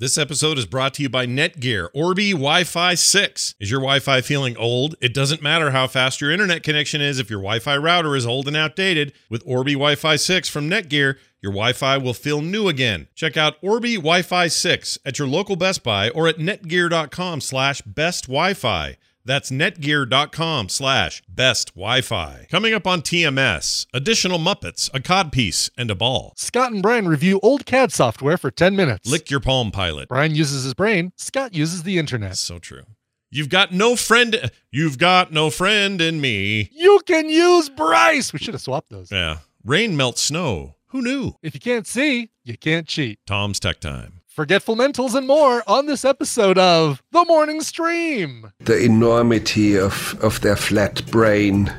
[0.00, 3.54] This episode is brought to you by Netgear Orbi Wi Fi 6.
[3.60, 4.94] Is your Wi Fi feeling old?
[5.02, 8.24] It doesn't matter how fast your internet connection is if your Wi Fi router is
[8.24, 9.12] old and outdated.
[9.28, 13.08] With Orbi Wi Fi 6 from Netgear, your Wi Fi will feel new again.
[13.14, 17.82] Check out Orbi Wi Fi 6 at your local Best Buy or at netgear.com slash
[17.82, 18.96] best Wi Fi.
[19.24, 22.46] That's netgear.com slash best Wi-Fi.
[22.50, 26.32] Coming up on TMS, additional Muppets, a codpiece, and a ball.
[26.36, 29.10] Scott and Brian review old CAD software for 10 minutes.
[29.10, 30.08] Lick your palm pilot.
[30.08, 32.36] Brian uses his brain, Scott uses the internet.
[32.38, 32.84] So true.
[33.32, 34.50] You've got no friend.
[34.72, 36.68] You've got no friend in me.
[36.72, 38.32] You can use Bryce.
[38.32, 39.12] We should have swapped those.
[39.12, 39.38] Yeah.
[39.64, 40.74] Rain melts snow.
[40.86, 41.34] Who knew?
[41.40, 43.20] If you can't see, you can't cheat.
[43.26, 44.19] Tom's Tech Time.
[44.40, 48.50] Forgetful Mentals and more on this episode of The Morning Stream.
[48.60, 51.70] The enormity of, of their flat brain,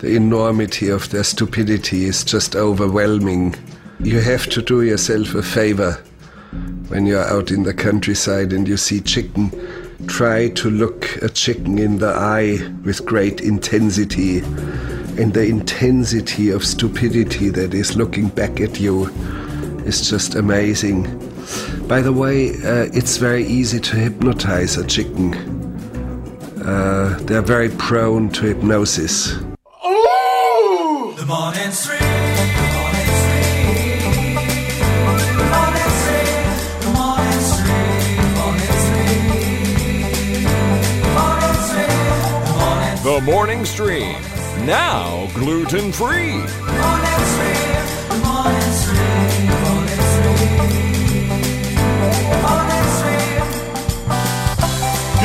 [0.00, 3.54] the enormity of their stupidity is just overwhelming.
[3.98, 5.92] You have to do yourself a favor
[6.88, 9.50] when you're out in the countryside and you see chicken.
[10.06, 14.40] Try to look a chicken in the eye with great intensity.
[15.16, 19.06] And the intensity of stupidity that is looking back at you
[19.86, 21.29] is just amazing.
[21.88, 25.34] By the way, uh, it's very easy to hypnotize a chicken.
[26.64, 29.34] Uh, they're very prone to hypnosis.
[29.82, 31.14] Oh!
[31.18, 31.98] The morning stream.
[31.98, 32.66] The
[43.24, 44.12] morning stream.
[46.64, 47.59] The morning stream.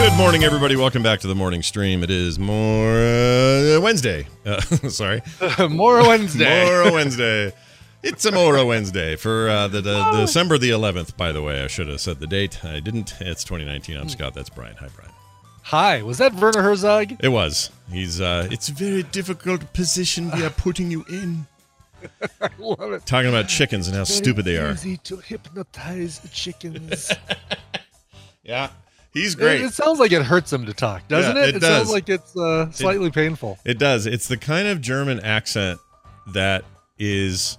[0.06, 0.76] Good morning, everybody.
[0.76, 2.04] Welcome back to the morning stream.
[2.04, 4.28] It is more uh, Wednesday.
[4.46, 5.24] Uh, sorry,
[5.70, 6.64] more Wednesday.
[6.64, 7.52] More Wednesday.
[8.04, 11.18] It's a Mora Wednesday for uh, the, the December the 11th.
[11.18, 12.64] By the way, I should have said the date.
[12.64, 13.16] I didn't.
[13.20, 13.98] It's 2019.
[13.98, 14.36] I'm Scott.
[14.36, 14.76] That's Brian.
[14.76, 15.12] Hi, Brian.
[15.64, 17.18] Hi, was that Werner Herzog?
[17.20, 17.72] It was.
[17.92, 18.22] He's.
[18.22, 21.48] uh It's a very difficult position we are putting you in.
[22.40, 23.08] I love it.
[23.08, 24.74] Talking about chickens and how stupid they are.
[24.74, 27.12] Easy to hypnotize chickens.
[28.44, 28.70] Yeah,
[29.16, 29.62] he's great.
[29.62, 31.56] it sounds like it hurts him to talk, doesn't Yeah, it?
[31.56, 31.92] it sounds does.
[31.92, 33.58] like it's uh, slightly painful.
[33.66, 34.06] It does.
[34.06, 35.80] It's the kind of German accent
[36.34, 36.64] that
[37.00, 37.58] is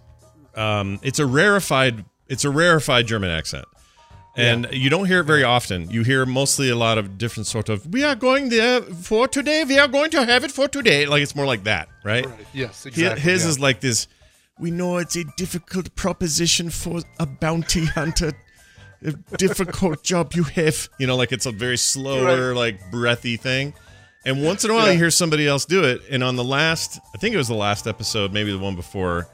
[0.55, 3.65] um it's a rarefied it's a rarefied German accent.
[4.39, 5.91] And you don't hear it very often.
[5.91, 9.65] You hear mostly a lot of different sort of we are going there for today.
[9.65, 11.06] We are going to have it for today.
[11.06, 12.27] Like it's more like that, right?
[12.27, 12.47] Right.
[12.53, 13.21] Yes, exactly.
[13.22, 13.49] His yeah.
[13.50, 14.09] is like this.
[14.59, 18.33] We know it's a difficult proposition for a bounty hunter.
[19.37, 20.89] Difficult job you have.
[20.99, 23.75] You know, like it's a very slower, like breathy thing.
[24.25, 24.93] And once in a while, Yeah.
[24.93, 26.03] you hear somebody else do it.
[26.11, 29.29] And on the last, I think it was the last episode, maybe the one before,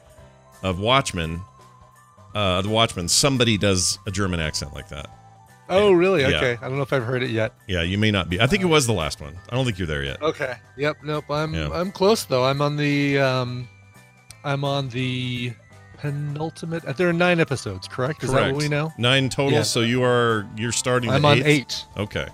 [0.61, 1.41] of Watchmen,
[2.35, 5.09] uh, the Watchmen, somebody does a German accent like that.
[5.69, 6.21] Oh, really?
[6.21, 6.27] Yeah.
[6.37, 6.57] Okay.
[6.61, 7.53] I don't know if I've heard it yet.
[7.67, 8.39] Yeah, you may not be.
[8.39, 9.35] I think it was the last one.
[9.49, 10.21] I don't think you're there yet.
[10.21, 10.55] Okay.
[10.77, 10.97] Yep.
[11.03, 11.25] Nope.
[11.31, 11.69] I'm Yeah.
[11.73, 12.43] I'm close though.
[12.43, 13.67] I'm on the um,
[14.43, 15.53] I'm on the
[16.03, 16.85] penultimate.
[16.85, 18.23] uh, There are nine episodes, correct?
[18.23, 18.53] Is that Correct.
[18.55, 18.91] what we know?
[18.97, 19.53] Nine total.
[19.53, 19.63] Yeah.
[19.63, 21.09] So you are you're starting.
[21.09, 21.45] I'm the on eighth?
[21.47, 21.85] eight.
[21.97, 22.27] Okay.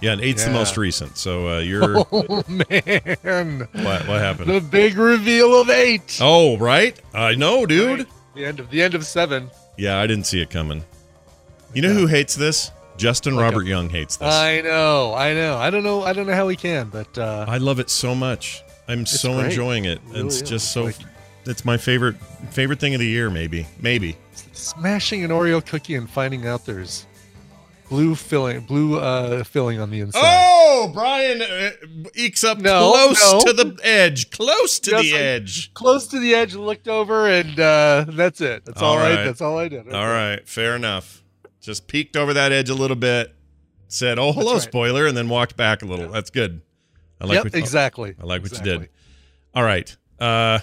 [0.00, 1.16] Yeah, and eight's the most recent.
[1.16, 4.50] So uh, you're Oh man, what, what happened?
[4.50, 6.18] the big reveal of eight.
[6.20, 6.98] Oh, right.
[7.14, 8.00] I know, dude.
[8.00, 8.08] Right.
[8.34, 9.50] The end of the end of seven.
[9.78, 10.84] Yeah, I didn't see it coming.
[11.72, 12.70] You know who hates this?
[12.96, 14.32] Justin Like Robert a- Young hates this.
[14.32, 15.14] I know.
[15.14, 15.56] I know.
[15.56, 16.02] I don't know.
[16.02, 18.62] I don't know how he can, but uh, I love it so much.
[18.86, 19.46] I'm so great.
[19.46, 19.98] enjoying it.
[19.98, 20.48] It really it's is.
[20.48, 20.84] just so.
[20.84, 20.96] Like-
[21.46, 22.16] it's my favorite
[22.50, 23.30] favorite thing of the year.
[23.30, 23.66] Maybe.
[23.80, 24.16] Maybe.
[24.52, 27.06] smashing an Oreo cookie and finding out there's
[27.88, 30.20] blue filling, blue uh, filling on the inside.
[30.22, 31.70] Oh, Brian uh,
[32.14, 33.40] ekes up No, close no.
[33.40, 34.30] to the edge.
[34.30, 35.72] Close to the edge.
[35.74, 38.64] Close to the edge, looked over, and uh, that's it.
[38.64, 39.24] That's all All right.
[39.24, 39.92] That's all I did.
[39.92, 41.22] All right, fair enough.
[41.60, 43.34] Just peeked over that edge a little bit,
[43.88, 44.62] said, "Oh, hello, right.
[44.62, 46.08] spoiler," and then walked back a little.
[46.08, 46.60] That's good.
[47.20, 48.14] I like yep, what, exactly.
[48.20, 48.88] I like what you did.
[49.54, 49.96] All right.
[50.18, 50.58] Uh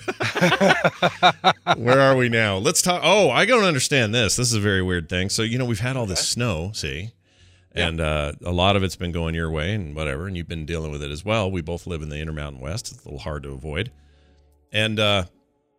[1.76, 2.56] Where are we now?
[2.58, 4.36] Let's talk Oh, I don't understand this.
[4.36, 5.28] This is a very weird thing.
[5.28, 7.10] So, you know, we've had all this snow, see?
[7.74, 10.66] And uh, a lot of it's been going your way and whatever, and you've been
[10.66, 11.50] dealing with it as well.
[11.50, 12.90] We both live in the Intermountain West.
[12.92, 13.92] It's a little hard to avoid.
[14.72, 15.24] And uh,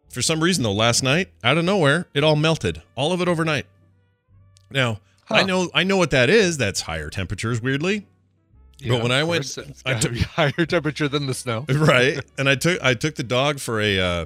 [0.09, 2.81] for some reason, though, last night, out of nowhere, it all melted.
[2.95, 3.65] All of it overnight.
[4.71, 4.99] Now,
[5.29, 6.57] I know I know what that is.
[6.57, 8.07] That's higher temperatures, weirdly.
[8.87, 11.65] But when I went- it's I took- higher temperature than the snow.
[11.69, 14.25] right and i took i took the dog for a uh,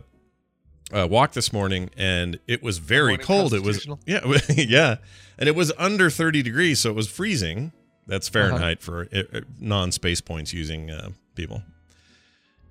[0.94, 4.20] uh walk this morning and it was very cold it was yeah
[4.50, 4.96] yeah
[5.40, 7.72] and it was under 30 degrees so it was freezing
[8.06, 8.48] that's Uh-huh.
[8.50, 11.64] fahrenheit for uh, uh, non-space points using uh, people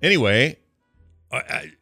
[0.02, 0.56] anyway
[1.32, 1.72] I, I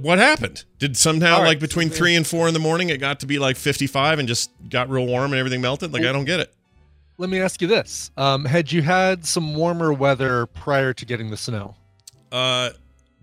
[0.00, 0.64] what happened?
[0.78, 3.40] Did somehow right, like between three and four in the morning it got to be
[3.40, 5.92] like 55 and just got real warm and everything melted?
[5.92, 6.54] Like I don't get it.
[7.18, 11.30] Let me ask you this: um, Had you had some warmer weather prior to getting
[11.30, 11.74] the snow?
[12.30, 12.70] Uh,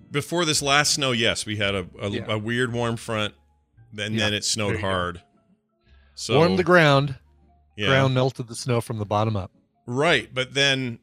[0.10, 2.26] before this last snow, yes, we had a a, Yeah.
[2.28, 3.34] a weird warm front,
[3.98, 4.88] and Yeah, then it snowed you go.
[4.90, 5.22] hard.
[6.16, 7.16] So Warmed the ground.
[7.76, 7.88] yeah.
[7.88, 9.52] Ground melted the snow from the bottom up.
[9.86, 11.00] Right, but then,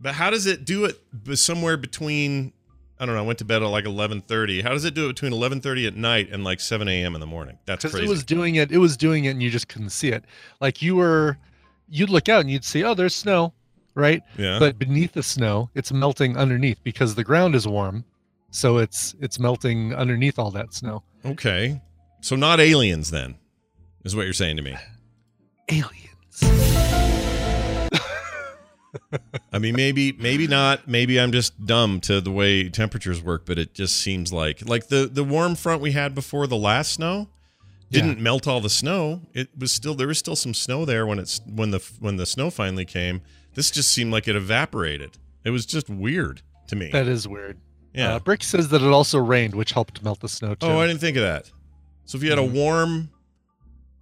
[0.00, 0.98] but how does it do it
[1.38, 2.52] somewhere between?
[2.98, 3.20] I don't know.
[3.22, 4.62] I went to bed at like eleven thirty.
[4.62, 7.14] How does it do it between eleven thirty at night and like seven a.m.
[7.14, 7.58] in the morning?
[7.66, 8.06] That's because crazy.
[8.06, 10.24] it was doing it it was doing it and you just couldn't see it
[10.60, 11.36] like you were
[11.88, 13.52] you'd look out and you'd see oh there's snow
[13.94, 18.04] right yeah, but beneath the snow it's melting underneath because the ground is warm
[18.50, 21.80] so it's it's melting underneath all that snow okay.
[22.20, 23.36] So not aliens then,
[24.04, 24.74] is what you're saying to me.
[25.70, 26.42] aliens
[29.52, 30.88] I mean, maybe, maybe not.
[30.88, 34.88] Maybe I'm just dumb to the way temperatures work, but it just seems like like
[34.88, 37.28] the the warm front we had before the last snow
[37.90, 39.22] didn't melt all the snow.
[39.32, 42.26] It was still there was still some snow there when it's when the when the
[42.26, 43.22] snow finally came.
[43.54, 45.18] This just seemed like it evaporated.
[45.44, 46.90] It was just weird to me.
[46.90, 47.58] that is weird
[47.94, 48.14] yeah.
[48.14, 50.86] uh, brick says that it also rained which helped melt the snow too oh, I
[50.88, 51.50] didn't think of that.
[52.06, 53.10] So if you had a warm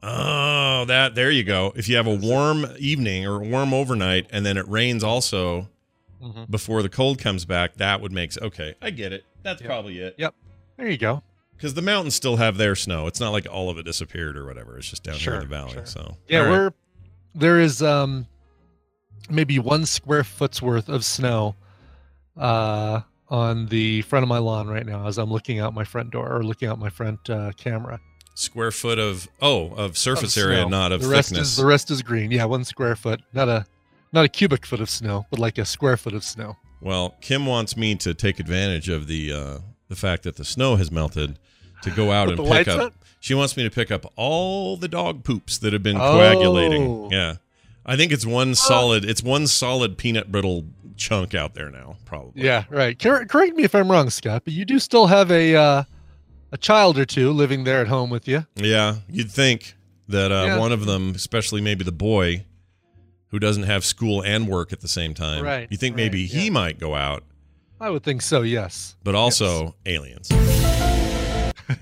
[0.03, 1.73] Oh, that there you go.
[1.77, 5.69] If you have a warm evening or a warm overnight and then it rains also,
[6.23, 6.51] Mhm.
[6.51, 8.75] before the cold comes back, that would make okay.
[8.83, 9.25] I get it.
[9.43, 9.69] That's Yep.
[9.69, 10.15] probably it.
[10.19, 10.35] Yep.
[10.77, 11.23] There you go
[11.65, 13.07] Because the mountains still have their snow.
[13.07, 14.77] It's not like all of it disappeared or whatever.
[14.77, 15.73] It's just down here in the valley.
[15.73, 15.87] sure.
[15.87, 16.51] So yeah all right.
[16.51, 16.73] we're
[17.35, 18.27] there is um
[19.31, 21.57] maybe one square foot's worth of snow
[22.37, 23.01] uh
[23.31, 26.31] on the front of my lawn right now as i'm looking out my front door
[26.31, 27.99] or looking out my front uh, camera
[28.35, 31.53] square foot of oh of surface of area, not of the rest thickness.
[31.53, 33.65] is the rest is green yeah one square foot not a
[34.13, 37.47] not a cubic foot of snow but like a square foot of snow well, Kim
[37.47, 39.59] wants me to take advantage of the uh,
[39.89, 41.39] the fact that the snow has melted
[41.85, 42.81] to go out and pick up.
[42.81, 42.95] up?
[43.21, 46.13] She wants me to pick up all the dog poops that have been Oh.
[46.19, 47.11] coagulating.
[47.11, 47.37] Yeah,
[47.87, 49.05] I think it's one solid.
[49.05, 50.67] It's one solid peanut brittle
[50.97, 51.97] chunk out there now.
[52.05, 52.43] Probably.
[52.45, 55.57] yeah right Cor- correct me if i'm wrong scott but you do still have a
[55.57, 55.83] uh
[56.53, 59.75] a child or two living there at home with you Yeah, you'd think
[60.09, 60.59] that uh, Yeah.
[60.61, 62.45] one of them, especially maybe the boy,
[63.31, 66.27] who doesn't have school and work at the same time, Right, you think right, maybe
[66.27, 66.51] he yeah.
[66.53, 67.25] might go out,
[67.81, 70.29] i would think so yes but also aliens.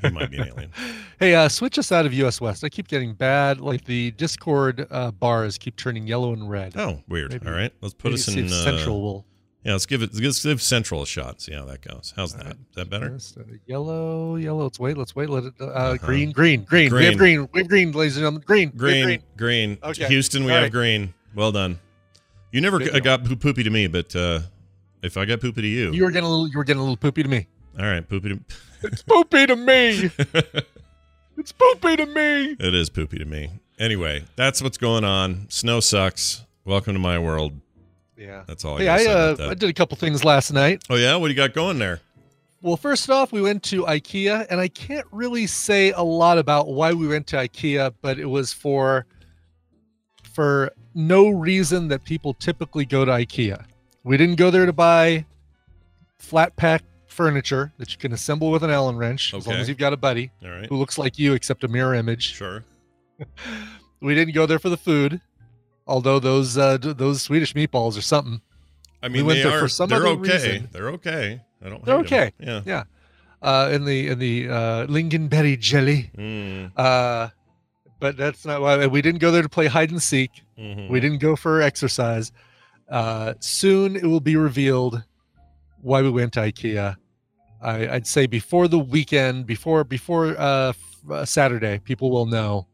[0.02, 0.70] He might be an alien.
[1.20, 2.64] Hey, uh, switch us out of US West.
[2.64, 3.60] I keep getting bad.
[3.60, 6.76] Like the Discord uh, bars keep turning yellow and red.
[6.76, 7.30] Oh, weird.
[7.30, 9.24] Maybe- All right, let's put us in uh, Central will.
[9.64, 10.10] Yeah, let's give it.
[10.12, 11.40] Let's give Central a shot.
[11.40, 12.12] See how that goes.
[12.16, 12.56] How's that?
[12.56, 13.14] Is that better?
[13.38, 14.64] Uh, yellow, yellow.
[14.64, 14.98] Let's wait.
[14.98, 15.30] Let's wait.
[15.30, 15.54] Let it.
[15.60, 15.96] Uh, Uh-huh.
[15.98, 16.92] Green, green, green.
[16.92, 17.48] We have green.
[17.52, 18.42] We have green, ladies and gentlemen.
[18.44, 18.68] Green.
[18.70, 19.78] have Green, green.
[19.84, 20.08] Okay.
[20.08, 20.72] Houston, we All have right.
[20.72, 21.14] green.
[21.36, 21.78] Well done.
[22.50, 23.00] You never Good g- deal.
[23.02, 24.40] got poo- poopy to me, but uh,
[25.04, 26.48] if I got poopy to you, You were getting a little.
[26.48, 27.46] You were getting a little poopy to me.
[27.78, 28.40] All right, poopy to.
[28.84, 30.10] It's poopy to me.
[31.36, 32.56] it's poopy to me.
[32.58, 33.50] It is poopy to me.
[33.78, 35.46] Anyway, that's what's going on.
[35.50, 36.44] Snow sucks.
[36.64, 37.52] Welcome to my world.
[38.16, 38.42] Yeah.
[38.48, 39.50] That's all I Hey, I say uh.
[39.50, 40.82] I did a couple things last night.
[40.90, 42.00] oh yeah, what do you got going there?
[42.60, 46.66] Well, first off, we went to IKEA, and I can't really say a lot about
[46.66, 49.06] why we went to IKEA, but it was for
[50.32, 53.64] for no reason that people typically go to IKEA.
[54.02, 55.24] We didn't go there to buy
[56.18, 59.78] flat pack furniture that you can assemble with an Allen wrench, as long as you've
[59.78, 62.34] got a buddy All right, who looks like you except a mirror image.
[62.34, 62.64] sure.
[64.00, 65.20] We didn't go there for the food,
[65.86, 68.40] although those uh, d- those Swedish meatballs are something.
[69.00, 69.60] I mean, we went they there are.
[69.60, 70.32] for some they're other okay.
[70.32, 70.68] reason.
[70.72, 71.40] They're okay.
[71.64, 71.84] I don't.
[71.84, 72.32] They're okay.
[72.40, 72.62] Yeah.
[72.66, 72.82] Yeah.
[73.40, 76.10] Uh, in the in the uh, lingonberry jelly.
[76.18, 77.28] Mm, Uh,
[78.00, 80.30] but that's not why we didn't go there to play hide and seek.
[80.58, 80.88] mhm.
[80.90, 82.32] We didn't go for exercise.
[82.88, 85.04] Uh, soon it will be revealed
[85.80, 86.96] why we went to IKEA.
[87.62, 90.72] I, I'd say before the weekend, before before uh,
[91.10, 92.66] uh, Saturday, people will know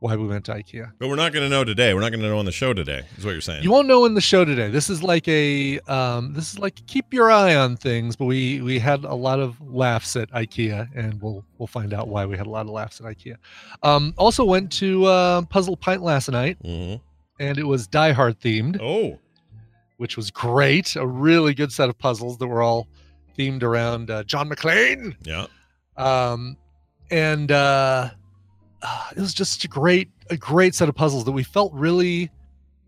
[0.00, 0.92] why we went to IKEA.
[1.00, 1.92] But we're not going to know today.
[1.92, 3.02] We're not going to know on the show today.
[3.16, 3.64] Is what you're saying?
[3.64, 4.70] You won't know in the show today.
[4.70, 8.14] This is like a um, this is like keep your eye on things.
[8.14, 12.06] But we we had a lot of laughs at IKEA, and we'll we'll find out
[12.08, 13.36] why we had a lot of laughs at IKEA.
[13.82, 17.00] Um, also went to uh, Puzzle Pint last night, Mhm.
[17.40, 19.18] and it was Die Hard themed, Oh,
[19.96, 20.94] which was great.
[20.94, 22.86] A really good set of puzzles that were all
[23.38, 25.14] themed around uh, John McClane.
[25.22, 25.46] yeah.
[25.96, 26.56] Um,
[27.10, 28.10] and uh,
[28.82, 32.30] ah, it was just a great a great set of puzzles that we felt really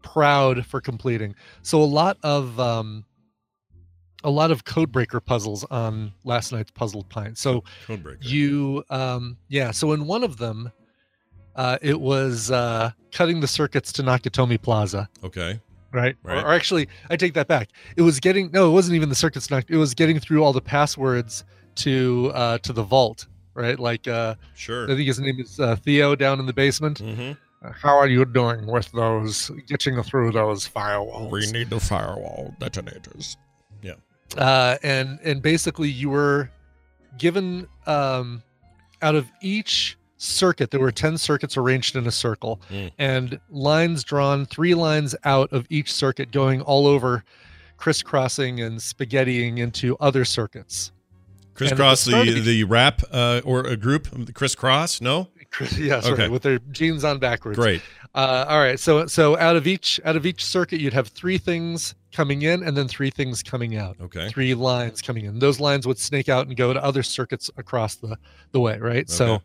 [0.03, 1.35] proud for completing.
[1.63, 3.05] So a lot of um,
[4.25, 7.39] a lot of codebreaker puzzles on last night's Puzzle Pint.
[7.39, 8.19] So Codebreaker.
[8.21, 9.71] you um, yeah.
[9.71, 10.71] So in one of them,
[11.57, 15.61] uh, it was uh, cutting the circuits to Nakatomi Plaza okay.
[15.93, 16.17] Right?
[16.23, 16.39] Right.
[16.45, 17.69] Or, or actually, I take that back.
[17.97, 19.71] It was getting no, it wasn't even the circuits knocked.
[19.71, 21.45] It was getting through all the passwords
[21.77, 23.79] to uh, to the vault, right?
[23.79, 24.85] Like uh, Sure.
[24.85, 27.01] I think his name is uh, Theo down in the basement.
[27.63, 31.31] Uh, How are you doing with those getting through those firewalls?
[31.31, 33.37] We need the firewall detonators.
[33.83, 33.95] Yeah.
[34.37, 36.51] Uh, and and basically you were
[37.19, 38.43] given um,
[39.03, 42.93] out of each circuit there were 10 circuits arranged in a circle Mm.
[42.99, 47.25] and lines drawn three lines out of each circuit going all over
[47.79, 50.93] crisscrossing and spaghettiing into other circuits
[51.55, 55.01] Crisscross the the rap uh, or a group crisscross?
[55.01, 55.29] No.
[55.79, 56.23] yes Okay.
[56.23, 57.83] right with their jeans on backwards Great.
[58.15, 58.79] Uh, all right.
[58.81, 62.63] So so out of each out of each circuit, you'd have three things coming in
[62.65, 63.97] and then three things coming out.
[64.01, 64.29] Okay.
[64.31, 65.39] Three lines coming in.
[65.39, 68.17] Those lines would snake out and go to other circuits across the
[68.53, 68.79] the way.
[68.79, 69.09] Right.
[69.09, 69.45] So Okay.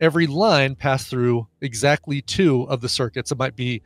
[0.00, 3.32] Every line passed through exactly two of the circuits.
[3.32, 3.82] It might be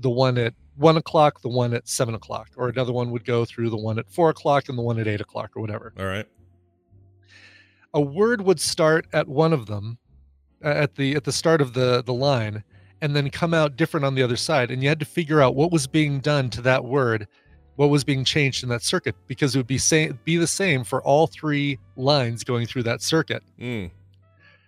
[0.00, 3.44] the one at one o'clock, the one at seven o'clock, or another one would go
[3.44, 6.04] through the one at four o'clock and the one at eight o'clock, or whatever All
[6.06, 6.26] right.
[7.92, 9.98] a word would start at one of them
[10.64, 12.64] uh, at the at the start of the the line
[13.00, 15.54] and then come out different on the other side and you had to figure out
[15.54, 17.26] what was being done to that word
[17.76, 20.82] what was being changed in that circuit because it would be same be the same
[20.84, 23.90] for all three lines going through that circuit Mm.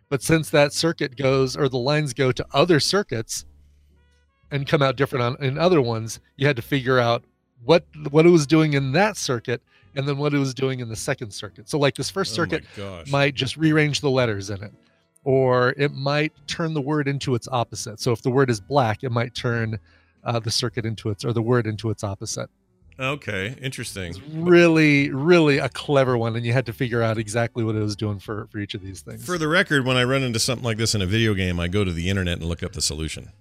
[0.08, 3.44] But since that circuit goes or the lines go to other circuits
[4.50, 7.24] and come out different on in other ones you had to figure out
[7.64, 9.62] what what it was doing in that circuit
[9.94, 11.68] and then what it was doing in the second circuit.
[11.68, 13.10] So like this first Oh circuit gosh.
[13.10, 14.72] might just rearrange the letters in it
[15.24, 17.98] or it might turn the word into its opposite.
[17.98, 19.78] So if the word is black it might turn
[20.22, 22.50] uh, the circuit into its or the word into its opposite
[22.98, 23.54] okay.
[23.60, 24.14] Interesting.
[24.32, 27.96] really really a clever one and you had to figure out exactly what it was
[27.96, 30.64] doing for for each of these things For the record, when I run into something
[30.64, 32.82] like this in a video game, I go to the internet and look up the
[32.82, 33.30] solution.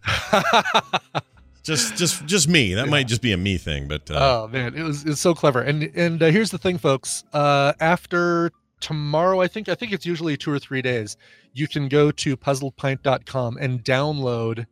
[1.63, 2.75] Just, just, just me.
[2.75, 2.91] That Yeah.
[2.91, 5.61] might just be a me thing, but uh, oh man it was it's so clever
[5.61, 10.05] and and uh, here's the thing folks uh after tomorrow i think i think it's
[10.05, 11.17] usually two or three days
[11.53, 14.67] you can go to puzzlepint.com and download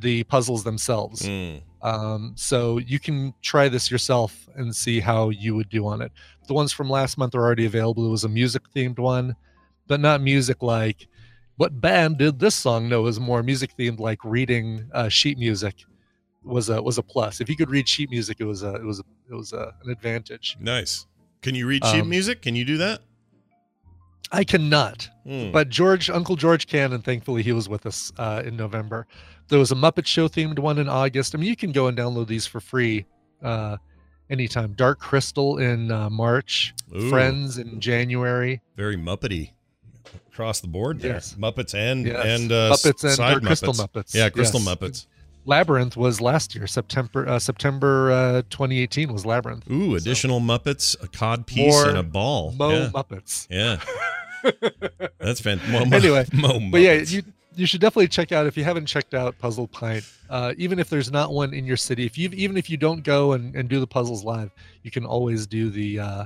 [0.00, 5.54] the puzzles themselves mm, Um, so you can try this yourself and see how you
[5.56, 6.12] would do on it.
[6.48, 8.06] The ones from last month are already available.
[8.06, 9.34] It was a music themed one,
[9.86, 11.06] but not music like
[11.56, 12.88] what band did this song?
[12.88, 15.84] No, it was more music themed like reading uh, sheet music
[16.42, 17.40] was a was a plus.
[17.40, 19.74] If you could read sheet music, it was a it was a, it was a,
[19.84, 20.56] an advantage.
[20.60, 21.06] nice.
[21.42, 22.40] Can you read sheet Um, music?
[22.42, 23.00] Can you do that?
[24.30, 25.52] I cannot, Mm.
[25.52, 29.06] but George Uncle George can, and thankfully he was with us uh, in November.
[29.52, 31.34] There was a Muppet Show themed one in August.
[31.34, 33.04] I mean, you can go and download these for free
[33.42, 33.76] uh,
[34.30, 34.72] anytime.
[34.72, 38.62] Dark Crystal in uh, March, Ooh, Friends in January.
[38.76, 39.50] very Muppety
[40.32, 41.12] across the board there.
[41.16, 41.36] Yes.
[41.38, 42.24] Muppets and Yes.
[42.24, 43.88] and uh, Muppets and side Dark Crystal Muppets.
[44.04, 44.14] Muppets.
[44.14, 44.68] Yeah, Crystal Yes.
[44.74, 45.06] Muppets.
[45.44, 49.70] Labyrinth was last year, September uh, September uh, 2018 was Labyrinth.
[49.70, 52.52] Ooh, additional Muppets, a cod piece, More and a ball.
[52.52, 52.90] Mo yeah.
[52.94, 53.46] Muppets.
[53.50, 53.80] yeah.
[55.18, 55.92] That's fantastic.
[55.92, 57.12] Anyway, Mo But yeah, Muppets.
[57.12, 57.22] you
[57.54, 60.04] you should definitely check out if you haven't checked out Puzzle Pint.
[60.30, 63.02] Uh, even if there's not one in your city, if you even if you don't
[63.04, 64.50] go and, and do the puzzles live,
[64.82, 66.24] you can always do the uh,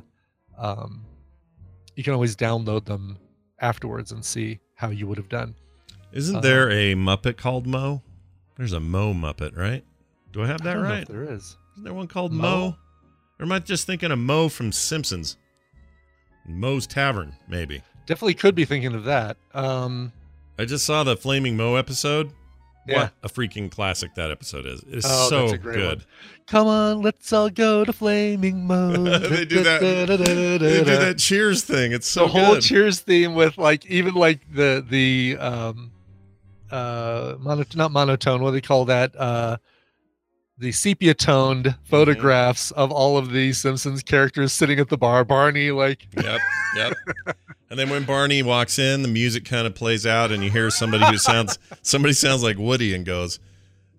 [0.59, 1.04] um,
[1.95, 3.18] you can always download them
[3.61, 5.54] afterwards and see how you would have done.
[6.12, 8.02] Isn't uh, there a Muppet called Mo?
[8.56, 9.85] There's a Mo Muppet, right?
[10.33, 11.09] Do I have I that know right?
[11.09, 11.56] there is.
[11.73, 12.42] Isn't there one called Mo?
[12.42, 12.76] Moe?
[13.38, 15.37] Or am I just thinking of Mo from Simpsons?
[16.47, 17.83] Moe's Tavern, maybe.
[18.06, 19.37] Definitely could be thinking of that.
[19.52, 20.12] Um,
[20.59, 22.33] I just saw the Flaming Moe episode.
[22.89, 23.03] Yeah.
[23.03, 24.81] What a freaking classic that episode is.
[24.89, 25.99] It's Oh, so that's a great good.
[25.99, 26.07] one.
[26.47, 28.93] Come on, let's all go to Flaming Moe.
[29.29, 31.93] They do that- They do that Cheers thing.
[31.93, 32.63] It's so the whole good.
[32.63, 35.91] Cheers theme with like even like the the um
[36.71, 39.57] uh mono, not monotone what do they call that uh
[40.59, 41.85] the sepia toned Mm-hmm.
[41.87, 45.25] photographs of all of the Simpsons characters sitting at the bar.
[45.25, 46.41] Barney, like Yep,
[46.77, 46.93] yep.
[47.68, 50.70] And then when Barney walks in, the music kind of plays out, and you hear
[50.70, 53.40] somebody who sounds somebody sounds like Woody and goes,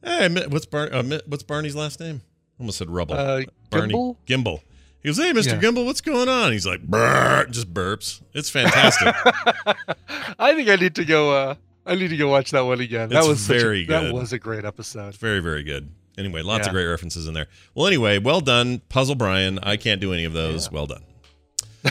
[0.03, 2.21] "Hey, what's Bar- uh, what's Barney's last name?"
[2.59, 3.15] Almost said Rubble.
[3.15, 4.17] uh, Barney Gumble?
[4.25, 4.63] Gumble.
[5.03, 5.61] He goes, "Hey, Mister Yeah.
[5.61, 8.21] Gumble, what's going on?" He's like, "Brr," just burps.
[8.33, 9.13] It's fantastic.
[10.39, 11.31] I think I need to go.
[11.31, 11.55] uh
[11.85, 13.09] I need to go watch that one again.
[13.09, 15.15] That It's was such a- very That was a great episode.
[15.15, 15.89] very, very good.
[16.17, 17.47] Anyway, lots of great references in there.
[17.75, 19.59] Well, anyway, well done, Puzzle Brian.
[19.61, 20.65] I can't do any of those.
[20.65, 20.73] Yeah.
[20.73, 21.03] Well done.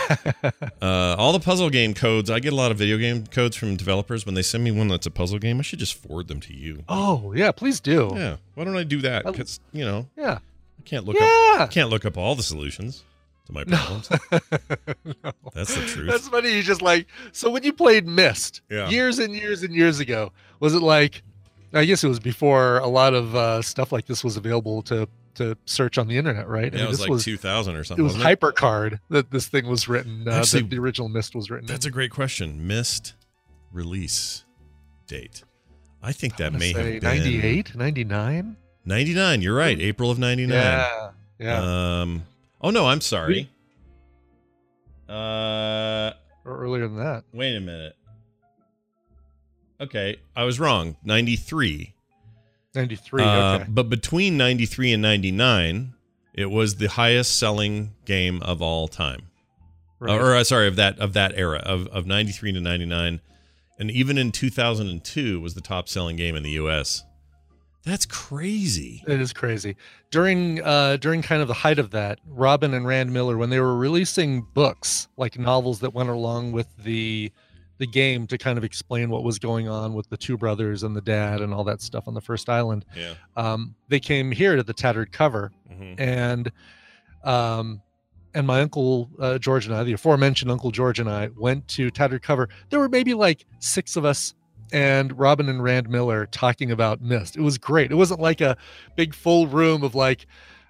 [0.83, 2.31] uh, all the puzzle game codes.
[2.31, 4.25] I get a lot of video game codes from developers.
[4.27, 6.55] When they send me one that's a puzzle game, I should just forward them to
[6.55, 6.85] you.
[6.89, 8.11] Oh yeah, please do.
[8.13, 8.19] Yeah.
[8.19, 8.37] Yeah.
[8.55, 9.25] Why don't I do that?
[9.25, 10.39] Because you know Yeah.
[10.79, 11.23] I can't look up.
[11.61, 13.03] I can't look up all the solutions
[13.47, 14.09] to my problems.
[15.05, 15.33] No.
[15.55, 16.11] That's the truth.
[16.11, 16.53] That's funny.
[16.53, 18.89] You just like so when you played Myst Yeah.
[18.89, 21.23] years and years and years ago, was it like?
[21.73, 25.09] I guess it was before a lot of uh, stuff like this was available to
[25.37, 26.73] to search on the internet, right?
[26.73, 28.05] I mean, it was like 2000 or something.
[28.05, 28.19] It it?
[28.19, 30.27] HyperCard that this thing was written.
[30.27, 31.67] Uh, Actually, that the original Myst was written.
[31.67, 32.67] That's a great question.
[32.67, 33.15] Myst
[33.73, 34.45] release
[35.07, 35.45] date.
[36.03, 38.57] I think that may have been 98, 99.
[38.85, 39.43] 99.
[39.43, 39.81] You're right.
[39.81, 40.57] April of 99.
[40.57, 42.23] Yeah, yeah, Um.
[42.61, 43.51] Oh no, I'm sorry.
[45.09, 46.13] Uh.
[46.45, 47.25] or earlier than that.
[47.33, 47.97] Wait a minute.
[49.81, 50.97] Okay, I was wrong.
[51.05, 51.93] 93.
[52.77, 53.23] 93.
[53.23, 53.65] Uh, okay.
[53.69, 55.95] But between 93 and 99,
[56.35, 59.23] it was the highest selling game of all time.
[59.99, 60.21] Right.
[60.21, 63.19] or uh, sorry of that of that era of of 93 to 99
[63.79, 67.03] and even in 2002 was the top selling game in the US
[67.83, 69.75] that's crazy It is crazy.
[70.11, 73.59] During uh during kind of the height of that, Robyn and Rand Miller, when they
[73.59, 77.33] were releasing books like novels that went along with the
[77.79, 80.97] the game to kind of explain what was going on with the two brothers and
[80.97, 84.57] the dad and all that stuff on the first island, yeah um, they came here
[84.57, 86.51] to the tattered cover hmm and
[87.25, 87.81] um
[88.35, 91.91] and my uncle uh, George and I, the aforementioned Uncle George and I, went to
[91.91, 92.51] Tattered Cover.
[92.69, 94.35] There were maybe like six of us,
[94.73, 97.37] and Robyn and Rand Miller talking about Myst.
[97.37, 97.91] It was great.
[97.91, 98.59] It wasn't like a
[98.95, 100.27] big full room of like,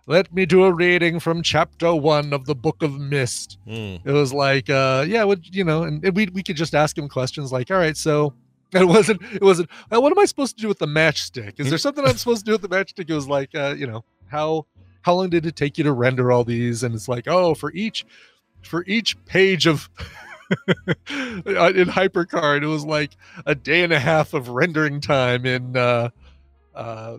[0.07, 3.59] let me do a reading from chapter one of the Book of Myst.
[3.67, 4.01] Mm.
[4.05, 6.97] It was like, uh, yeah, what you know, and, and we we could just ask
[6.97, 8.33] him questions like, all right, so.
[8.73, 9.23] It wasn't.
[9.33, 9.71] It wasn't.
[9.93, 11.61] "Well, what am I supposed to do with the matchstick?
[11.61, 13.09] Is there something I'm supposed to do with the matchstick?
[13.09, 14.67] It was like, uh, you know, how
[15.07, 17.73] how long did it take you to render all these and it's like oh for
[17.73, 18.05] each
[18.63, 19.89] for each page of
[21.09, 23.13] in hypercard it was like
[23.47, 26.11] a day and a half of rendering time in uh
[26.75, 27.19] uh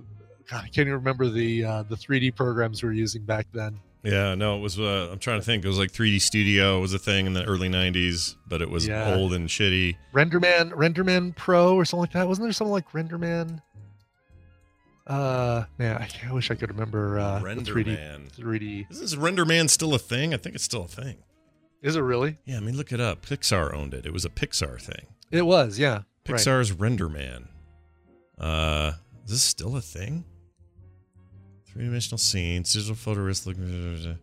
[0.50, 3.80] God, I can't even remember the uh, the 3D programs we were using back then.
[4.04, 6.94] yeah no it was uh, I'm trying to think it was like 3D Studio was
[6.94, 9.14] a thing in the early 90s but it was Yeah.
[9.16, 12.28] old and shitty RenderMan, RenderMan Pro or something like that.
[12.28, 13.62] Wasn't there something like RenderMan?
[15.06, 17.86] Uh, man, I, I wish I could remember uh, the Render 3D.
[17.88, 18.92] Man 3D.
[18.92, 21.18] is this Render Man still a thing I think it's still a thing
[21.82, 22.38] Is it really?
[22.46, 25.46] yeah I mean look it up Pixar owned it it was a Pixar thing It
[25.46, 26.02] was, yeah.
[26.26, 27.48] Pixar's Render Man.
[28.38, 28.94] Uh,
[29.26, 30.26] is this still a thing?
[31.78, 34.18] Three dimensional scenes, digital photorealistic.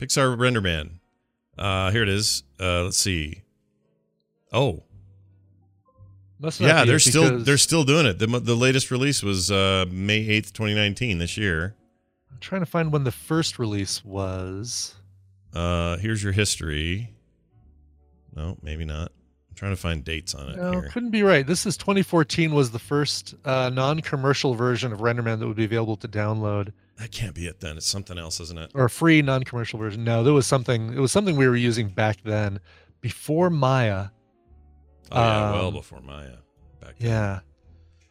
[0.00, 0.98] Pixar Render Man.
[1.58, 2.42] Uh, here it is.
[2.58, 3.42] Uh, let's see.
[4.50, 4.82] Oh,
[6.56, 8.18] yeah, they're still they're still doing it.
[8.18, 11.18] The the latest release was uh May eighth, twenty nineteen.
[11.18, 11.74] This year.
[12.32, 14.94] I'm trying to find when the first release was.
[15.52, 17.12] Uh, here's your history.
[18.34, 19.12] No, maybe not.
[19.58, 20.88] Trying to find dates on it No, here.
[20.92, 21.44] couldn't be right.
[21.44, 25.96] This is 2014 was the first uh, non-commercial version of RenderMan that would be available
[25.96, 27.76] to download, That can't be it then.
[27.76, 28.70] It's something else, isn't it?
[28.74, 30.04] or a free non-commercial version.
[30.04, 30.92] No, there was something.
[30.94, 32.60] It was something we were using back then,
[33.00, 34.10] before Maya.
[35.10, 36.36] Oh yeah, well Um, before Maya.
[36.80, 37.10] Back then.
[37.10, 37.40] Yeah,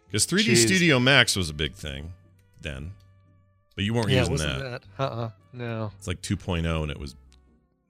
[0.08, 0.66] Because 3D Jeez.
[0.66, 2.12] Studio Max was a big thing
[2.60, 2.92] then,
[3.76, 4.82] but you weren't yeah, using wasn't that.
[4.98, 5.02] that?
[5.04, 5.30] Uh-uh.
[5.54, 7.16] No, It's like 2.0, and it was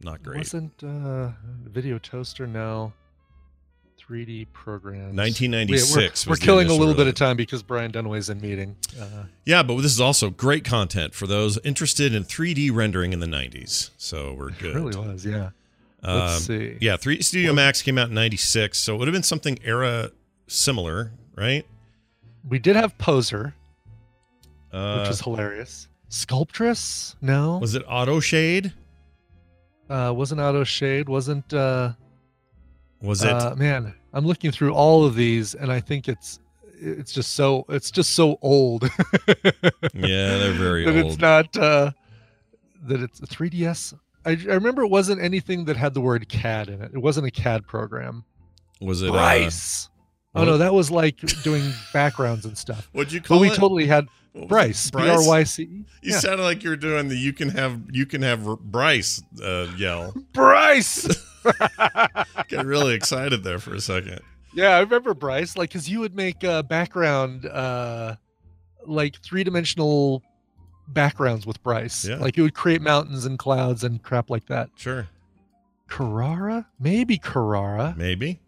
[0.01, 0.37] not great.
[0.37, 1.31] wasn't uh,
[1.63, 2.45] Video Toaster.
[2.45, 2.93] No.
[3.99, 5.15] 3D programs.
[5.15, 8.75] 1996 We're, we're killing a little bit of time because Brian Dunaway's in meeting.
[8.99, 13.19] Uh, Yeah, but this is also great content for those interested in 3D rendering in
[13.19, 13.89] the 90s.
[13.97, 14.75] So we're it good.
[14.75, 15.25] really was.
[15.25, 15.49] Yeah.
[16.03, 16.77] Let's Um, see.
[16.79, 20.11] Yeah, 3D Studio Max came out in 96, so it would have been something era
[20.47, 21.65] similar, right?
[22.47, 23.55] We did have Poser,
[24.71, 25.87] Uh, which is hilarious.
[26.09, 27.15] Sculptress?
[27.21, 27.57] No.
[27.57, 28.71] was it Auto Shade?
[29.89, 31.09] uh, wasn't Auto Shade?
[31.09, 31.93] Wasn't uh,
[33.01, 33.31] Was it?
[33.31, 33.93] uh, man?
[34.13, 36.39] I'm looking through all of these, and I think it's
[36.79, 38.83] it's just so it's just so old.
[39.93, 41.11] yeah, they're very that old.
[41.13, 41.91] it's not uh,
[42.83, 43.93] that it's a 3ds.
[44.25, 46.91] I, I remember it wasn't anything that had the word CAD in it.
[46.93, 48.23] It wasn't a CAD program.
[48.81, 49.09] was it?
[49.09, 49.89] Uh, Bryce.
[50.35, 52.89] oh no, that was like doing backgrounds and stuff.
[52.93, 54.49] what'd you call But call we totally had What was it?
[54.49, 54.91] Bryce.
[54.91, 55.65] B R Y C E.
[55.67, 56.19] You Yeah.
[56.19, 60.13] sounded like you were doing the "you can have you can have Bryce" uh, yell.
[60.33, 61.07] Bryce.
[62.47, 64.19] Get really excited there for a second.
[64.53, 68.15] Yeah, I remember Bryce, like, because you would make uh, background, uh,
[68.85, 70.23] like three dimensional
[70.87, 72.05] backgrounds with Bryce.
[72.07, 72.15] Yeah.
[72.15, 74.69] Like, it would create mountains and clouds and crap like that.
[74.75, 75.07] Sure,
[75.87, 76.67] Carrara?
[76.79, 77.93] Maybe Carrara.
[77.97, 78.39] maybe.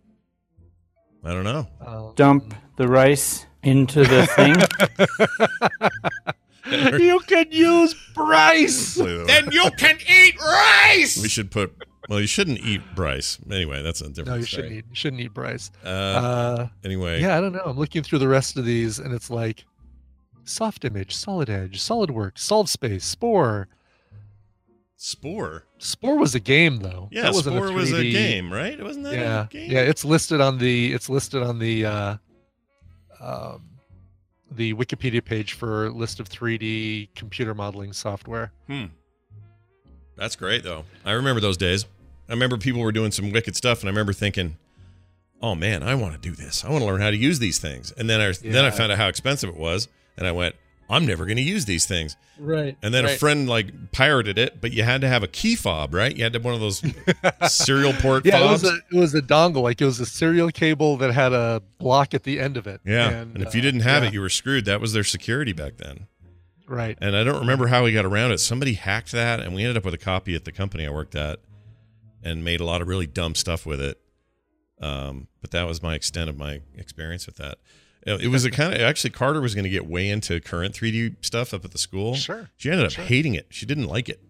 [1.24, 1.68] I don't know.
[1.86, 4.56] Um, Dump the rice into the thing.
[7.00, 8.96] you can use Bryce.
[8.96, 11.22] then you can eat rice.
[11.22, 11.74] We should put.
[12.10, 13.38] Well, you shouldn't eat Bryce.
[13.50, 14.16] Anyway, that's a different.
[14.18, 14.34] Thing.
[14.34, 14.64] No, you story.
[14.64, 14.86] shouldn't eat.
[14.90, 15.72] You shouldn't eat Bryce.
[15.86, 17.62] Uh, Uh, anyway, yeah, I don't know.
[17.66, 19.64] I'm looking through the rest of these, and it's like
[20.44, 23.68] soft image, solid edge, SolidWorks, Solve Space, Spore.
[24.98, 25.64] Spore.
[25.78, 27.08] Spore was a game, though.
[27.12, 28.74] Yeah, That wasn't Spore was a 3D game, right?
[28.78, 29.72] It wasn't that yeah a game.
[29.72, 32.18] yeah it's listed on the it's listed on the uh
[33.22, 33.64] um
[34.52, 38.52] the Wikipedia page for list of 3D computer modeling software.
[38.68, 38.86] Hmm.
[40.18, 40.84] That's great though.
[41.06, 41.86] I remember those days.
[42.30, 44.58] I remember people were doing some wicked stuff, and I remember thinking,
[45.42, 46.64] "Oh man, I want to do this.
[46.64, 48.92] I want to learn how to use these things." And then I then I found
[48.92, 50.56] out how expensive it was, and I went,
[50.90, 52.78] "I'm never going to use these things." Right.
[52.82, 55.94] And then a friend like pirated it, but you had to have a key fob,
[55.94, 56.16] right?
[56.16, 56.82] You had to have one of those
[57.52, 60.50] serial port Yeah, it was a it was a dongle, like it was a serial
[60.50, 62.80] cable that had a block at the end of it.
[62.86, 64.66] yeah, and, if you uh, didn't have yeah, it, you were screwed.
[64.66, 66.08] That was their security back then.
[66.68, 66.98] right.
[67.02, 68.40] And I don't remember how we got around it.
[68.40, 71.16] Somebody hacked that, and we ended up with a copy at the company I worked
[71.16, 71.40] at,
[72.24, 74.00] and made a lot of really dumb stuff with it.
[74.82, 77.58] Um, but that was my extent of my experience with that.
[78.08, 80.74] Uh, It was a kind of actually Carter was going to get way into current
[80.74, 82.16] 3D stuff up at the school.
[82.16, 82.50] Sure.
[82.58, 83.04] She ended up Sure.
[83.04, 83.48] hating it.
[83.50, 84.22] She didn't like it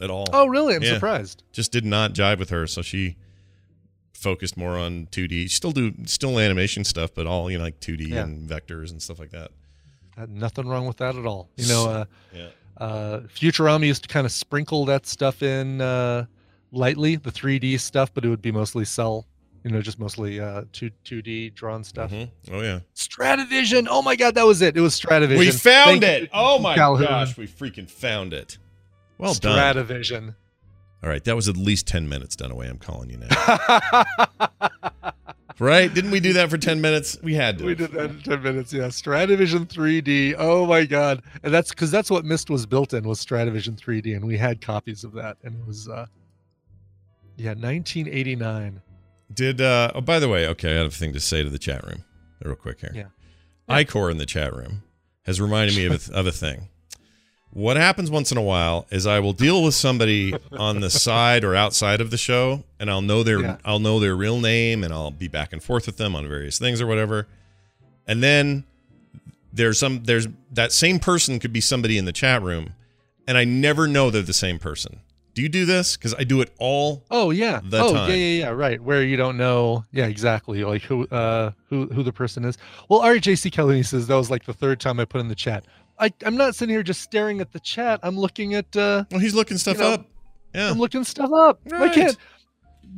[0.00, 0.26] at all.
[0.32, 0.74] Oh, really?
[0.74, 0.94] I'm Yeah.
[0.94, 1.42] surprised.
[1.52, 3.16] Just did not jive with her, so she
[4.12, 5.48] focused more on 2D.
[5.48, 8.22] Still do still animation stuff, but all you know like 2D Yeah.
[8.24, 9.50] and vectors and stuff like that.
[10.16, 11.50] Had nothing wrong with that at all.
[11.56, 12.04] You know, uh,
[12.34, 12.48] Yeah.
[12.76, 16.26] uh, Futurama used to kind of sprinkle that stuff in uh,
[16.74, 19.26] lightly, the 3D stuff, but it would be mostly cell.
[19.64, 22.10] You know, just mostly uh, two 2D drawn stuff.
[22.10, 22.30] Mhm.
[22.52, 22.80] Oh yeah.
[22.94, 23.86] Stratavision.
[23.88, 24.76] Oh my God, that was it.
[24.76, 25.38] It was Stratavision.
[25.38, 26.30] We found Thank it.
[26.34, 27.06] Oh my Calhoun.
[27.06, 28.58] gosh, we freaking found it.
[29.16, 29.74] Well done.
[29.76, 30.34] Stratavision.
[31.02, 32.66] All right, that was at least 10 minutes done away.
[32.66, 34.04] I'm calling you now.
[35.58, 35.92] right?
[35.92, 37.16] Didn't we do that for 10 minutes?
[37.22, 37.64] We had to.
[37.64, 38.72] we did that in 10 minutes.
[38.72, 38.84] Yeah.
[38.88, 40.34] Stratavision 3D.
[40.38, 41.22] Oh my God.
[41.42, 44.16] And that's because that's what Myst was built in was Stratavision 3D.
[44.16, 45.36] And we had copies of that.
[45.42, 46.06] And it was, uh,
[47.36, 48.80] yeah, 1989.
[49.32, 51.58] Did uh oh by the way, okay, I have a thing to say to the
[51.58, 52.04] chat room.
[52.42, 52.92] Real quick here.
[52.94, 53.04] Yeah.
[53.68, 54.82] Icor in the chat room
[55.24, 56.68] has reminded me of a, of a thing.
[57.50, 61.44] What happens once in a while is I will deal with somebody on the side
[61.44, 63.56] or outside of the show, and I'll know their Yeah.
[63.64, 66.58] I'll know their real name, and I'll be back and forth with them on various
[66.58, 67.28] things or whatever.
[68.06, 68.64] And then
[69.52, 72.74] there's some there's that same person could be somebody in the chat room,
[73.26, 75.00] and I never know they're the same person.
[75.34, 75.96] Do you do this?
[75.96, 77.04] Because I do it all.
[77.10, 77.60] Oh yeah.
[77.64, 78.10] The oh time.
[78.10, 78.48] yeah, yeah, yeah.
[78.50, 78.80] Right.
[78.80, 79.84] Where you don't know.
[79.90, 80.64] Yeah, exactly.
[80.64, 82.56] Like who, uh, who, who the person is.
[82.88, 85.64] Well, RJC Kelly says that was like the third time I put in the chat.
[85.98, 88.00] I, I'm not sitting here just staring at the chat.
[88.02, 88.76] I'm looking at.
[88.76, 90.06] uh Well, he's looking stuff You know, up.
[90.54, 90.70] Yeah.
[90.70, 91.60] I'm looking stuff up.
[91.72, 92.16] I can't.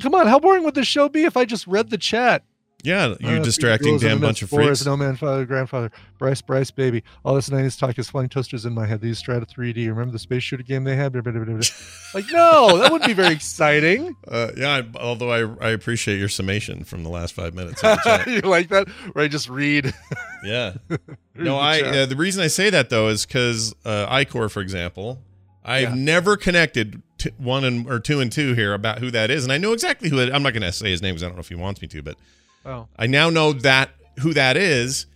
[0.03, 2.45] Come on, how boring would this show be if I just read the chat?
[2.83, 4.85] Yeah, you Uh, distracting damn bunch of freaks.
[4.85, 7.03] No man, father, grandfather, Bryce, Bryce, baby.
[7.25, 9.01] All this 90s talk is flying toasters in my head.
[9.01, 9.89] These Strata 3D.
[9.89, 11.15] Remember the space shooter game they had?
[12.15, 14.15] Like, no, that wouldn't be very exciting.
[14.29, 17.83] Uh, yeah, I, although I, I appreciate your summation from the last five minutes.
[17.83, 18.27] Of the chat.
[18.27, 18.89] you like that?
[19.13, 19.93] Where I just read.
[20.45, 20.75] yeah.
[20.89, 21.01] read
[21.35, 21.81] No, the I.
[21.83, 25.23] Uh, the reason I say that though is because uh, Icor, for example,
[25.65, 25.95] I've Yeah.
[25.95, 29.53] never connected t- one and or two and two here about who that is, and
[29.53, 30.19] I know exactly who.
[30.21, 31.81] It, I'm not going to say his name because I don't know if he wants
[31.83, 32.17] me to, but
[32.67, 35.07] oh, I now know that who that is,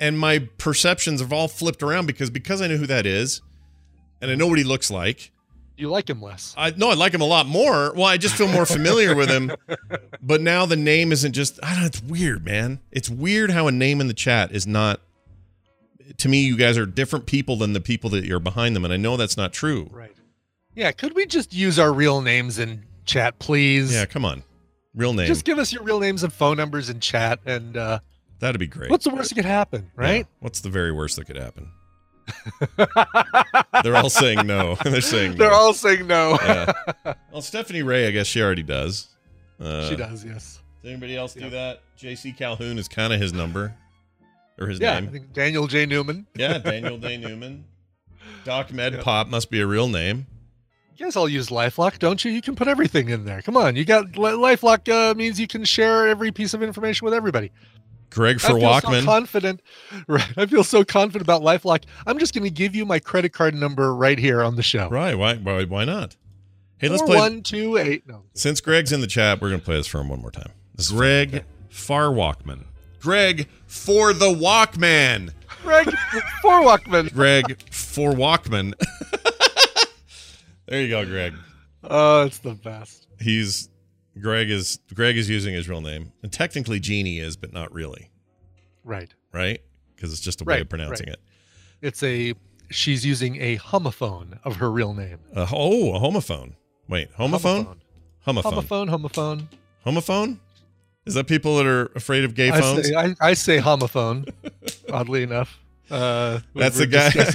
[0.00, 3.40] and my perceptions have all flipped around because because I know who that is,
[4.20, 5.30] and I know what he looks like.
[5.76, 6.54] you like him less.
[6.56, 7.92] I no, I like him a lot more.
[7.94, 9.52] Well, I just feel more familiar with him.
[10.22, 12.80] But now the name isn't just I don't know, it's weird, man.
[12.90, 15.00] It's weird how a name in the chat is not
[16.18, 18.92] to me, you guys are different people than the people that you're behind them, and
[18.92, 19.88] I know that's not true.
[19.92, 20.12] Right.
[20.74, 20.90] Yeah.
[20.92, 23.92] Could we just use our real names in chat, please?
[23.92, 24.42] Yeah, come on.
[24.96, 25.26] Real name.
[25.26, 27.98] Just give us your real names and phone numbers in chat, and uh,
[28.40, 28.90] That'd be great.
[28.90, 30.04] what's the worst that could happen, Yeah.
[30.04, 30.26] right?
[30.40, 31.70] What's the very worst that could happen?
[33.82, 34.74] They're all saying no.
[34.84, 35.36] They're saying no.
[35.38, 36.38] They're all saying no.
[36.42, 36.72] Yeah.
[37.32, 39.08] Well, Stephanie Ray, I guess she already does.
[39.60, 40.60] Uh, she does, yes.
[40.82, 41.82] Does anybody else do that?
[41.96, 42.32] J.C.
[42.32, 43.74] Calhoun is kind of his number
[44.58, 44.98] or his Yeah.
[45.00, 45.10] Name.
[45.12, 45.84] think Daniel J.
[45.84, 46.26] Newman.
[46.34, 47.18] Yeah, Daniel J.
[47.18, 47.66] Newman.
[48.44, 49.02] Doc Med Yeah.
[49.02, 50.26] Pop must be a real name.
[50.96, 52.30] You guys all use LifeLock, don't you?
[52.30, 53.42] You can put everything in there.
[53.42, 57.12] Come on, you got LifeLock uh, means you can share every piece of information with
[57.12, 57.52] everybody.
[58.08, 59.00] Greg I for feel Walkman.
[59.00, 59.60] so confident.
[60.06, 61.84] Right, I feel so confident about LifeLock.
[62.06, 64.88] I'm just going to give you my credit card number right here on the show.
[64.88, 65.14] right?
[65.18, 65.34] Why?
[65.36, 65.64] Why?
[65.64, 66.16] Why not?
[66.78, 67.16] Hey, let's Four, play.
[67.18, 68.06] one two eight.
[68.06, 70.52] No, Since Greg's in the chat, we're gonna play this for him one more time.
[70.74, 72.64] This Greg Far Walkman.
[73.00, 75.32] Greg for the Walkman.
[75.62, 75.88] Greg
[76.42, 77.12] for Walkman.
[77.12, 78.74] Greg for Walkman.
[80.66, 81.34] there you go, Greg.
[81.84, 83.06] Oh, it's the best.
[83.20, 83.68] He's
[84.20, 88.10] Greg is Greg is using his real name, and technically Jeannie is, but not really,
[88.84, 89.12] Right.
[89.32, 89.60] right?
[89.94, 91.14] Because it's just a way of pronouncing right.
[91.16, 91.20] it.
[91.82, 92.34] It's a.
[92.70, 95.18] She's using a homophone of her real name.
[95.34, 96.54] Uh, oh, a homophone.
[96.88, 97.76] Wait, homophone?
[98.26, 98.42] Homophone.
[98.42, 98.88] Homophone.
[98.88, 99.48] Homophone.
[99.86, 100.38] Homophone?
[101.04, 102.88] Is that people that are afraid of gay I phones?
[102.88, 104.28] say, I, I say homophone.
[104.92, 105.60] oddly enough.
[105.88, 107.10] Uh, That's the guy.
[107.14, 107.32] that's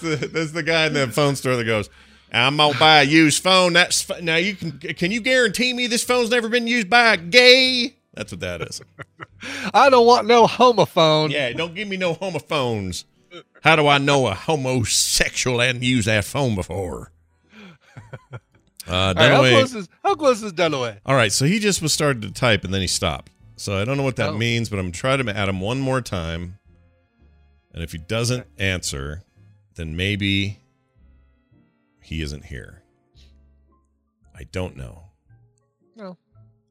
[0.00, 1.88] the that's the guy in the phone store that goes,
[2.32, 3.74] "I'm gonna buy a used phone.
[3.74, 7.14] That's f- now you can can you guarantee me this phone's never been used by
[7.14, 8.80] a gay?" That's what that is.
[9.74, 11.30] I don't want no homophone.
[11.30, 13.04] yeah, don't give me no homophones.
[13.62, 17.10] How do I know a homosexual hadn't used that phone before?
[18.88, 20.98] Uh, All right, how close is how close is Dunaway?
[21.06, 23.30] All right, so he just was started to type and then he stopped.
[23.56, 24.36] So I don't know what that Oh.
[24.38, 26.58] means, but I'm trying to add him one more time.
[27.72, 29.22] And if he doesn't answer,
[29.76, 30.58] then maybe
[32.02, 32.82] he isn't here.
[34.34, 35.04] I don't know.
[35.96, 36.16] No.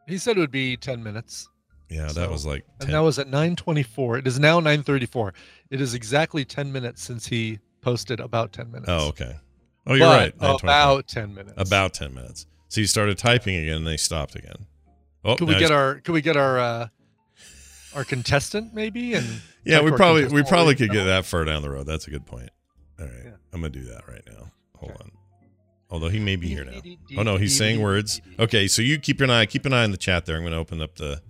[0.07, 1.47] He said it would be ten minutes.
[1.89, 4.19] Yeah, that was like And that was at 9:24.
[4.19, 5.33] It is now 9:34.
[5.69, 8.89] It is exactly 10 minutes since he posted about 10 minutes.
[8.89, 9.35] Oh, okay.
[9.85, 10.33] Oh, you're But right.
[10.61, 11.53] About 10 minutes.
[11.57, 12.45] about 10 minutes.
[12.69, 14.67] So he started typing again and they stopped again.
[15.25, 16.87] Oh, Could we get he's- our could we get our uh
[17.93, 21.61] our contestant maybe and Yeah, we probably we probably could we- get that far down
[21.61, 21.85] the road.
[21.87, 22.49] That's a good point.
[22.99, 23.15] All right.
[23.25, 23.31] Yeah.
[23.53, 24.49] I'm going to do that right now.
[24.77, 25.03] Hold Okay.
[25.03, 25.11] on.
[25.91, 26.79] Although he may be here now.
[27.17, 28.21] Oh no, he's saying words.
[28.39, 30.37] Okay, so you keep an eye keep an eye on the chat there.
[30.37, 31.21] I'm going to open up the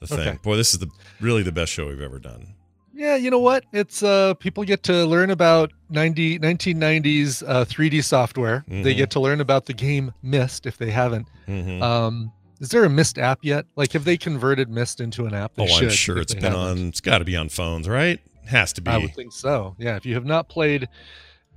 [0.00, 0.18] the thing.
[0.28, 0.38] Okay.
[0.42, 0.88] Boy, this is the
[1.20, 2.54] really the best show we've ever done.
[2.94, 3.64] Yeah, you know what?
[3.72, 8.64] It's uh people get to learn about 90 1990s uh 3D software.
[8.68, 8.96] They Mhm.
[8.96, 11.26] get to learn about the game Myst if they haven't.
[11.48, 11.80] Mhm.
[11.82, 13.64] Um is there a Myst app yet?
[13.76, 15.54] Like have they converted Myst into an app?
[15.54, 16.58] They oh, I'm sure it's been haven't.
[16.58, 18.20] on it's got to be on phones, right?
[18.46, 18.90] Has to be.
[18.90, 19.74] I would think so.
[19.78, 20.88] Yeah, if you have not played,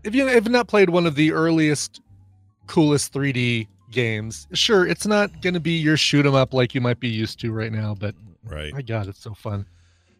[0.03, 1.99] if you have not played one of the earliest,
[2.67, 6.81] coolest 3D games, sure, it's not going to be your shoot 'em up like you
[6.81, 7.95] might be used to right now.
[7.97, 8.73] But right.
[8.73, 9.65] my God, it's so fun.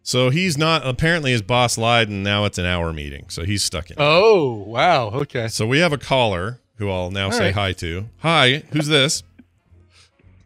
[0.02, 3.24] So he's not apparently his boss lied and now it's an hour meeting.
[3.28, 3.94] So he's stuck in.
[3.94, 4.00] it.
[4.00, 5.48] Oh wow, okay.
[5.48, 7.54] So we have a caller who I'll now All say right.
[7.54, 8.08] hi to.
[8.18, 9.22] Hi, who's this?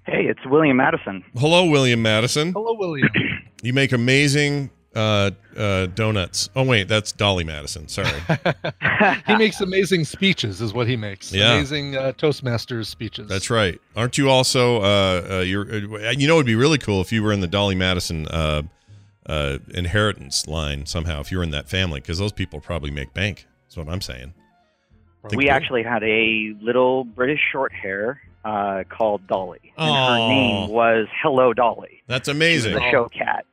[0.07, 1.23] Hey, it's William Madison.
[1.37, 2.53] Hello, William Madison.
[2.53, 3.09] Hello, William.
[3.63, 6.49] You make amazing uh, uh, donuts.
[6.57, 7.87] Oh wait, that's Dolly Madison.
[7.89, 8.09] Sorry.
[9.27, 11.33] he makes amazing speeches, is what he makes.
[11.33, 11.55] Yeah.
[11.55, 13.29] Amazing uh, Toastmasters speeches.
[13.29, 13.81] That's right.
[13.97, 14.79] Aren't you also?
[14.83, 15.71] Uh, uh, you're.
[15.73, 18.63] Uh, you know, it'd be really cool if you were in the Dolly Madison uh,
[19.27, 21.21] uh, inheritance line somehow.
[21.21, 23.47] If you were in that family, because those people probably make bank.
[23.67, 24.35] That's what I'm saying.
[25.23, 30.13] Think we we- actually had a little British short hair uh, called Dolly, and Aw.
[30.15, 32.03] her name was Hello Dolly.
[32.07, 32.77] That's She was amazing.
[32.77, 33.45] a show cat.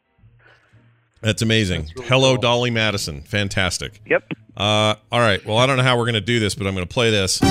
[1.25, 1.81] That's amazing.
[1.81, 2.41] That's really Hello, cool.
[2.41, 3.21] Dolly Madison.
[3.21, 3.99] Fantastic.
[4.05, 4.31] Yep.
[4.55, 5.43] Uh, all right.
[5.43, 7.09] Well, I don't know how we're going to do this, but I'm going to play
[7.09, 7.39] this.
[7.39, 7.49] But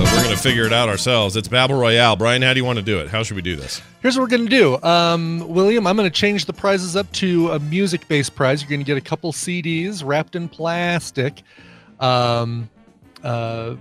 [0.00, 1.34] we're going to figure it out ourselves.
[1.34, 2.14] It's Battle Royale.
[2.16, 3.08] Brian, how do you want to do it?
[3.08, 3.80] How should we do this?
[4.02, 4.82] Here's what we're going to do.
[4.82, 8.60] Um, William, I'm going to change the prizes up to a music based prize.
[8.60, 11.42] You're going to get a couple CDs wrapped in plastic.
[12.00, 12.68] Um,
[13.24, 13.76] uh,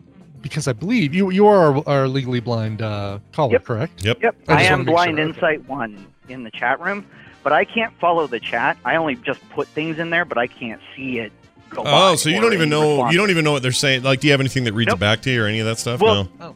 [0.49, 3.63] because I believe you you are our, our legally blind uh, caller, Yep.
[3.65, 4.03] correct?
[4.03, 4.21] Yep.
[4.23, 4.35] Yep.
[4.47, 5.27] I I, am Blind sure.
[5.27, 7.05] Insight One in the chat room,
[7.43, 8.77] but I can't follow the chat.
[8.85, 11.31] I only just put things in there, but I can't see it.
[11.69, 13.13] Go Oh, so you don't even know responses.
[13.13, 14.03] you don't even know what they're saying.
[14.03, 15.77] Like, do you have anything that reads it back to you or any of that
[15.79, 15.99] stuff?
[16.01, 16.55] Well, no.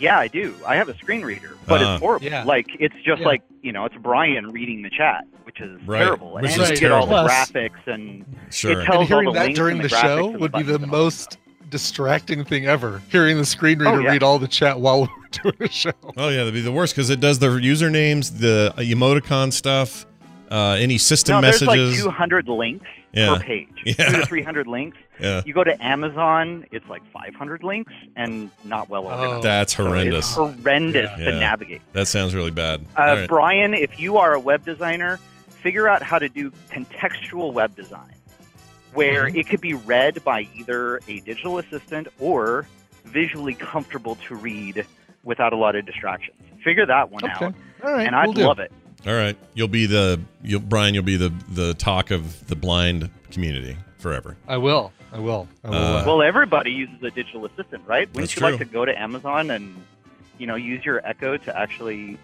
[0.00, 0.54] Yeah, I do.
[0.66, 1.94] I have a screen reader, but Ah.
[1.94, 2.26] it's horrible.
[2.26, 2.44] Yeah.
[2.44, 3.26] Like it's just Yeah.
[3.28, 5.98] like you know, it's Brian reading the chat, which is Right.
[5.98, 6.34] terrible.
[6.34, 8.80] Which and is you get all the graphics and Sure.
[8.80, 10.62] it tells And hearing all the that links during and the, the show would be
[10.62, 11.38] the buttons and all most
[11.70, 13.02] distracting thing ever.
[13.10, 14.10] Hearing the screen reader Oh, yeah.
[14.10, 15.00] read all the chat while
[15.44, 15.92] we're doing a show.
[16.16, 20.06] Oh yeah, that'd be the worst because it does the usernames, the emoticon stuff,
[20.50, 21.66] uh, any system no, messages.
[21.68, 23.34] there's like 200 links Yeah.
[23.36, 23.68] per page.
[23.84, 23.94] Yeah.
[24.10, 24.96] Two to 300 links.
[25.20, 29.42] yeah, You go to Amazon, it's like 500 links and not well organized.
[29.44, 30.26] that's So horrendous.
[30.26, 31.24] It's horrendous Yeah.
[31.32, 31.82] to navigate.
[31.92, 32.84] That sounds really bad.
[32.96, 33.28] Uh, All right.
[33.28, 38.12] Brian, if you are a web designer, figure out how to do contextual web design,
[38.94, 39.38] where Mm-hmm.
[39.38, 42.66] it could be read by either a digital assistant or
[43.04, 44.86] visually comfortable to read
[45.24, 46.36] without a lot of distractions.
[46.64, 47.46] Figure that one Okay.
[47.46, 48.06] out, All right.
[48.06, 48.72] and I'd we'll love it.
[49.06, 50.92] All right, you'll be the you'll Brian.
[50.92, 54.36] You'll be the the talk of the blind community forever.
[54.48, 54.92] I will.
[55.12, 55.46] I will.
[55.64, 55.76] I will.
[55.76, 58.08] Uh, uh, Well, everybody uses a digital assistant, right?
[58.08, 59.82] Wouldn't That's you like to go to Amazon and
[60.38, 62.18] you know use your Echo to actually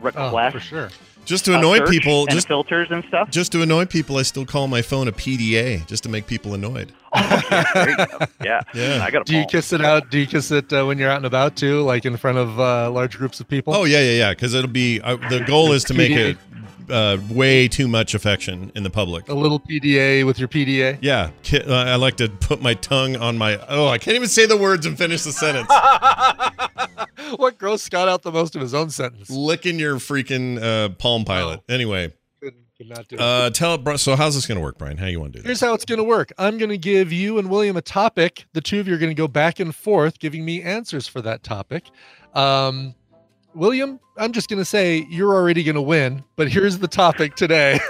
[0.00, 0.88] oh, request for sure.
[1.26, 3.30] Just to uh, annoy search people, and just filters and stuff?
[3.30, 6.54] just to annoy people, I still call my phone a PDA just to make people
[6.54, 6.92] annoyed.
[7.12, 8.18] Oh, yeah, there you go.
[8.44, 9.04] Yeah, Yeah.
[9.04, 9.50] I got a Do you ball.
[9.50, 10.10] kiss it out?
[10.10, 12.58] Do you kiss it uh, when you're out and about too, like in front of
[12.60, 13.74] uh, large groups of people?
[13.74, 14.30] Oh yeah, yeah, yeah.
[14.30, 16.36] Because it'll be uh, the goal is to make it
[16.90, 19.28] uh, way too much affection in the public.
[19.28, 20.98] a little PDA with your PDA.
[21.00, 23.58] Yeah, uh, I like to put my tongue on my.
[23.68, 25.68] Oh, I can't even say the words and finish the sentence.
[27.36, 29.30] what gross got out the most of his own sentence?
[29.30, 31.60] Licking your freaking uh, Palm Pilot.
[31.68, 32.12] Anyway,
[33.08, 33.20] do it.
[33.20, 34.96] uh, tell so how's this going to work, Brian?
[34.96, 35.46] How you want to do this?
[35.46, 36.32] Here's how it's going to work.
[36.38, 38.46] I'm going to give you and William a topic.
[38.52, 41.22] The two of you are going to go back and forth, giving me answers for
[41.22, 41.86] that topic.
[42.34, 42.94] Um,
[43.54, 47.34] William, I'm just going to say you're already going to win, but here's the topic
[47.36, 47.78] today.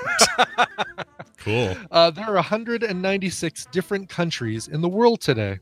[1.38, 1.76] Cool.
[1.92, 5.60] Uh, there are 196 different countries in the world today.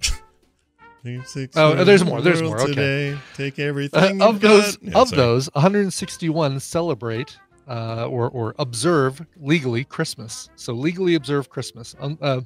[1.56, 2.74] Oh, there's more, there's more, okay.
[2.74, 3.18] Today.
[3.34, 4.78] Take Uh, everything of those.
[4.80, 5.20] Yeah, of sorry.
[5.20, 10.48] those, 161 celebrate uh, or or observe legally Christmas.
[10.54, 11.96] So legally observe Christmas.
[11.98, 12.40] Um, uh,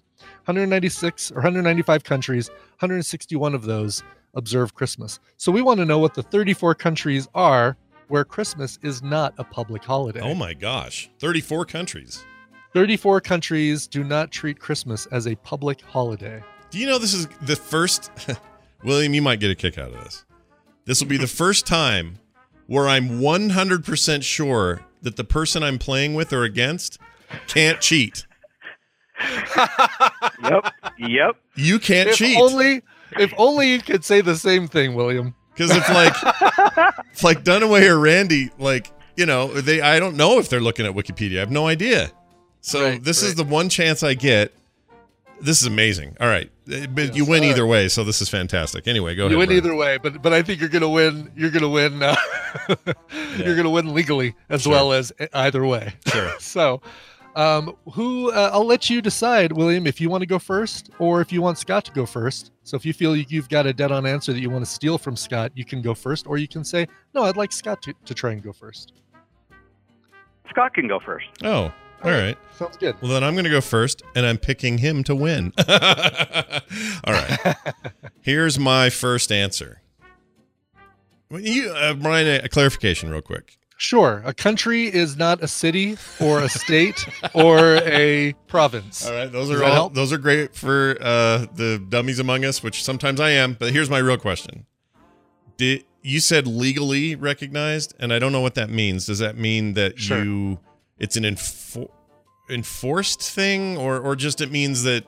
[0.46, 2.48] 196 or 195 countries,
[2.78, 4.02] 161 of those
[4.34, 5.20] observe Christmas.
[5.36, 7.76] So we want to know what the 34 countries are
[8.08, 10.20] where Christmas is not a public holiday.
[10.20, 12.24] Oh my gosh, 34 countries.
[12.74, 16.42] 34 countries do not treat Christmas as a public holiday.
[16.70, 18.10] Do you know this is the first?
[18.84, 20.24] William, you might get a kick out of this.
[20.84, 22.18] This will be the first time
[22.66, 26.98] where I'm 100% sure that the person I'm playing with or against
[27.46, 28.26] can't cheat.
[30.42, 30.72] Yep.
[30.98, 31.36] yep.
[31.54, 32.36] You can't If cheat.
[32.36, 32.82] only,
[33.18, 35.34] if only you could say the same thing, William.
[35.54, 36.14] Because if like
[37.12, 40.86] if like Dunaway or Randy, like, you know, they I don't know if they're looking
[40.86, 41.36] at Wikipedia.
[41.36, 42.10] I have no idea.
[42.60, 44.52] So Right, this is the one chance I get.
[45.40, 46.16] This is amazing.
[46.20, 46.48] All right.
[46.72, 47.54] Uh, But you win all right.
[47.56, 48.86] either way, so this is fantastic.
[48.86, 49.32] Anyway, go you ahead.
[49.32, 49.64] You win Brian.
[49.64, 51.32] either way, but but I think you're gonna win.
[51.36, 52.00] You're gonna win.
[52.02, 52.14] Uh,
[53.38, 54.72] You're gonna win legally as Sure.
[54.72, 55.94] well as either way.
[56.06, 56.30] Sure.
[56.38, 56.80] so,
[57.34, 61.20] um, who uh, I'll let you decide, William, if you want to go first or
[61.20, 62.51] if you want Scott to go first.
[62.64, 64.96] So if you feel you- you've got a dead-on answer that you want to steal
[64.98, 67.94] from Scott, you can go first, or you can say, "No, I'd like Scott to,
[68.04, 68.92] to try and go first.
[70.50, 71.26] Scott can go first.
[71.42, 71.72] Oh,
[72.04, 72.36] all right.
[72.56, 72.94] Sounds good.
[73.00, 75.52] Well, then I'm going to go first, and I'm picking him to win.
[77.04, 77.56] All right.
[78.20, 79.80] Here's my first answer.
[81.30, 83.56] You, uh, Brian, a- a clarification, real quick.
[83.82, 89.04] Sure, a country is not a city or a state or a province.
[89.04, 89.94] All right, those Does are all help?
[89.94, 93.54] those are great for uh, the dummies among us, which sometimes I am.
[93.54, 94.66] But here's my real question:
[95.56, 99.06] Did you said legally recognized, and I don't know what that means.
[99.06, 100.22] Does that mean that Sure.
[100.22, 100.60] you
[101.00, 101.90] it's an enfor-
[102.48, 105.04] enforced thing, or or just it means that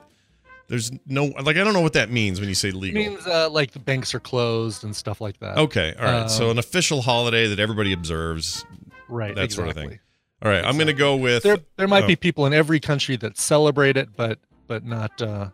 [0.69, 3.01] there's no like I don't know what that means when you say legal.
[3.01, 5.59] It means uh, like the banks are closed and stuff like that.
[5.59, 6.31] okay, all right.
[6.31, 8.65] so Um, an official holiday that everybody observes.
[9.09, 9.99] right, that sort of thing.
[10.43, 12.79] All right, I'm going to go with There, there might oh, be people in every
[12.79, 15.21] country that celebrate it, but but not.
[15.21, 15.49] Uh,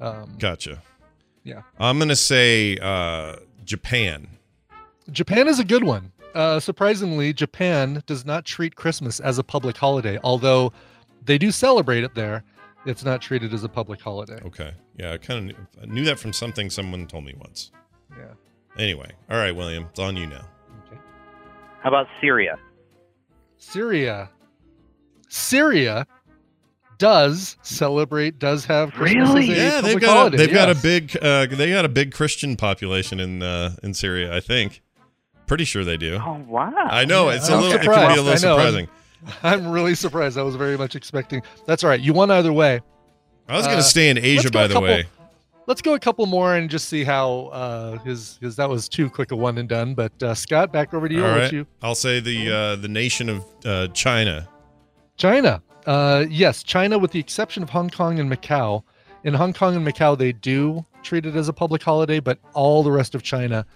[0.00, 0.82] um, Gotcha.
[1.42, 1.62] Yeah.
[1.78, 4.28] I'm going to say uh, Japan.
[5.10, 6.12] Japan is a good one.
[6.34, 10.72] Uh, surprisingly, Japan does not treat Christmas as a public holiday, although
[11.24, 12.44] they do celebrate it there.
[12.86, 14.40] It's not treated as a public holiday.
[14.46, 14.72] Okay.
[14.96, 17.70] Yeah, I kind of knew, knew that from something someone told me once.
[18.16, 18.32] Yeah.
[18.78, 20.48] Anyway, all right, William, it's on you now.
[20.86, 20.98] Okay.
[21.82, 22.58] How about Syria?
[23.56, 24.30] Syria.
[25.28, 26.06] Syria
[26.98, 29.46] does celebrate, does have Christmas Really?
[29.46, 30.36] Yeah, they've got holiday.
[30.36, 33.94] a, they've got a big uh, they got a big Christian population in uh, in
[33.94, 34.34] Syria.
[34.34, 34.82] I think.
[35.46, 36.20] Pretty sure they do.
[36.22, 36.70] Oh wow!
[36.76, 37.78] I know yeah, it's a I'm little.
[37.78, 38.88] It can be a little I know, surprising.
[39.42, 40.38] I'm really surprised.
[40.38, 41.42] I was very much expecting.
[41.66, 42.00] That's all right.
[42.00, 42.80] You won either way.
[43.48, 45.04] I was going to Uh, stay in Asia, by the couple- way.
[45.66, 49.10] Let's go a couple more and just see how uh, his his that was too
[49.10, 49.94] quick a one and done.
[49.94, 51.22] But uh, Scott, back over to you.
[51.22, 51.66] All I'll you.
[51.82, 54.48] I'll say the uh, the nation of uh, China.
[55.18, 55.62] China.
[55.86, 58.82] Uh, yes, China, with the exception of Hong Kong and Macau.
[59.24, 62.82] In Hong Kong and Macau, they do treat it as a public holiday, but all
[62.82, 63.66] the rest of China,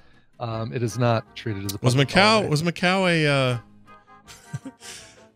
[0.40, 2.48] um, it is not treated as a Was public Macau holiday.
[2.48, 3.26] was Macau a?
[3.26, 3.58] Uh,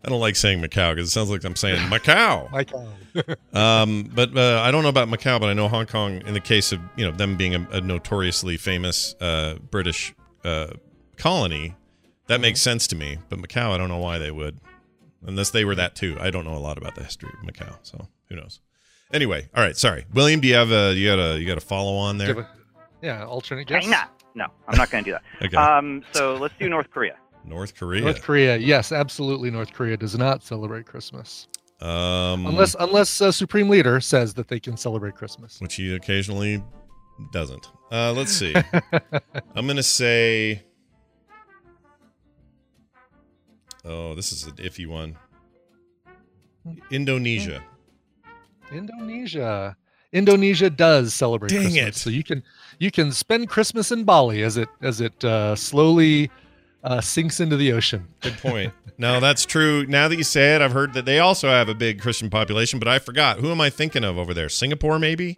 [0.07, 2.49] I don't like saying Macau because it sounds like I'm saying Macau.
[2.49, 2.87] Macau.
[3.51, 6.21] Um, but uh, I don't know about Macau, but I know Hong Kong.
[6.27, 10.13] In the case of you know them being a, a notoriously famous uh, British
[10.45, 10.67] uh,
[11.17, 11.75] colony,
[12.27, 13.17] that makes sense to me.
[13.27, 14.59] But Macau, I don't know why they would,
[15.25, 16.15] unless they were that too.
[16.21, 18.59] I don't know a lot about the history of Macau, so who knows.
[19.11, 19.75] Anyway, all right.
[19.75, 20.39] Sorry, William.
[20.39, 22.47] Do you have a you got a you got a follow on there?
[23.01, 23.83] yeah, alternate guess.
[23.83, 24.09] China.
[24.35, 25.23] No, I'm not going to do that.
[25.47, 25.57] Okay.
[25.57, 27.15] Um, so let's do North Korea.
[27.47, 28.01] North Korea.
[28.01, 29.49] North Korea, yes, absolutely.
[29.49, 31.47] North Korea does not celebrate Christmas
[31.81, 35.59] um, unless unless uh, Supreme Leader says that they can celebrate Christmas.
[35.61, 36.63] which he occasionally
[37.31, 37.67] doesn't.
[37.91, 38.55] Uh, let's see.
[39.55, 40.63] I'm gonna say.
[43.85, 45.17] Oh, this is an iffy one.
[46.91, 47.63] Indonesia.
[48.71, 49.77] Indonesia.
[50.11, 51.95] Indonesia does celebrate Dang Christmas, it.
[51.95, 52.41] so you can
[52.79, 56.31] you can spend Christmas in Bali as it as it uh, slowly
[56.87, 58.07] uh, sinks into the ocean.
[58.21, 58.73] Good point.
[58.97, 59.85] no, that's true.
[59.85, 62.79] Now that you say it, I've heard that they also have a big Christian population,
[62.79, 63.39] but I forgot.
[63.39, 64.49] Who am I thinking of over there?
[64.49, 65.37] Singapore, maybe?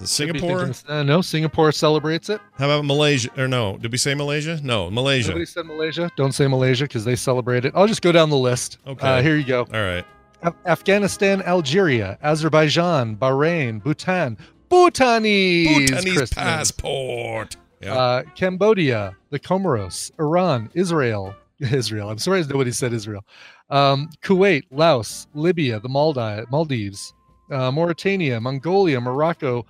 [0.00, 0.64] Is it Could be Singapore?
[0.66, 2.40] thinking- uh, no, Singapore celebrates it.
[2.58, 3.30] How about Malaysia?
[3.38, 3.78] Or no?
[3.78, 4.60] Did we say Malaysia?
[4.62, 5.28] No, Malaysia.
[5.30, 6.10] Nobody said Malaysia.
[6.16, 7.72] Don't say Malaysia because they celebrate it.
[7.74, 8.78] I'll just go down the list.
[8.86, 9.06] Okay.
[9.06, 9.60] Uh, here you go.
[9.72, 10.04] All right.
[10.42, 14.36] Af- Afghanistan, Algeria, Azerbaijan, Bahrain, Bhutan,
[14.68, 16.32] Bhutanese, Bhutanese Christmas.
[16.32, 17.56] passport.
[17.86, 17.94] Yeah.
[17.94, 22.10] Uh, Cambodia, the Comoros, Iran, Israel, Israel.
[22.10, 23.24] I'm sorry nobody said Israel.
[23.70, 27.14] Um, Kuwait, Laos, Libya, the Maldi- Maldives,
[27.50, 29.64] uh, Mauritania, Mongolia, Morocco,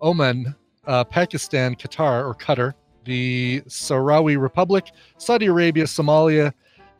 [0.00, 0.54] Oman,
[0.86, 6.52] uh, Pakistan, Qatar or Qatar, the Sahrawi Republic, Saudi Arabia, Somalia,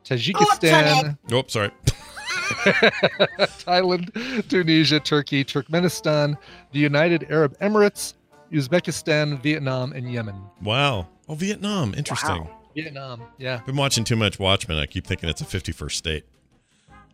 [0.05, 1.71] Tajikistan, Oh, sorry.
[3.65, 6.37] Thailand, Tunisia, Turkey, Turkmenistan,
[6.73, 8.15] the United Arab Emirates,
[8.53, 10.37] Uzbekistan, Vietnam, and Yemen.
[10.63, 11.09] Wow.
[11.29, 11.95] Oh, Vietnam.
[11.95, 12.45] Interesting.
[12.45, 12.59] Wow.
[12.75, 13.61] Vietnam, yeah.
[13.67, 14.79] Been watching too much Watchmen.
[14.79, 16.25] I keep thinking it's a 51st state.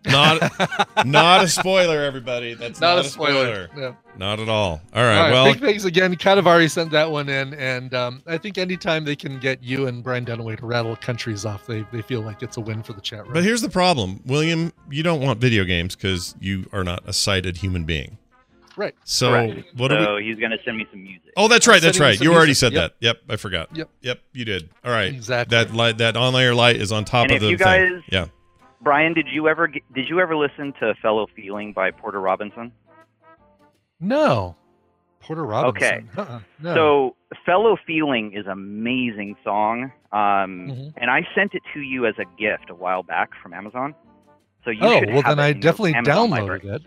[0.07, 0.53] Not,
[1.07, 2.55] not a spoiler, everybody.
[2.55, 3.68] That's not, Not, a spoiler.
[3.76, 3.95] Yeah.
[4.16, 4.80] Not at all.
[4.95, 5.16] All right.
[5.16, 6.14] All right, well, big thanks again.
[6.14, 10.03] Kadavari sent that one in, and um, I think anytime they can get you and
[10.03, 13.01] Brian Dunaway to rattle countries off, they, they feel like it's a win for the
[13.01, 13.32] chat room.
[13.32, 14.72] but here's the problem, William.
[14.89, 18.18] You don't want video games because you are not a sighted human being.
[18.79, 18.95] Right.
[19.05, 19.66] So Correct.
[19.76, 20.05] what do we?
[20.05, 21.33] so he's going to send me some music.
[21.37, 21.83] Oh, that's right.
[21.83, 22.18] That's right.
[22.18, 22.61] You already music.
[22.61, 22.93] said Yep.
[23.01, 23.07] that.
[23.07, 23.76] Yep, I forgot.
[23.76, 23.91] Yep.
[24.01, 24.70] Yep, you did.
[24.85, 25.12] All right.
[25.12, 25.57] Exactly.
[25.57, 27.64] That light, that on-layer light is on top And of if the you thing.
[27.66, 28.26] guys- Yeah.
[28.81, 32.70] Brian, did you ever did you ever listen to "Fellow Feeling" by Porter Robinson?
[34.01, 34.55] No.
[35.20, 36.09] Porter Robinson.
[36.16, 36.20] Okay.
[36.33, 36.39] Uh-uh.
[36.61, 36.74] No.
[36.74, 40.93] So, "Fellow Feeling" is an amazing song, um, Mhm.
[40.97, 43.95] and I sent it to you as a gift a while back from Amazon.
[44.64, 46.61] So you oh, well, then I definitely Amazon downloaded library.
[46.76, 46.83] it.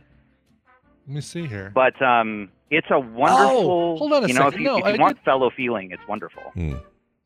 [1.08, 1.72] Let me see here.
[1.74, 3.72] But um, it's a wonderful.
[3.72, 4.54] Oh, hold on a you know, second.
[4.54, 6.44] if you, No, if you I want did- "Fellow Feeling," it's wonderful.
[6.54, 6.76] Hmm.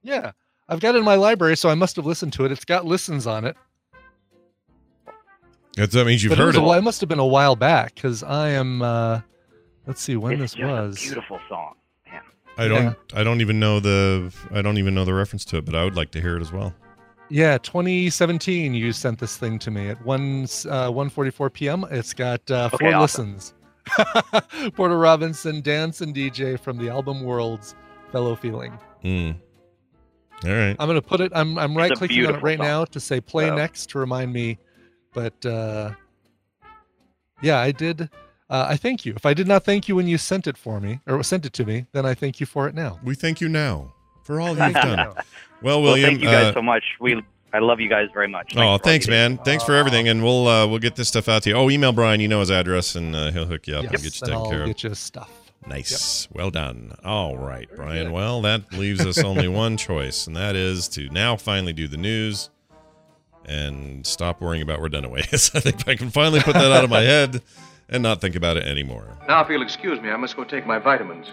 [0.04, 0.32] Yeah.
[0.68, 2.52] I've got it in my library, so I must have listened to it.
[2.52, 3.56] It's got listens on it.
[5.76, 6.60] That's, that means you've but it, heard was it.
[6.60, 8.82] a, while- it must have been a while back because I am.
[8.82, 9.22] Uh,
[9.86, 10.98] let's see when it's this just was.
[10.98, 11.74] a beautiful song.
[12.10, 12.22] Man.
[12.58, 12.98] I don't.
[13.14, 14.34] I don't even know the.
[14.52, 16.42] I don't even know the reference to it, but I would like to hear it
[16.42, 16.74] as well.
[17.30, 18.74] Yeah, 2017.
[18.74, 21.86] You sent this thing to me at one uh, 1:44 p.m.
[21.92, 23.34] It's got uh, Okay, four awesome.
[23.34, 23.54] listens.
[24.76, 27.76] Porter Robinson, dance and DJ from the album Worlds,
[28.12, 28.72] fellow feeling.
[29.02, 29.32] Hmm.
[30.44, 30.76] All right.
[30.80, 31.32] I'm gonna put it.
[31.36, 32.68] I'm I'm right clicking on it right song.
[32.68, 34.58] now to say play So- next to remind me.
[35.14, 35.92] But uh,
[37.42, 38.10] yeah, I did.
[38.50, 39.14] Uh, I thank you.
[39.16, 41.54] If I did not thank you when you sent it for me or sent it
[41.54, 43.00] to me, then I thank you for it now.
[43.04, 44.98] We thank you now for all you've done.
[44.98, 45.14] now.
[45.16, 46.10] Well, Well, William.
[46.12, 46.84] thank you guys uh, so much.
[47.00, 47.24] We
[47.56, 48.54] I love you guys very much.
[48.58, 49.16] Oh, thanks, you do.
[49.18, 49.38] man.
[49.38, 51.56] Thanks for everything, and we'll uh, we'll get this stuff out to you.
[51.56, 52.20] Oh, email Brian.
[52.20, 54.50] You know his address, and uh, he'll hook you up and get you taken I'll
[54.50, 54.68] care of.
[54.68, 55.32] get you stuff.
[55.66, 56.28] Nice.
[56.32, 56.94] Well done.
[57.04, 58.06] All right, Brian.
[58.08, 58.12] good.
[58.14, 61.98] Well, that leaves us only one choice, and that is to now finally do the
[61.98, 62.50] news
[63.46, 65.52] and stop worrying about where Dunaway is.
[65.56, 67.42] I think I can finally put that out of my head
[67.90, 69.18] and not think about it anymore.
[69.28, 71.28] Now, if you'll excuse me, I must go take my vitamins.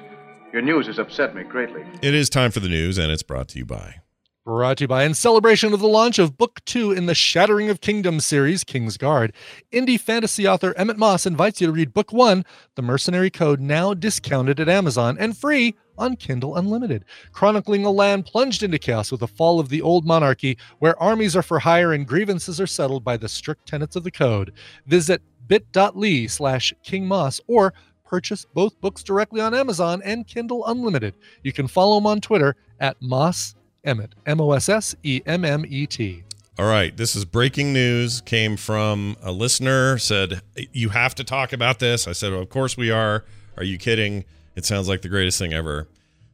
[0.52, 1.82] Your news has upset me greatly.
[2.02, 3.96] It is time for the news, and it's brought to you by.
[4.45, 7.70] Brought to you by, in celebration of the launch of Book Two in the Shattering
[7.70, 9.32] of Kingdoms series, King's Guard,
[9.72, 13.95] indie fantasy author Emmett Moss invites you to read Book One, The Mercenary Code, now
[13.95, 19.20] discounted at Amazon and free on Kindle Unlimited, chronicling a land plunged into chaos with
[19.20, 23.05] the fall of the old monarchy, where armies are for hire and grievances are settled
[23.05, 24.53] by the strict tenets of the code.
[24.86, 27.72] Visit bit.ly slash King Moss or
[28.05, 31.14] purchase both books directly on Amazon and Kindle Unlimited.
[31.45, 33.55] You can follow him on Twitter at Moss
[33.85, 36.24] Emmett, M O S S E M M E T.
[36.59, 38.20] All right, this is breaking news.
[38.20, 39.99] Came from a listener.
[39.99, 42.07] Said you have to talk about this.
[42.07, 43.24] I said, well, of course we are.
[43.57, 44.24] Are you kidding?
[44.55, 45.89] It sounds like the greatest thing ever.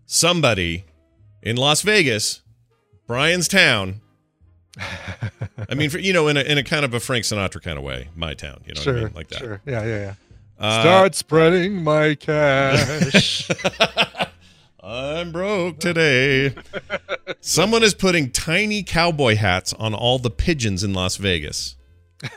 [0.07, 0.85] Somebody
[1.43, 2.43] in Las Vegas,
[3.07, 4.01] Brian's town.
[5.69, 7.79] I mean, for, you know, in a in a kind of a Frank Sinatra kind
[7.79, 8.63] of way, my town.
[8.67, 9.39] You know sure, what I mean, like that.
[9.39, 9.61] Sure.
[9.67, 10.15] Yeah, yeah, yeah.
[10.59, 13.49] Uh, Start spreading my cash.
[14.89, 16.55] I'm broke today.
[17.43, 21.77] Someone is putting tiny cowboy hats on all the pigeons in Las Vegas.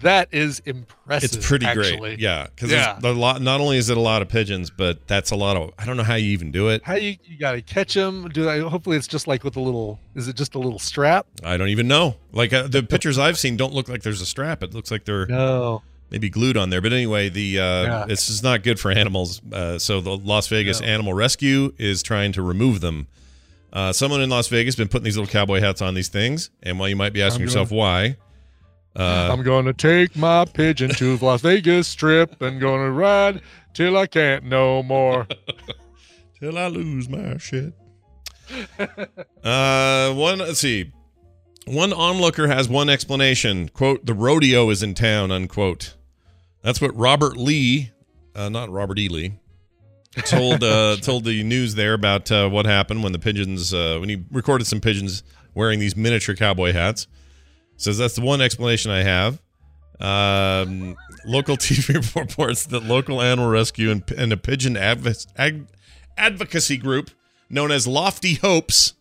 [0.00, 1.34] that is impressive.
[1.36, 1.98] It's pretty actually.
[1.98, 2.18] great.
[2.18, 2.98] Yeah, because Yeah.
[3.02, 3.42] a lot.
[3.42, 5.72] Not only is it a lot of pigeons, but that's a lot of.
[5.78, 6.82] I don't know how you even do it.
[6.82, 8.28] How you you gotta catch them?
[8.30, 8.60] Do I?
[8.60, 10.00] Hopefully, it's just like with a little.
[10.14, 11.26] Is it just a little strap?
[11.44, 12.16] I don't even know.
[12.32, 14.62] Like uh, the pictures I've seen don't look like there's a strap.
[14.62, 15.82] It looks like they're No.
[16.10, 16.80] Maybe glued on there.
[16.80, 18.04] But anyway, the uh, Yeah.
[18.06, 19.40] this is not good for animals.
[19.52, 20.86] Uh, so the Las Vegas No.
[20.86, 23.06] Animal Rescue is trying to remove them.
[23.72, 26.78] Uh, someone in Las Vegas been putting these little cowboy hats on these things, and
[26.78, 28.16] while you might be asking I'm yourself why,
[28.94, 33.42] uh, I'm going to take my pigeon to Las Vegas Strip and going to ride
[33.74, 35.26] till I can't no more.
[36.40, 37.74] till I lose my shit.
[39.44, 40.38] uh, one.
[40.38, 40.92] Let's see.
[41.66, 43.68] One onlooker has one explanation.
[43.68, 45.94] "Quote: The rodeo is in town." Unquote.
[46.62, 47.92] That's what Robert Lee,
[48.34, 49.08] uh, not Robert E.
[49.08, 49.34] Lee,
[50.24, 54.08] told uh, told the news there about uh, what happened when the pigeons uh, when
[54.08, 55.22] he recorded some pigeons
[55.54, 57.06] wearing these miniature cowboy hats.
[57.76, 59.40] Says that's the one explanation I have.
[60.00, 65.26] Um, local TV reports that local animal rescue and, and a pigeon adv-
[66.16, 67.10] advocacy group
[67.48, 68.94] known as Lofty Hopes.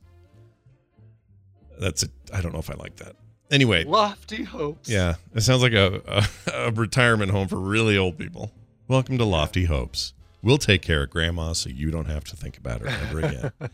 [1.79, 2.11] That's it.
[2.33, 3.15] I don't know if I like that.
[3.51, 4.89] Anyway, Lofty hopes.
[4.89, 8.51] yeah, it sounds like a, a, a retirement home for really old people.
[8.87, 10.13] Welcome to Lofty Hopes.
[10.41, 13.51] We'll take care of grandma so you don't have to think about her ever again.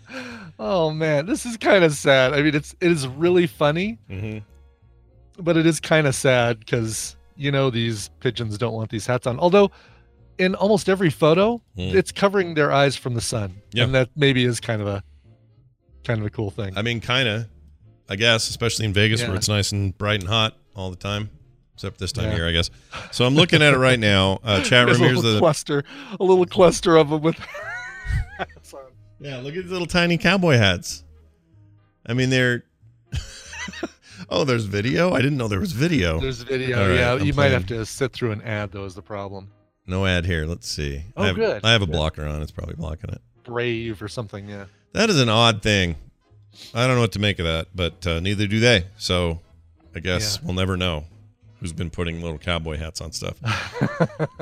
[0.59, 2.33] Oh man, this is kind of sad.
[2.33, 4.39] I mean, it's it is really funny, hmm
[5.39, 9.25] but it is kind of sad because you know these pigeons don't want these hats
[9.25, 9.39] on.
[9.39, 9.71] Although,
[10.37, 11.95] in almost every photo, Mm.
[11.95, 13.85] it's covering their eyes from the sun, Yeah.
[13.85, 15.01] and that maybe is kind of a
[16.03, 16.77] kind of a cool thing.
[16.77, 17.47] I mean, kind of,
[18.11, 21.29] I guess, especially in Vegas where it's nice and bright and hot all the time,
[21.75, 22.69] except this time of year, I guess.
[23.13, 24.41] So I'm looking at it right now.
[24.43, 25.39] Uh, chat room, here's the.
[25.39, 25.85] cluster,
[26.19, 27.37] a little cluster of them with.
[28.37, 28.81] hats on.
[29.21, 31.05] Yeah, look at these little tiny cowboy hats.
[32.05, 32.65] I mean, they're.
[34.29, 35.13] oh, there's video?
[35.13, 36.19] I didn't know there was video.
[36.19, 36.89] There's video.
[36.89, 38.83] Right, yeah, I'm you might have to sit through an ad though.
[38.83, 39.49] Is the problem?
[39.87, 40.45] No ad here.
[40.45, 41.01] Let's see.
[41.15, 41.93] Oh, I have, good, I have a good.
[41.93, 42.41] blocker on.
[42.41, 43.21] It's probably blocking it.
[43.45, 44.49] Brave or something.
[44.49, 44.65] Yeah.
[44.91, 45.95] That is an odd thing.
[46.73, 48.85] I don't know what to make of that, but uh, neither do they.
[48.97, 49.39] So
[49.95, 50.45] I guess Yeah.
[50.47, 51.05] we'll never know
[51.59, 53.35] who's been putting little cowboy hats on stuff.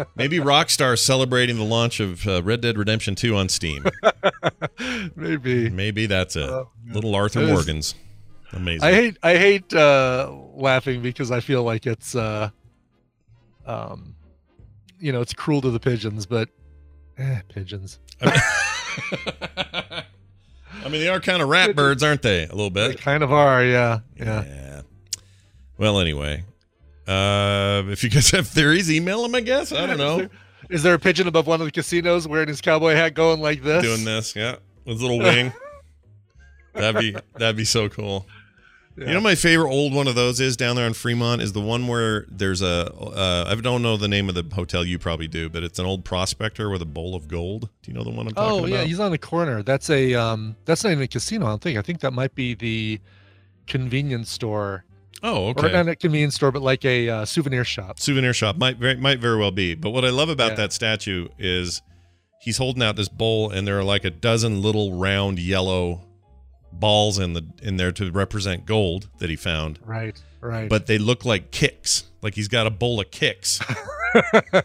[0.15, 3.85] Maybe Rockstar celebrating the launch of uh, Red Dead Redemption 2 on Steam.
[5.15, 5.69] Maybe.
[5.69, 6.49] Maybe that's it.
[6.49, 7.95] Oh, little Arthur is- Morgans.
[8.53, 8.83] Amazing.
[8.83, 12.49] I hate I hate uh, laughing because I feel like it's uh,
[13.67, 14.15] um,
[14.99, 16.49] you know, it's cruel to the pigeons, but
[17.19, 17.99] eh, pigeons.
[18.21, 18.25] I
[19.11, 19.83] mean,
[20.87, 22.43] they are kind of rat birds, aren't they?
[22.45, 23.01] A little They bit.
[23.01, 24.43] kind of are, yeah, yeah.
[24.45, 24.81] Yeah.
[25.77, 26.43] Well, anyway,
[27.07, 29.35] uh, if you guys have theories, email them.
[29.35, 30.17] I guess I don't Is know.
[30.17, 30.29] there,
[30.69, 33.63] is there a pigeon above one of the casinos wearing his cowboy hat, going like
[33.63, 33.83] this?
[33.83, 34.55] Doing this, yeah,
[34.85, 35.53] with his little wing.
[36.73, 38.25] that'd be that'd be so cool.
[38.97, 41.61] You know, my favorite old one of those is down there on Fremont is the
[41.61, 44.83] one where there's a uh, I don't know the name of the hotel.
[44.83, 47.69] You probably do, but it's an old prospector with a bowl of gold.
[47.81, 48.63] Do you know the one I'm talking about?
[48.63, 48.87] Oh yeah, about?
[48.87, 49.63] he's on the corner.
[49.63, 51.45] That's a um, that's not even a casino.
[51.45, 51.77] I don't think.
[51.77, 52.99] I think that might be the
[53.67, 54.83] convenience store,
[55.23, 55.71] oh, or okay.
[55.71, 57.99] not a convenience store, but like a uh, souvenir shop.
[57.99, 59.75] souvenir shop might very, might very well be.
[59.75, 60.55] But what I love about Yeah.
[60.57, 61.81] that statue is
[62.41, 66.01] he's holding out this bowl, and there are like a dozen little round yellow
[66.71, 69.79] balls in the in there to represent gold that he found.
[69.85, 70.69] Right, right.
[70.69, 73.59] But they look like Kix, like he's got a bowl of Kix.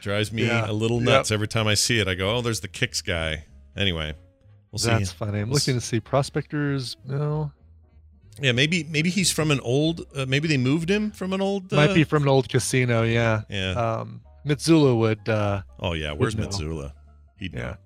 [0.00, 0.70] Drives me Yeah.
[0.70, 1.04] a little Yep.
[1.08, 2.08] nuts every time I see it.
[2.08, 3.44] I go, "Oh, there's the Kix guy."
[3.76, 4.14] Anyway,
[4.72, 4.88] we'll see.
[4.88, 5.40] that's funny.
[5.40, 6.96] I'm We'll looking to see prospectors.
[7.06, 7.52] No,
[8.40, 10.06] Yeah, maybe maybe he's from an old.
[10.16, 11.70] Uh, maybe they moved him from an old.
[11.72, 13.02] Uh, might be from an old casino.
[13.02, 13.42] Yeah.
[13.50, 13.72] Yeah.
[13.72, 15.28] Um, Mitsula would.
[15.28, 16.12] Uh, oh yeah.
[16.12, 16.46] Where's know.
[16.46, 16.92] Mitsula?
[17.36, 17.76] He'd yeah.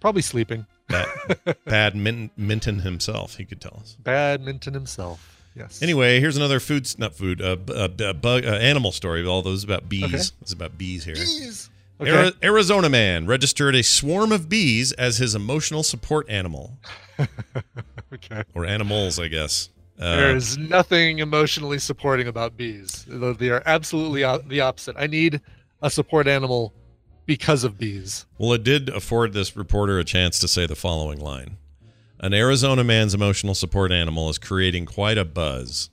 [0.00, 0.66] Probably sleeping.
[0.90, 3.36] Bad, bad Min- Minton himself.
[3.36, 3.96] He could tell us.
[4.02, 5.26] Badminton himself.
[5.56, 5.82] Yes.
[5.82, 9.26] Anyway, here's another food, not food, uh, b- uh, uh, bug, uh, animal story.
[9.26, 10.04] All those about bees.
[10.04, 10.16] Okay.
[10.42, 11.14] It's about bees here.
[11.16, 11.70] Bees.
[12.00, 12.10] Okay.
[12.10, 16.78] Ari- Arizona man registered a swarm of bees as his emotional support animal,
[18.14, 18.42] okay.
[18.54, 19.68] or animals, I guess.
[19.98, 23.04] Uh, There's nothing emotionally supporting about bees.
[23.08, 24.96] They are absolutely o- the opposite.
[24.98, 25.40] I need
[25.82, 26.72] a support animal
[27.30, 28.26] because of bees.
[28.38, 31.58] well, it did afford this reporter a chance to say the following line:
[32.18, 35.90] "An Arizona man's emotional support animal is creating quite a buzz."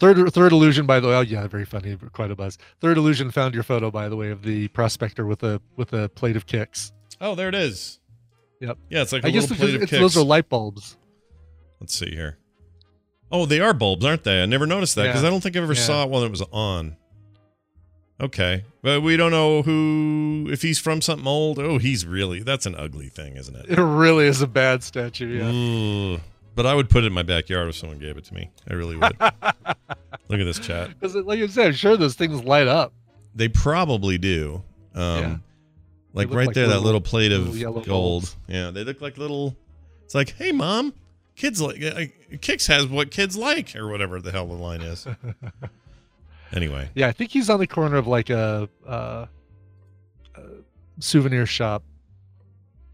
[0.00, 1.14] Third third illusion, by the way.
[1.14, 1.96] Oh yeah, very funny.
[2.12, 2.58] Quite a buzz.
[2.80, 6.08] Third illusion found your photo, by the way, of the prospector with a with a
[6.10, 6.92] plate of Kix.
[7.20, 7.98] Oh, there it is.
[8.60, 8.76] Yep.
[8.90, 9.90] Yeah, it's like a I guess plate of Kix.
[10.00, 10.96] those are light bulbs.
[11.80, 12.38] Let's see here.
[13.30, 14.42] Oh, they are bulbs, aren't they?
[14.42, 15.28] I never noticed that because Yeah.
[15.28, 15.80] I don't think I ever Yeah.
[15.80, 16.96] saw it while it was on.
[18.20, 21.58] Okay, but we don't know who if he's from something old.
[21.60, 23.66] Oh, he's really that's an ugly thing, isn't it?
[23.70, 25.38] It really is a bad statue.
[25.38, 25.50] Yeah.
[25.52, 26.20] Ooh.
[26.56, 28.50] But I would put it in my backyard if someone gave it to me.
[28.68, 29.12] I really would.
[29.20, 30.88] Look at this chat.
[30.98, 32.92] Because, like you said, I'm sure those things light up.
[33.36, 34.64] They probably do.
[34.94, 35.36] Um, Yeah.
[36.14, 38.34] Like right like there, that little- little plate of little gold.
[38.48, 39.54] Yeah, they look like little.
[40.04, 40.92] It's like, hey, mom,
[41.36, 42.06] kids like uh,
[42.38, 45.06] Kix has what kids like, or whatever the hell the line is.
[46.52, 49.26] anyway, Yeah, I think he's on the corner of like a, uh,
[50.34, 50.40] a
[51.00, 51.82] souvenir shop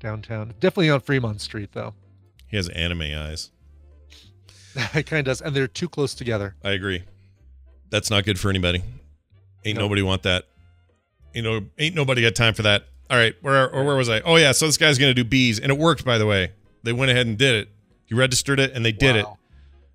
[0.00, 0.55] downtown.
[0.61, 1.94] Definitely on Fremont Street, though.
[2.46, 3.50] he has anime eyes.
[4.94, 6.55] it kind of does, and they're too close together.
[6.64, 7.05] I agree.
[7.90, 8.82] That's not good for anybody.
[9.64, 9.84] Ain't No.
[9.84, 10.44] nobody want that.
[11.32, 12.86] You know, ain't nobody got time for that.
[13.11, 14.20] All right, where or where was I?
[14.22, 16.05] Oh yeah, so this guy's gonna do bees, and it worked.
[16.05, 16.52] By the way,
[16.82, 17.68] they went ahead and did it.
[18.07, 19.24] He registered it, and they did it.
[19.24, 19.38] Wow.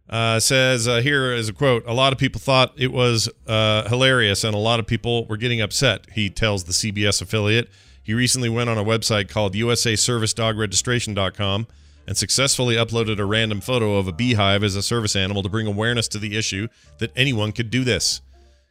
[0.09, 1.83] Uh, says uh, here is a quote.
[1.85, 5.37] A lot of people thought it was uh, hilarious, and a lot of people were
[5.37, 6.07] getting upset.
[6.13, 7.69] He tells the CBS affiliate.
[8.01, 11.67] He recently went on a website called USAServiceDogRegistration.com
[12.07, 15.67] and successfully uploaded a random photo of a beehive as a service animal to bring
[15.67, 18.21] awareness to the issue that anyone could do this.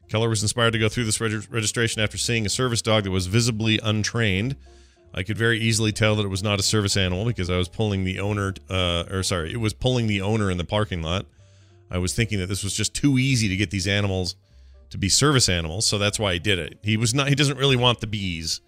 [0.08, 3.12] Keller was inspired to go through this reg- registration after seeing a service dog that
[3.12, 4.56] was visibly untrained.
[5.14, 7.68] I could very easily tell that it was not a service animal because I was
[7.68, 11.26] pulling the owner, uh, or sorry, it was pulling the owner in the parking lot.
[11.90, 14.36] I was thinking that this was just too easy to get these animals
[14.90, 16.78] to be service animals, so that's why he did it.
[16.82, 17.28] He was not.
[17.28, 18.60] He doesn't really want the bees.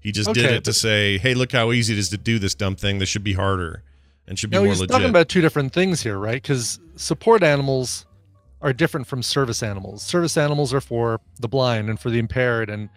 [0.00, 2.54] He just did it to say, "Hey, look how easy it is to do this
[2.54, 2.98] dumb thing.
[2.98, 3.82] This should be harder
[4.26, 6.40] and should be No, more he's legit." talking about two different things here, right?
[6.40, 8.06] Because support animals
[8.60, 10.02] are different from service animals.
[10.02, 12.88] Service animals are for the blind and for the impaired, and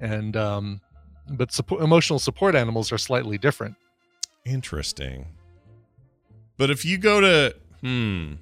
[0.00, 0.80] and um,
[1.28, 3.76] but support, emotional support animals are slightly different.
[4.44, 5.26] Interesting.
[6.56, 8.34] But if you go to, hmm,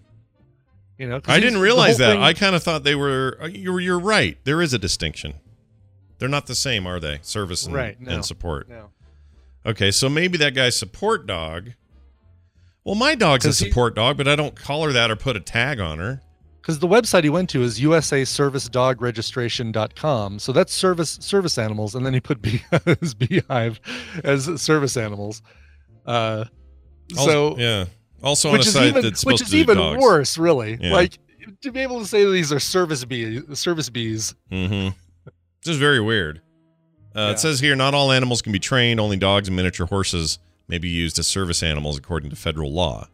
[0.98, 2.12] You know, I didn't realize that.
[2.12, 3.38] thing- I kind of thought they were.
[3.42, 4.36] uh, You're you're right.
[4.44, 5.34] There is a distinction.
[6.18, 7.20] They're not the same, are they?
[7.22, 8.68] Service and, Right, no, and support.
[8.68, 8.90] no.
[9.64, 11.70] Okay, so maybe that guy's support dog.
[12.84, 15.16] Well, my dog's a 'Cause he- support dog, but I don't call her that or
[15.16, 16.22] put a tag on her.
[16.60, 22.14] Because the website he went to is usaservicedogregistration.com so that's service service animals and then
[22.14, 22.62] he put bee,
[23.00, 23.80] his beehive
[24.24, 25.42] as service animals
[26.06, 26.44] uh
[27.14, 27.84] so yeah.
[28.22, 30.00] Also on a site even that's which is even dogs.
[30.02, 30.92] worse really Yeah.
[30.92, 31.18] like
[31.62, 34.96] to be able to say these are service bees service bees Mm-hmm.
[35.62, 36.40] This is very weird.
[37.14, 37.30] Uh, Yeah.
[37.32, 38.98] It says here, not all animals can be trained.
[38.98, 40.38] Only dogs and miniature horses
[40.68, 43.08] may be used as service animals according to federal law.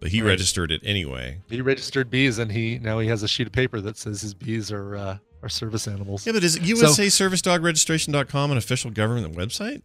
[0.00, 0.28] But he Right.
[0.28, 1.40] registered it anyway.
[1.48, 4.34] he registered bees and he now he has a sheet of paper that says his
[4.34, 8.90] bees are uh are service animals Yeah, but is USA Service Dog Registration.com an official
[8.90, 9.82] government website?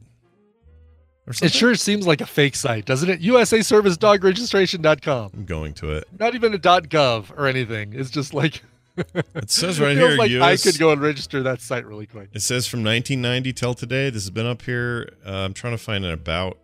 [1.41, 6.05] It sure seems like a fake site doesn't it usaservicedogregistration.com I'm going to it.
[6.19, 8.61] not even a .gov or anything it's just like
[8.97, 12.05] It says right feels here, like US I could go and register that site really
[12.05, 12.29] quick.
[12.33, 14.09] It says from 1990 till today.
[14.11, 15.09] This has been up here.
[15.25, 16.59] Uh, I'm trying to find an about.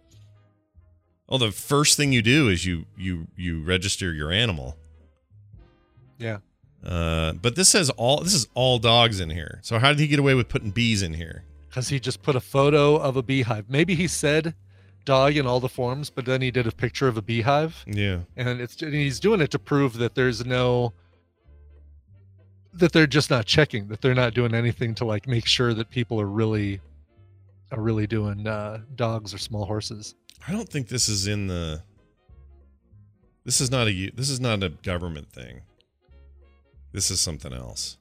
[1.30, 4.76] Oh, the first thing you do is you you you register your animal.
[6.18, 6.40] Yeah.
[6.84, 8.22] Uh, but this says all.
[8.22, 9.60] This is all dogs in here.
[9.62, 11.44] So how did he get away with putting bees in here?
[11.68, 13.70] Because he just put a photo of a beehive.
[13.70, 14.56] Maybe he said
[15.06, 17.84] dog in all the forms, but then he did a picture of a beehive.
[17.86, 18.20] Yeah.
[18.36, 20.94] And it's and he's doing it to prove that there's no
[22.74, 25.90] that they're just not checking, that they're not doing anything to like make sure that
[25.90, 26.82] people are really
[27.72, 30.16] are really doing uh, dogs or small horses.
[30.48, 31.82] I don't think this is in the.
[33.46, 34.10] This is not a.
[34.12, 35.62] This is not a government thing.
[36.92, 37.98] This is something else.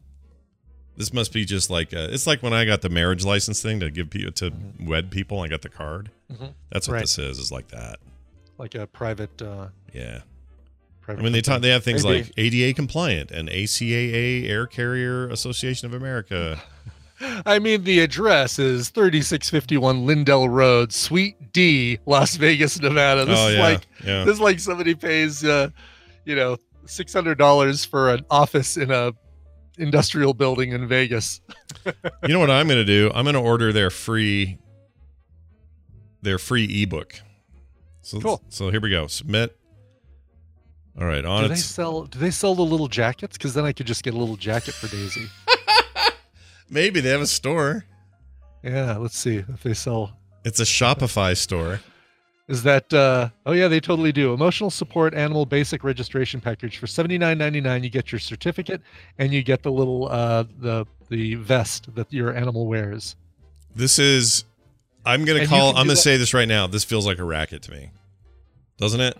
[0.96, 3.78] This must be just like a, it's like when I got the marriage license thing
[3.80, 5.40] to give people to wed people.
[5.40, 6.10] I got the card.
[6.32, 6.54] Mhm.
[6.70, 7.00] That's what Right.
[7.02, 7.38] this is.
[7.38, 8.00] Is like that.
[8.56, 10.22] Like a private uh Yeah.
[11.02, 11.60] private I mean, they talk.
[11.62, 12.24] They have things Maybe.
[12.24, 16.60] like ADA compliant and ACAA Air Carrier Association of America.
[17.20, 23.24] I mean, the address is 3651 Lindell Road, Suite D, Las Vegas, Nevada.
[23.24, 24.24] This oh is yeah, like yeah.
[24.24, 25.70] this is like somebody pays, uh,
[26.24, 26.56] you know,
[26.86, 29.12] six hundred dollars for an office in a
[29.78, 31.40] industrial building in Vegas.
[31.86, 33.10] you know what I'm going to do?
[33.14, 34.58] I'm going to order their free
[36.22, 37.20] their free ebook.
[38.02, 38.42] So Cool.
[38.48, 39.06] so here we go.
[39.06, 39.56] Submit.
[41.00, 42.04] All right, on Do they sell?
[42.04, 43.38] Do they sell the little jackets?
[43.38, 45.28] Because then I could just get a little jacket for Daisy.
[46.70, 47.84] Maybe they have a store.
[48.62, 50.16] yeah, let's see if they sell.
[50.44, 51.80] It's a Shopify store.
[52.48, 52.92] Is that?
[52.94, 54.32] uh Oh yeah, they totally do.
[54.32, 57.84] Emotional support animal basic registration package for seventy nine ninety nine.
[57.84, 58.80] You get your certificate
[59.18, 63.16] and you get the little uh the the vest that your animal wears.
[63.74, 64.44] This is
[65.04, 66.66] I'm going to And call I'm going to that- say this right now.
[66.66, 67.90] This feels like a racket to me.
[68.78, 69.18] Doesn't it?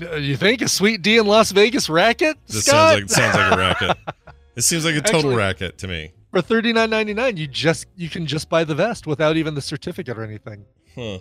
[0.00, 2.36] Uh, you think a sweet D in Las Vegas racket?
[2.48, 2.98] This Scott?
[2.98, 3.96] sounds like sounds like a racket.
[4.56, 6.12] It seems like a total Actually- racket to me.
[6.32, 7.36] For thirty nine ninety nine.
[7.36, 10.64] You just you can just buy the vest without even the certificate or anything,
[10.96, 11.18] Huh.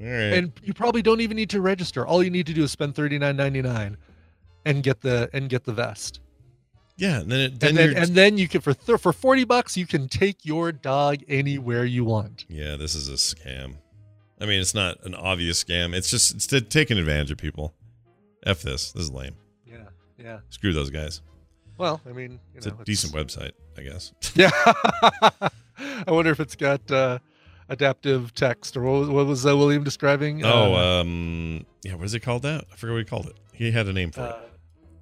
[0.00, 0.34] All right.
[0.34, 2.06] and you probably don't even need to register.
[2.06, 3.96] All you need to do is spend thirty nine ninety nine,
[4.66, 6.20] and get the and get the vest.
[6.96, 9.44] yeah, and then it, then and then and then you can for th- for forty
[9.44, 12.44] bucks you can take your dog anywhere you want.
[12.48, 13.76] Yeah, this is a scam.
[14.40, 15.94] I mean, it's not an obvious scam.
[15.94, 17.74] It's just it's to taking advantage of people.
[18.46, 18.92] F this.
[18.92, 19.34] This is lame.
[19.66, 19.78] Yeah,
[20.16, 20.38] yeah.
[20.50, 21.22] Screw those guys.
[21.76, 24.12] Well, I mean, you It's know, a decent website, I guess.
[24.34, 24.50] Yeah.
[26.06, 27.18] I wonder if it's got uh,
[27.68, 30.44] adaptive text or what was, what was uh, William describing?
[30.44, 31.94] Oh, Uh, um, yeah.
[31.94, 32.42] What is it called?
[32.42, 33.36] That I forget what he called it.
[33.52, 34.38] He had a name for uh,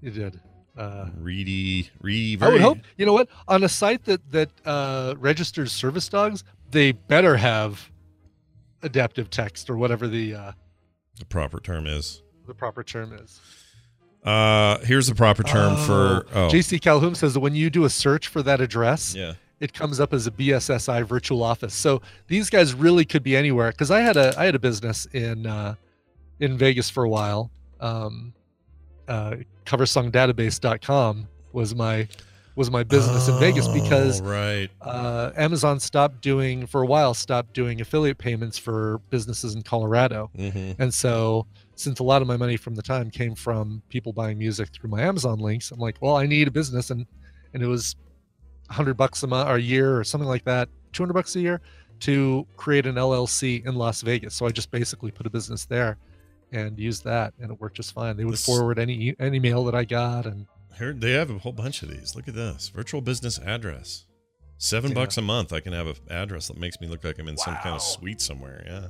[0.03, 0.41] He did.
[0.77, 1.13] Uh, it.
[1.19, 2.43] Reedy, reedy.
[2.45, 2.79] I would hope.
[2.99, 3.29] You know what?
[3.49, 7.91] On a site that that uh, registers service dogs, they better have
[8.83, 10.53] adaptive text or whatever the uh,
[11.19, 12.23] the proper term is.
[12.47, 13.41] the proper term is.
[14.27, 16.27] Uh, here's the proper term for.
[16.35, 19.35] Oh, JC Calhoun says that when you do a search for that address, yeah.
[19.61, 21.75] it comes up as a BSSI virtual office.
[21.75, 23.71] So these guys really could be anywhere.
[23.71, 25.77] Because I had a I had a business in uh,
[26.41, 27.51] in Vegas for a while.
[27.81, 28.33] Um,
[29.09, 29.37] uh,
[30.11, 32.09] coversongdatabase.com was my
[32.57, 34.71] was my business in Vegas because Oh, right.
[34.81, 40.31] uh, Amazon stopped doing for a while stopped doing affiliate payments for businesses in Colorado,
[40.35, 41.47] hmm and so
[41.77, 44.91] since a lot of my money from the time came from people buying music through
[44.91, 47.07] my Amazon links, I'm like, well, I need a business and
[47.55, 47.95] and it was
[48.67, 51.61] 100 bucks a month or a year or something like that, 200 bucks a year
[52.01, 54.35] to create an LLC in Las Vegas.
[54.35, 55.97] So I just basically put a business there
[56.53, 58.17] and used that, and it worked just fine.
[58.17, 60.47] They would This- forward any e, any mail that I got, and
[60.79, 62.15] Here they have a whole bunch of these.
[62.15, 64.05] Look at this virtual business address.
[64.59, 64.95] Seven Yeah.
[64.97, 65.53] bucks a month.
[65.53, 67.83] I can have an address that makes me look like I'm in some kind of
[67.83, 68.63] suite somewhere.
[68.67, 68.89] Yeah.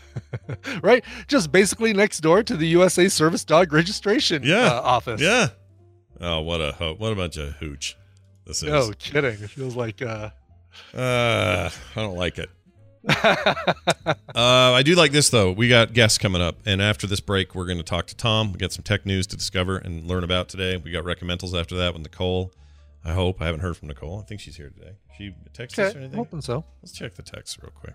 [0.82, 4.66] right, just basically next door to the USA Service Dog Registration Yeah.
[4.72, 5.20] uh, office.
[5.20, 5.48] Yeah.
[6.20, 7.96] Oh, what a ho- what a bunch of hooch.
[8.46, 8.68] This is.
[8.68, 9.32] No kidding.
[9.42, 10.30] It feels like uh,
[10.94, 12.50] Uh, I don't like it.
[14.34, 15.52] Uh, I do like this though.
[15.52, 18.52] We got guests coming up, and after this break, we're going to talk to Tom.
[18.52, 20.76] We got some tech news to discover and learn about today.
[20.78, 22.52] We got recommendals after that with Nicole.
[23.04, 24.20] I hope I haven't heard from Nicole.
[24.20, 24.92] I think she's here today.
[25.18, 25.98] She texted us or okay.
[25.98, 26.16] Anything?
[26.16, 26.64] hoping so.
[26.82, 27.94] Let's check the text real quick.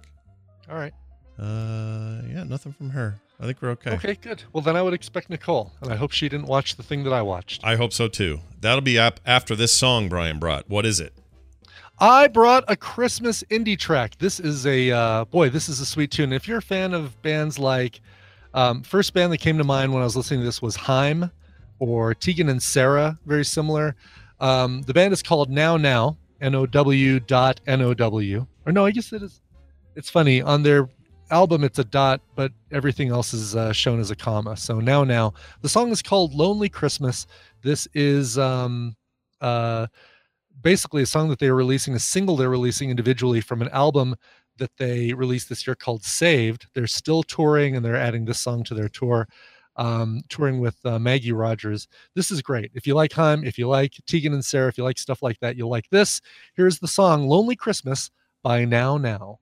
[0.69, 0.93] All right.
[1.39, 3.19] Uh, yeah, nothing from her.
[3.39, 3.91] I think we're okay.
[3.91, 4.43] Okay, good.
[4.51, 7.13] Well, then I would expect Nicole, and I hope she didn't watch the thing that
[7.13, 7.63] I watched.
[7.63, 8.39] I hope so too.
[8.59, 10.67] That'll be up after this song Brian brought.
[10.67, 11.13] What is it?
[11.99, 14.17] I brought a Christmas indie track.
[14.17, 15.49] This is a uh, boy.
[15.49, 16.33] This is a sweet tune.
[16.33, 18.01] If you're a fan of bands like,
[18.53, 21.31] um, first band that came to mind when I was listening to this was Haim,
[21.79, 23.95] or Tegan and Sara, very similar.
[24.39, 28.45] Um, the band is called Now Now, N O W dot N O W.
[28.65, 29.41] Or no, I guess it is.
[29.95, 30.89] It's funny on their
[31.32, 34.57] album it's a dot, but everything else is uh, shown as a comma.
[34.57, 35.34] So Now Now.
[35.61, 37.28] The song is called Lonely Christmas.
[37.61, 38.95] This is um,
[39.41, 39.88] uh,
[40.61, 44.15] basically a song that they are releasing, a single they're releasing individually from an album
[44.57, 46.67] that they released this year called Saved.
[46.73, 49.28] They're still touring and they're adding this song to their tour,
[49.75, 51.88] um, touring with uh, Maggie Rogers.
[52.15, 52.71] This is great.
[52.73, 55.39] If you like Haim, if you like Tegan and Sara, if you like stuff like
[55.41, 56.21] that, you'll like this.
[56.55, 58.09] Here's the song Lonely Christmas
[58.43, 59.39] by Now Now.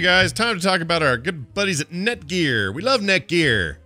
[0.00, 0.32] Guys.
[0.32, 2.72] Time to talk about our good buddies at Netgear.
[2.74, 3.76] We love Netgear.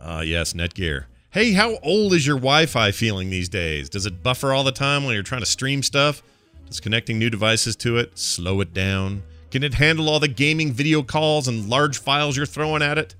[0.00, 1.04] Ah, yes, Netgear.
[1.30, 3.88] Hey, how old is your Wi Fi feeling these days?
[3.88, 6.22] Does it buffer all the time when you're trying to stream stuff?
[6.66, 9.22] Does connecting new devices to it slow it down?
[9.50, 13.14] Can it handle all the gaming video calls and large files you're throwing at it?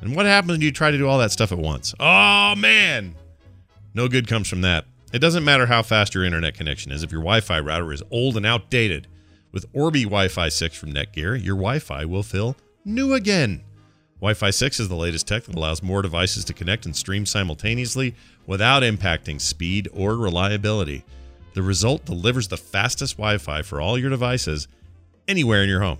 [0.00, 1.94] And what happens when you try to do all that stuff at once?
[1.98, 3.14] Oh, man!
[3.94, 4.84] No good comes from that.
[5.12, 8.02] It doesn't matter how fast your internet connection is if your Wi Fi router is
[8.10, 9.08] old and outdated.
[9.58, 12.54] With Orbi Wi Fi 6 from Netgear, your Wi Fi will feel
[12.84, 13.64] new again.
[14.20, 17.26] Wi Fi 6 is the latest tech that allows more devices to connect and stream
[17.26, 18.14] simultaneously
[18.46, 21.04] without impacting speed or reliability.
[21.54, 24.68] The result delivers the fastest Wi Fi for all your devices
[25.26, 25.98] anywhere in your home.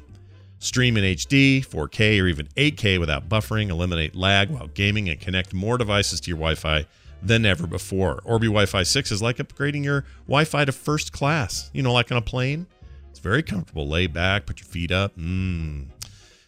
[0.60, 5.52] Stream in HD, 4K, or even 8K without buffering, eliminate lag while gaming, and connect
[5.52, 6.86] more devices to your Wi Fi
[7.24, 8.20] than ever before.
[8.24, 11.92] Orbi Wi Fi 6 is like upgrading your Wi Fi to first class, you know,
[11.92, 12.68] like on a plane.
[13.10, 13.88] It's very comfortable.
[13.88, 15.16] Lay back, put your feet up.
[15.16, 15.86] Mmm.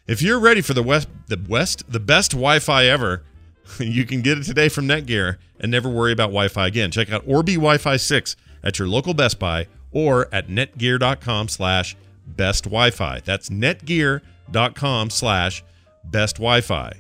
[0.06, 3.22] If you're ready for the West, the West, the best Wi-Fi ever,
[3.78, 6.90] you can get it today from Netgear and never worry about Wi-Fi again.
[6.90, 11.96] Check out Orbi Wi-Fi 6 at your local Best Buy or at netgear.com slash
[12.26, 13.20] best Wi-Fi.
[13.24, 15.64] That's netgear.com slash
[16.04, 16.92] best Wi-Fi.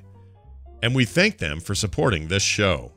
[0.82, 2.92] And we thank them for supporting this show.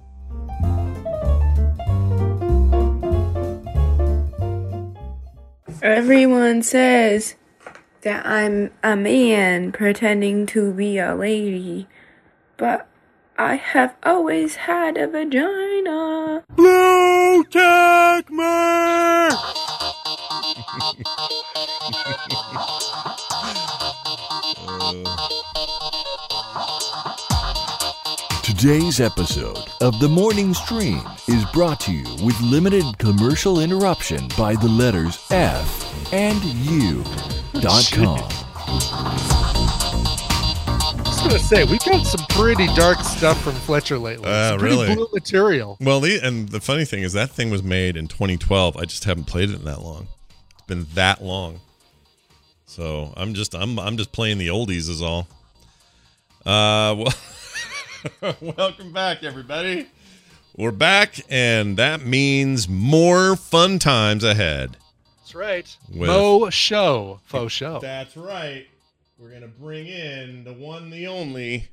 [5.83, 7.35] Everyone says
[8.03, 11.89] that I'm a man pretending to be a lady,
[12.55, 12.87] but
[13.37, 16.45] I have always had a vagina.
[16.55, 19.29] Blue Techmer!
[28.63, 34.55] Today's episode of The Morning Stream is brought to you with limited commercial interruption by
[34.55, 37.03] the letters F and U
[37.59, 38.19] dot com.
[40.95, 44.29] I was gonna say we've got some pretty dark stuff from Fletcher lately.
[44.29, 44.95] Uh, Some pretty really?
[44.95, 45.77] blue material.
[45.81, 48.77] Well, the, and the funny thing is that thing was made in 2012.
[48.77, 50.07] I just haven't played it in that long.
[50.53, 51.59] It's been that long.
[52.65, 55.27] So I'm just I'm I'm just playing the oldies is all.
[56.45, 57.13] Uh, well,
[58.41, 59.87] welcome back, everybody.
[60.57, 64.77] We're back, and that means more fun times ahead.
[65.19, 65.77] That's right.
[65.89, 67.79] With- Mo show, faux show.
[67.79, 68.67] That's right.
[69.17, 71.69] We're gonna bring in the one, the only,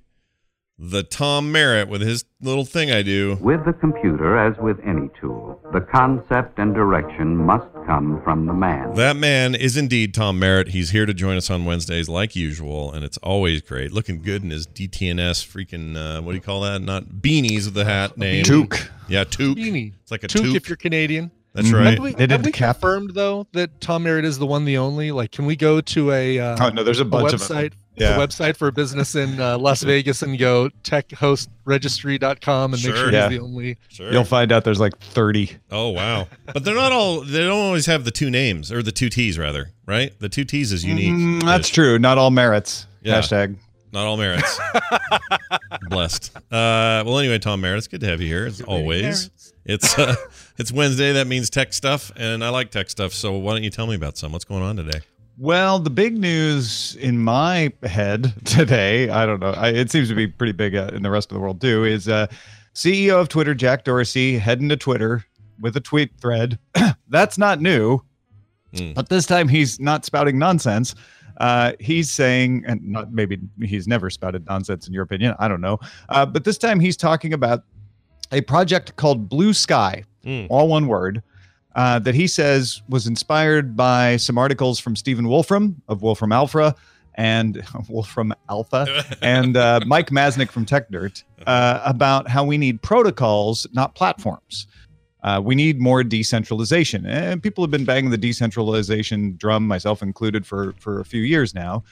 [0.79, 3.37] the Tom Merritt with his little thing I do.
[3.41, 8.53] With the computer, as with any tool, the concept and direction must come from the
[8.53, 8.95] man.
[8.95, 10.69] That man is indeed Tom Merritt.
[10.69, 13.93] He's here to join us on Wednesdays, like usual, and it's always great.
[13.93, 16.83] Looking good in his DTNS freaking uh, what do you call that?
[16.83, 18.45] Not beanies with the hat name.
[18.45, 18.89] Toque.
[19.09, 19.57] Yeah, toque.
[19.57, 19.93] Beanie.
[20.03, 20.57] It's like a Toque toque.
[20.57, 21.31] if you're Canadian.
[21.53, 21.99] That's right.
[21.99, 25.11] Have we, have we confirmed though that Tom Merritt is the one, the only?
[25.11, 27.71] Like, can we go to a uh, Oh, no, there's a bunch of them.
[28.01, 28.17] Website, Yeah.
[28.17, 32.97] a website for a business in uh, Las Vegas and go techhostregistry.com and make Sure.
[32.97, 33.29] sure Yeah.
[33.29, 33.77] he's the only.
[33.89, 34.13] Sure.
[34.13, 35.57] You'll find out there's like 30.
[35.71, 36.29] Oh wow!
[36.53, 37.21] But they're not all.
[37.23, 39.71] They don't always have the two names or the two T's rather.
[39.87, 40.13] Right?
[40.19, 41.11] The two T's is unique.
[41.13, 41.99] Mm, that's true.
[41.99, 42.87] Not all merits.
[43.03, 43.21] Yeah.
[43.21, 43.57] Hashtag.
[43.93, 44.59] Not all merits.
[45.89, 46.37] Blessed.
[46.37, 49.31] Uh, well, anyway, Tom Merritt, it's good to have you here as always.
[49.65, 50.15] It's uh,
[50.59, 51.13] it's Wednesday.
[51.13, 53.13] That means tech stuff, and I like tech stuff.
[53.13, 54.31] So why don't you tell me about some?
[54.33, 55.01] What's going on today?
[55.43, 60.15] Well, the big news in my head today, I don't know, I, it seems to
[60.15, 62.27] be pretty big uh, in the rest of the world too, is uh,
[62.75, 65.25] CEO of Twitter, Jack Dorsey, heading to Twitter
[65.59, 66.59] with a tweet thread.
[67.09, 68.01] That's not new,
[68.77, 68.93] Hmm.
[68.93, 70.95] but this time he's not spouting nonsense.
[71.39, 75.63] Uh, he's saying, and not maybe he's never spouted nonsense in your opinion, I don't
[75.63, 75.79] know.
[76.11, 77.65] Uh, but this time he's talking about
[78.31, 80.45] a project called Bluesky, Hmm.
[80.51, 81.23] all one word,
[81.81, 86.75] uh, that he says was inspired by some articles from Stephen Wolfram of Wolfram Alpha
[87.15, 93.67] and Wolfram Alpha and uh, Mike Masnick from TechDirt uh, about how we need protocols,
[93.73, 94.67] not platforms.
[95.23, 100.47] Uh, we need more decentralization, and people have been banging the decentralization drum, myself included,
[100.47, 101.83] for for a few years now.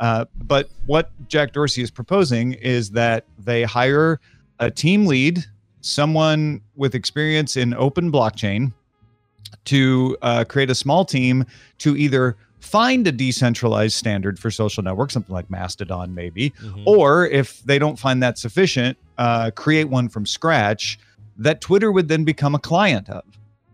[0.00, 4.20] Uh, but what Jack Dorsey is proposing is that they hire
[4.58, 5.44] a team lead,
[5.82, 8.72] someone with experience in open blockchain,
[9.64, 11.44] to uh, create a small team
[11.78, 16.52] to either find a decentralized standard for social networks, something like Mastodon, maybe,
[16.86, 20.98] or if they don't find that sufficient, uh, create one from scratch
[21.36, 23.24] that Twitter would then become a client of.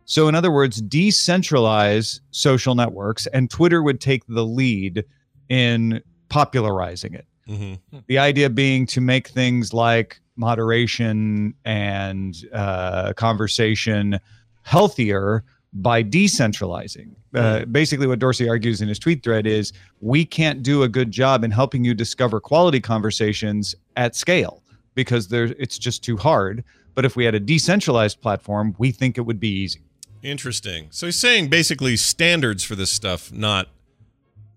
[0.07, 5.05] So, in other words, decentralize social networks, and Twitter would take the lead
[5.49, 7.27] in popularizing it.
[7.49, 7.99] Mm-hmm.
[8.09, 14.19] The idea being to make things like moderation and uh, conversation
[14.63, 17.15] healthier by decentralizing.
[17.35, 21.11] Uh, basically, what Dorsey argues in his tweet thread is we can't do a good
[21.11, 24.63] job in helping you discover quality conversations at scale
[24.95, 26.65] because there it's just too hard.
[26.95, 29.81] But if we had a decentralized platform, we think it would be easy.
[30.23, 30.89] Interesting.
[30.91, 33.69] So he's saying basically standards for this stuff, not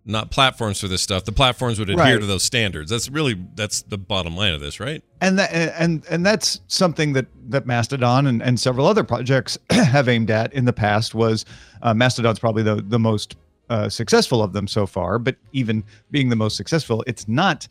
[0.06, 1.24] not platforms for this stuff.
[1.24, 2.20] The platforms would adhere Right.
[2.20, 2.89] to those standards.
[2.91, 5.04] That's really that's the bottom line of this, right?
[5.22, 10.10] and that and and that's something that that Mastodon and, and several other projects have
[10.10, 11.45] aimed at in the past was
[11.82, 13.38] uh, Mastodon's probably the the most
[13.70, 15.82] uh, successful of them so far but even
[16.12, 17.66] being the most successful it's not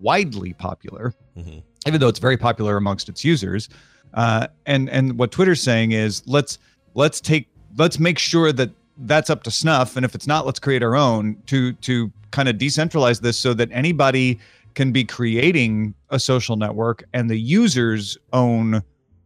[0.00, 1.62] widely popular Mhm.
[1.86, 3.68] even though it's very popular amongst its users
[4.14, 6.58] uh, and and what Twitter's saying is let's
[6.94, 10.58] let's take let's make sure that that's up to snuff and if it's not let's
[10.58, 14.38] create our own to to kind of decentralize this so that anybody
[14.74, 18.82] can be creating a social network and the users own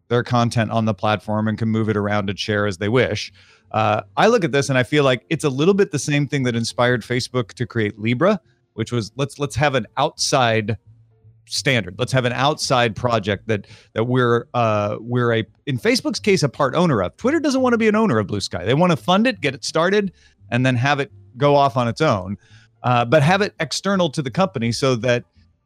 [0.08, 3.32] their content on the platform and can move it around and share as they wish.
[3.70, 6.26] Uh, I look at this and I feel like it's a little bit the same
[6.26, 8.40] thing that inspired Facebook to create Libra,
[8.74, 10.76] which was let's let's have an outside
[11.53, 11.96] standard.
[11.98, 16.48] Let's have an outside project that that we're uh, we're a in Facebook's case a
[16.48, 17.16] part owner of.
[17.16, 18.64] Twitter doesn't want to be an owner of Bluesky.
[18.64, 20.12] They want to fund it, get it started,
[20.51, 22.36] and then have it go off on its own,
[22.82, 25.24] uh, but have it external to the company so that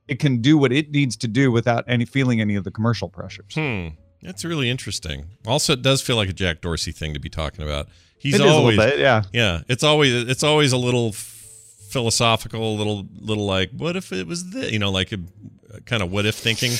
[0.09, 3.09] it can do what it needs to do without any feeling any of the commercial
[3.09, 3.55] pressures.
[3.55, 3.89] Hmm.
[4.23, 5.27] That's really interesting.
[5.47, 7.89] Also, it does feel like a Jack Dorsey thing to be talking about.
[8.19, 9.23] He's It is a little always, bit, yeah.
[9.35, 9.61] yeah.
[9.69, 14.51] It's always, it's always a little philosophical, a little, little like, what if it was
[14.51, 14.73] this?
[14.73, 15.13] You know, like
[15.87, 16.73] kind of what if thinking.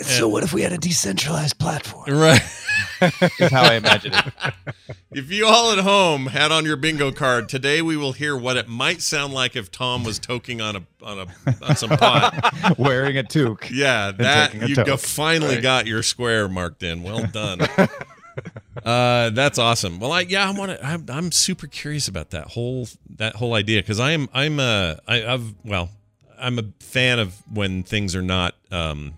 [0.00, 2.04] So what if we had a decentralized platform?
[2.08, 2.40] Right.
[3.00, 4.54] is how I imagine it.
[5.12, 8.56] If you all at home had on your bingo card today, we will hear what
[8.56, 11.26] it might sound like if Tom was toking on a on a
[11.64, 12.78] on some pot.
[12.78, 13.70] Wearing a toque.
[13.72, 15.62] Yeah, that you go, finally Right.
[15.62, 17.02] got your square marked in.
[17.02, 17.60] Well done.
[18.84, 19.98] uh, that's awesome.
[19.98, 20.86] Well, I yeah, I want to.
[20.86, 22.86] I'm, I'm super curious about that whole
[23.16, 25.90] that whole idea because I am I'm uh I, I've well
[26.40, 28.54] I'm a fan of when things are not.
[28.72, 29.14] um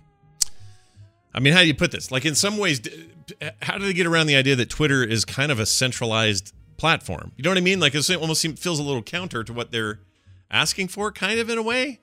[1.35, 2.11] I mean, how do you put this?
[2.11, 2.81] Like in some ways,
[3.63, 7.33] how do they get around the idea that Twitter is kind of a centralized platform?
[7.37, 7.81] You know what I mean?
[7.81, 10.01] Like it almost seem, feels a little counter to what they're
[10.51, 12.02] asking for, kind of in a way.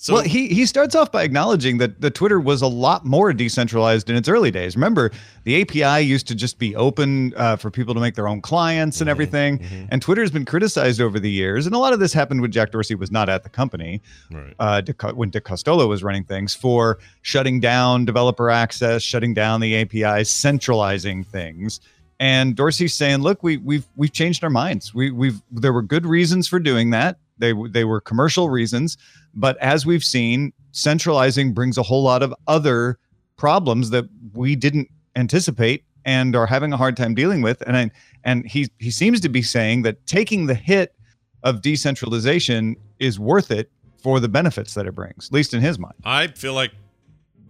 [0.00, 3.32] So well, he he starts off by acknowledging that the Twitter was a lot more
[3.32, 4.76] decentralized in its early days.
[4.76, 5.10] Remember,
[5.42, 8.98] the API used to just be open uh, for people to make their own clients
[8.98, 9.88] Mm-hmm, and everything.
[9.90, 12.52] And Twitter has been criticized over the years, and a lot of this happened when
[12.52, 14.54] Jack Dorsey was not at the company, Right.
[14.60, 14.82] uh,
[15.14, 20.22] when Dick Costolo was running things for shutting down developer access, shutting down the API,
[20.22, 21.80] centralizing things.
[22.20, 24.94] And Dorsey's saying, "Look, we we've we've changed our minds.
[24.94, 27.18] We we've there were good reasons for doing that.
[27.38, 28.96] They they were commercial reasons,
[29.34, 32.98] but as we've seen, centralizing brings a whole lot of other
[33.36, 37.62] problems that we didn't anticipate and are having a hard time dealing with.
[37.66, 37.90] And I,
[38.24, 40.94] and he he seems to be saying that taking the hit
[41.42, 43.70] of decentralization is worth it
[44.02, 45.94] for the benefits that it brings, at least in his mind.
[46.04, 46.72] I feel like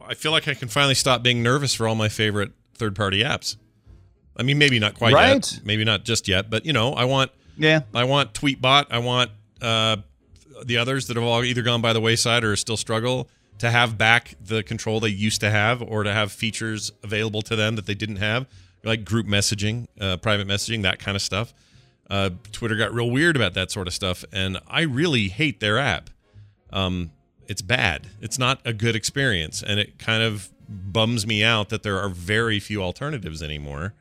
[0.06, 3.56] I feel like I can finally stop being nervous for all my favorite third-party apps.
[4.36, 5.34] I mean, maybe not quite Right.
[5.52, 7.80] yet, maybe not just yet, but you know, I want Yeah.
[7.94, 9.30] I want Tweetbot, I want
[9.60, 9.96] uh,
[10.64, 13.28] the others that have all either gone by the wayside or still struggle
[13.58, 17.56] to have back the control they used to have, or to have features available to
[17.56, 18.46] them that they didn't have,
[18.84, 21.52] like group messaging, uh, private messaging, that kind of stuff.
[22.08, 25.78] Uh, Twitter got real weird about that sort of stuff, and I really hate their
[25.78, 26.10] app.
[26.72, 27.10] Um,
[27.48, 28.08] it's bad.
[28.20, 32.08] It's not a good experience, and it kind of bums me out that there are
[32.08, 33.94] very few alternatives anymore.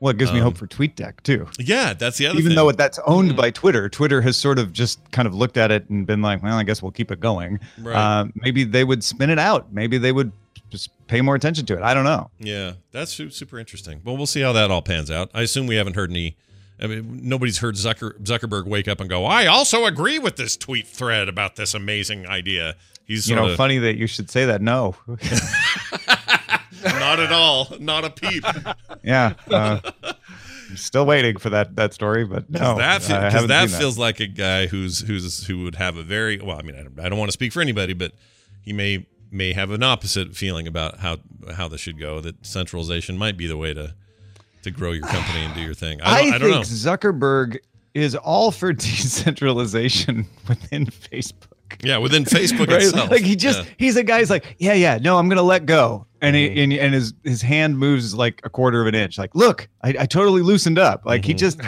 [0.00, 1.46] Well, it gives me Um, hope for TweetDeck too.
[1.58, 2.34] Yeah, that's the other.
[2.34, 2.40] Thing.
[2.40, 2.56] Even thing.
[2.56, 5.88] though that's owned by Twitter, Twitter has sort of just kind of looked at it
[5.90, 7.60] and been like, well, I guess we'll keep it going.
[7.78, 7.94] Right.
[7.94, 9.72] Uh, maybe they would spin it out.
[9.72, 10.32] Maybe they would
[10.70, 11.82] just pay more attention to it.
[11.82, 12.30] I don't know.
[12.38, 14.00] Yeah, that's super interesting.
[14.02, 15.30] Well, we'll see how that all pans out.
[15.34, 16.36] I assume we haven't heard any.
[16.82, 20.56] I mean, nobody's heard Zucker, Zuckerberg wake up and go, "I also agree with this
[20.56, 24.46] tweet thread about this amazing idea." He's you know, of, funny that you should say
[24.46, 24.62] that.
[24.62, 24.94] No.
[26.84, 28.44] not at all, not a peep.
[29.02, 29.34] yeah.
[29.50, 29.80] Uh,
[30.70, 33.98] I'm still waiting for that that story, but no, Because that, I haven't that feels
[33.98, 36.58] like a guy who's who's who would have a very well.
[36.58, 38.12] I mean, I don't, I don't want to speak for anybody, but
[38.62, 41.18] he may may have an opposite feeling about how
[41.54, 42.20] how this should go.
[42.20, 43.94] That centralization might be the way to
[44.62, 46.00] to grow your company and do your thing.
[46.02, 46.92] I I, don't, I, don't think know.
[46.92, 47.58] Zuckerberg
[47.94, 51.49] is all for decentralization within Facebook.
[51.82, 52.82] Yeah, within Facebook Right?
[52.82, 53.10] itself.
[53.10, 53.70] Like he just Yeah.
[53.78, 56.06] he's a guy's like, yeah, yeah, no, I'm gonna let go.
[56.22, 56.54] And Mm-hmm.
[56.54, 59.18] he and, and his his hand moves like a quarter of an inch.
[59.18, 61.06] Like, look, I, I totally loosened up.
[61.06, 61.38] Like he Mhm.
[61.38, 61.60] just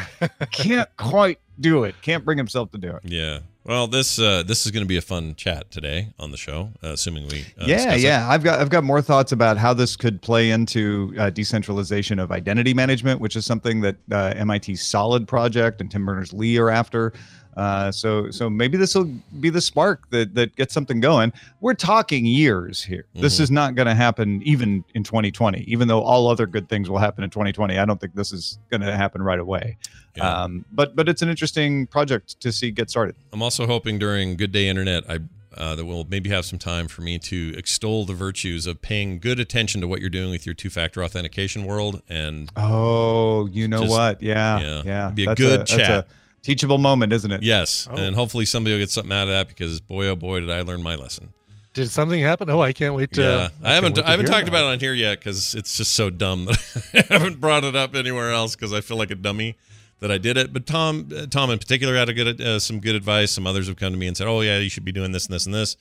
[0.51, 1.95] can't quite do it.
[2.03, 3.01] Can't bring himself to do it.
[3.05, 3.41] Yeah.
[3.65, 6.71] Well, this uh, this is going to be a fun chat today on the show,
[6.83, 7.43] uh, assuming we.
[7.57, 8.01] Uh, yeah, discuss it.
[8.01, 8.29] yeah.
[8.29, 12.33] I've got I've got more thoughts about how this could play into uh, decentralization of
[12.33, 16.71] identity management, which is something that uh, MIT's Solid project and Tim Berners Lee are
[16.71, 17.13] after.
[17.57, 21.33] Uh, so so maybe this will be the spark that that gets something going.
[21.61, 23.05] We're talking years here.
[23.15, 23.41] This Mhm.
[23.43, 25.65] is not going to happen even in 2020.
[25.69, 28.59] Even though all other good things will happen in 2020, I don't think this is
[28.71, 29.77] going to happen right away.
[30.21, 33.17] Um, but but it's an interesting project to see get started.
[33.33, 35.19] I'm also hoping during Good Day Internet, I
[35.55, 39.19] uh, that we'll maybe have some time for me to extol the virtues of paying
[39.19, 43.81] good attention to what you're doing with your two-factor authentication world, and Oh, you know
[43.81, 44.23] Just- what?
[44.23, 45.11] Yeah, yeah, yeah.
[45.11, 46.09] Be a That's good that's chat.
[46.43, 47.43] Teachable moment, isn't it?
[47.43, 47.97] yes, Oh.
[47.97, 50.62] and hopefully somebody will get something out of that because boy, oh boy, did I
[50.62, 51.32] learn my lesson.
[51.74, 52.51] Did something happen?
[52.51, 53.22] Oh, I can't wait to.
[53.22, 55.55] yeah, I haven't can't wait to I haven't talked about it on here yet because
[55.55, 58.99] it's just so dumb that I haven't brought it up anywhere else because I feel
[58.99, 59.57] like a dummy
[60.01, 60.53] that I did it.
[60.53, 63.30] But Tom, uh, Tom in particular had a good uh, some good advice.
[63.32, 65.24] Some others have come to me and said, "Oh yeah, you should be doing this
[65.26, 65.76] and this and this."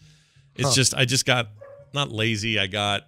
[0.55, 0.76] It's Huh.
[0.76, 1.49] just I just got
[1.93, 2.57] not lazy.
[2.57, 3.07] I got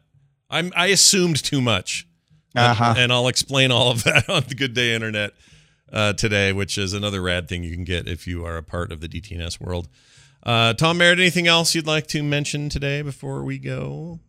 [0.49, 2.05] I'm I assumed too much,
[2.53, 2.95] Uh-huh.
[2.97, 5.31] and, I'll explain all of that on the Good Day Internet
[5.93, 8.91] uh, today, which is another rad thing you can get if you are a part
[8.91, 9.87] of the DTNS world.
[10.41, 14.19] Uh, Tom Merritt, anything else you'd like to mention today before we go?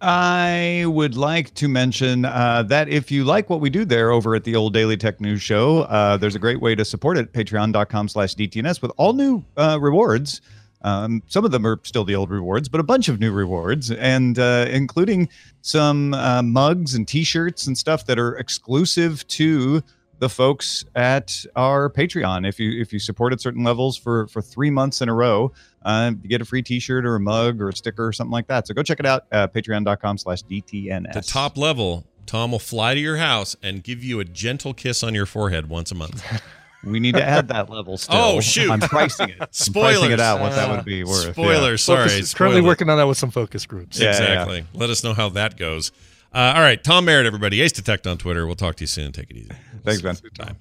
[0.00, 4.36] I would like to mention uh, that if you like what we do there over
[4.36, 7.32] at the old Daily Tech News Show, uh, there's a great way to support it,
[7.32, 10.40] patreon.com slash DTNS, with all new uh, rewards.
[10.82, 13.90] Um, some of them are still the old rewards, but a bunch of new rewards,
[13.90, 15.28] and uh, including
[15.62, 19.82] some uh, mugs and T-shirts and stuff that are exclusive to
[20.18, 22.48] the folks at our Patreon.
[22.48, 25.52] If you if you support at certain levels for for three months in a row,
[25.84, 28.46] uh, you get a free T-shirt or a mug or a sticker or something like
[28.48, 28.66] that.
[28.66, 29.26] So go check it out.
[29.32, 31.12] Uh, Patreon.com/slash DTNS.
[31.12, 35.02] The top level, Tom will fly to your house and give you a gentle kiss
[35.02, 36.24] on your forehead once a month.
[36.84, 38.16] We need to add that level still.
[38.16, 38.70] Oh shoot!
[38.70, 39.36] I'm pricing it.
[39.40, 41.26] I'm pricing it out what that would be worth.
[41.26, 41.32] yeah.
[41.32, 41.82] Spoilers.
[41.82, 42.08] Sorry.
[42.08, 43.98] Focus, currently working on that with some focus groups.
[43.98, 44.10] Yeah, yeah.
[44.10, 44.64] exactly.
[44.74, 45.90] Let us know how that goes.
[46.32, 47.62] Uh, all right, Tom Merritt, everybody.
[47.62, 48.46] Ace Detect on Twitter.
[48.46, 49.12] We'll talk to you soon.
[49.12, 49.50] Take it easy.
[49.82, 50.14] Thanks, Ben.
[50.34, 50.56] Time.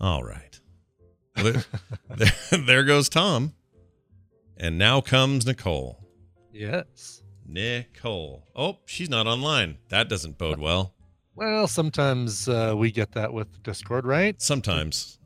[0.00, 0.60] All right.
[1.36, 1.64] Well, there,
[2.16, 3.54] there, there goes Tom.
[4.56, 6.04] And now comes Nicole.
[6.52, 7.22] Yes.
[7.46, 8.46] Nicole.
[8.54, 9.78] Oh, she's not online.
[9.88, 10.94] That doesn't bode well.
[11.34, 14.40] Well, sometimes uh, we get that with Discord, right?
[14.40, 15.18] Sometimes.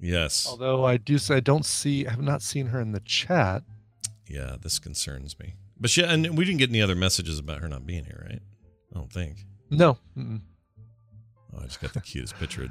[0.00, 0.46] Yes.
[0.48, 3.62] Although I do say I don't see, I have not seen her in the chat.
[4.26, 5.54] Yeah, this concerns me.
[5.78, 8.42] But she and we didn't get any other messages about her not being here, right?
[8.94, 9.44] I don't think.
[9.70, 10.40] No, mm-mm.
[11.54, 12.68] Oh, I just got the cutest picture.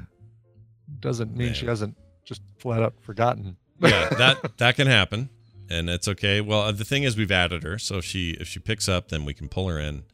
[1.00, 3.56] doesn't mean she hasn't just flat out forgotten.
[3.80, 5.30] yeah, that that can happen,
[5.68, 6.40] and it's okay.
[6.40, 9.08] Well, uh, the thing is, we've added her, so if she if she picks up,
[9.08, 10.04] then we can pull her in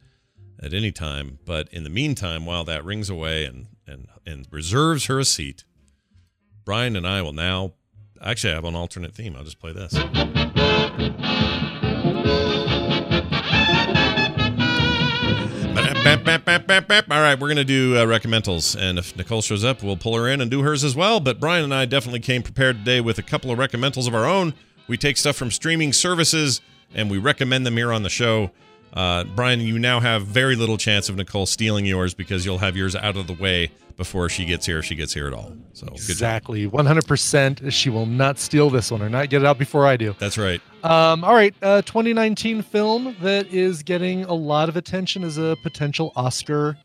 [0.61, 1.39] at any time.
[1.45, 5.63] But in the meantime, while that rings away and and and reserves her a seat,
[6.65, 7.73] Brian and I will now.
[8.21, 9.35] Actually, I have an alternate theme.
[9.35, 9.93] I'll just play this.
[17.11, 18.75] All right, we're going to do uh, recommendals.
[18.75, 21.19] And if Nicole shows up, we'll pull her in and do hers as well.
[21.19, 24.25] But Brian and I definitely came prepared today with a couple of recommendals of our
[24.25, 24.55] own.
[24.87, 26.61] We take stuff from streaming services
[26.95, 28.49] and we recommend them here on the show.
[28.91, 32.75] Uh, Brian, you now have very little chance of Nicole stealing yours because you'll have
[32.75, 33.69] yours out of the way
[33.99, 35.51] before she gets here, if she gets here at all.
[35.73, 35.85] So.
[35.87, 36.65] Exactly.
[36.67, 37.71] 100%.
[37.71, 40.15] She will not steal this one or not get it out before I do.
[40.17, 40.61] That's right.
[40.83, 41.53] Um, all right.
[41.61, 46.77] Uh, 2019 film that is getting a lot of attention as a potential Oscar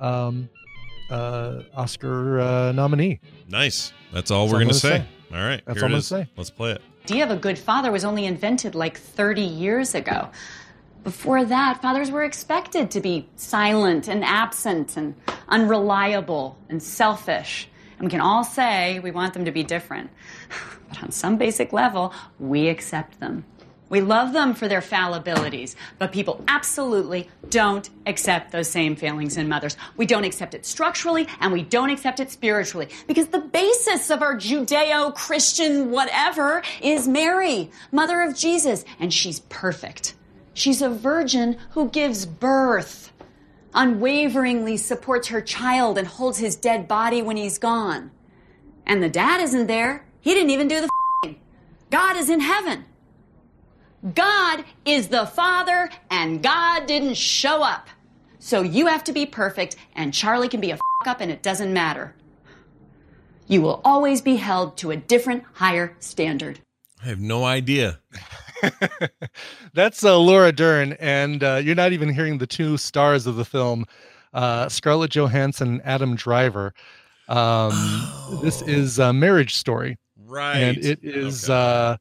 [0.00, 0.48] um,
[1.10, 3.20] uh, Oscar uh, nominee.
[3.48, 3.92] Nice.
[4.12, 5.06] That's all That's we're all going to I'm say.
[5.30, 5.62] gonna All right.
[5.64, 6.26] That's here all I'm gonna say.
[6.36, 6.82] Let's play it.
[7.04, 10.28] idea of a good father was only invented like 30 years ago.
[11.04, 15.14] Before that, fathers were expected to be silent and absent and
[15.48, 17.68] unreliable and selfish.
[17.98, 20.10] And we can all say we want them to be different.
[20.92, 23.46] But on some basic level, we accept them.
[23.88, 29.48] We love them for their fallibilities, but people absolutely don't accept those same failings in
[29.48, 29.78] mothers.
[29.96, 34.20] We don't accept it structurally and we don't accept it spiritually because the basis of
[34.20, 40.14] our Judeo Christian whatever is Mary, mother of Jesus, and she's perfect.
[40.54, 43.12] She's a virgin who gives birth,
[43.74, 48.10] unwaveringly supports her child, and holds his dead body when he's gone.
[48.86, 50.06] And the dad isn't there.
[50.20, 51.36] He didn't even do the.
[51.90, 52.84] God is in heaven.
[54.14, 57.88] God is the Father, and God didn't show up.
[58.38, 61.42] So you have to be perfect, and Charlie can be a f up, and it
[61.42, 62.14] doesn't matter.
[63.46, 66.60] You will always be held to a different, higher standard.
[67.02, 68.00] I have no idea.
[69.74, 73.44] That's uh, Laura Dern, and uh, you're not even hearing the two stars of the
[73.44, 73.84] film,
[74.34, 76.74] uh, Scarlett Johansson and Adam Driver.
[77.28, 77.72] Um,
[78.42, 80.58] This is a marriage story, Right.
[80.58, 81.96] and it is uh,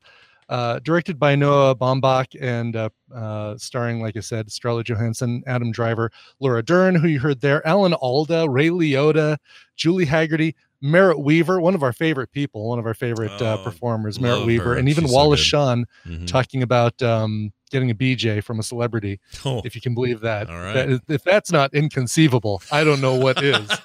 [0.52, 5.72] Uh, directed by Noah Baumbach and uh, uh, starring, like I said, Scarlett Johansson, Adam
[5.72, 6.12] Driver,
[6.42, 9.38] Laura Dern, who you heard there, Alan Alda, Ray Liotta,
[9.78, 13.64] Julie Hagerty, Merritt Wever, one of our favorite people, one of our favorite uh, Oh,
[13.64, 14.76] performers, Merritt Wever, her.
[14.76, 15.46] and even She's Wallace good.
[15.46, 16.28] Shawn Mhm.
[16.28, 19.62] talking about um, getting a BJ from a celebrity, Oh.
[19.64, 20.50] if you can believe that.
[20.50, 20.74] All right.
[20.74, 23.70] That if that's not inconceivable, I don't know what is.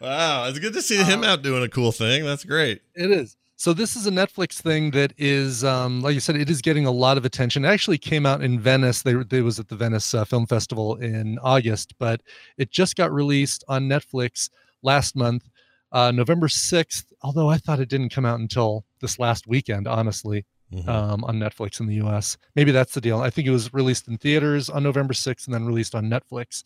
[0.00, 2.24] Wow, it's good to see him out doing a cool thing.
[2.24, 2.82] That's great.
[2.94, 3.36] It is.
[3.56, 6.86] So this is a Netflix thing that is, um, like you said, it is getting
[6.86, 7.64] a lot of attention.
[7.64, 9.02] It actually came out in Venice.
[9.02, 12.20] They, they was at the Venice uh, Film Festival in August, but
[12.58, 14.50] it just got released on Netflix
[14.82, 15.48] last month,
[15.92, 17.12] uh, November sixth.
[17.22, 20.88] Although I thought it didn't come out until this last weekend, honestly, Mhm.
[20.88, 22.36] um, on Netflix in the U.S.
[22.56, 23.20] Maybe that's the deal.
[23.20, 26.64] I think it was released in theaters on November sixth and then released on Netflix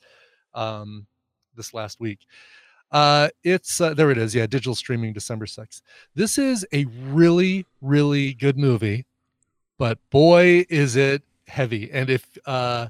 [0.55, 1.07] um,
[1.55, 2.21] this last week.
[2.91, 4.11] Uh, it's uh, there.
[4.11, 4.35] It is.
[4.35, 5.83] Yeah, digital streaming December sixth.
[6.15, 9.05] This is a really, really good movie,
[9.79, 11.91] but boy, is it heavy.
[11.93, 12.89] And if uh,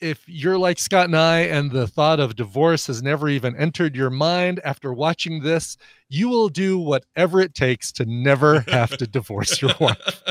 [0.00, 3.96] if you're like Scott and I, and the thought of divorce has never even entered
[3.96, 5.76] your mind after watching this,
[6.08, 10.22] you will do whatever it takes to never have to divorce your wife.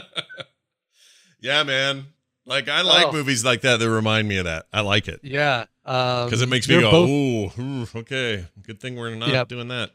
[1.40, 2.08] Yeah, man.
[2.46, 3.12] Like I like Oh.
[3.12, 4.68] movies like that that remind me of that.
[4.72, 8.46] I like it Yeah, because because it makes me go, ooh, ooh, okay.
[8.62, 9.48] Good thing we're not Yep.
[9.48, 9.92] doing that.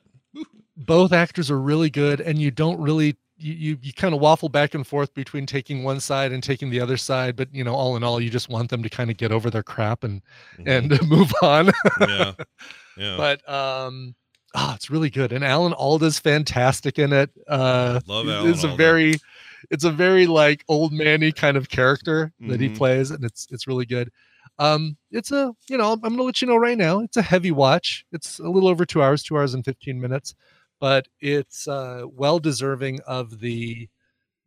[0.77, 4.49] both actors are really good and you don't really you, you, you kind of waffle
[4.49, 7.75] back and forth between taking one side and taking the other side but you know
[7.75, 10.23] all in all you just want them to kind of get over their crap and
[10.65, 11.71] and move on
[12.01, 12.33] Yeah,
[12.97, 13.17] yeah.
[13.17, 14.15] but um
[14.55, 18.69] ah, it's really good and alan alda's fantastic in it uh Love Alan it's a
[18.77, 19.17] very
[19.71, 22.77] it's a very like old manny kind of character that he Mhm.
[22.79, 24.11] plays and it's it's really good
[24.63, 27.51] um it's a you know i'm gonna let you know right now it's a heavy
[27.51, 30.35] watch it's a little over two hours two hours and 15 minutes
[30.81, 33.89] but it's uh well deserving of the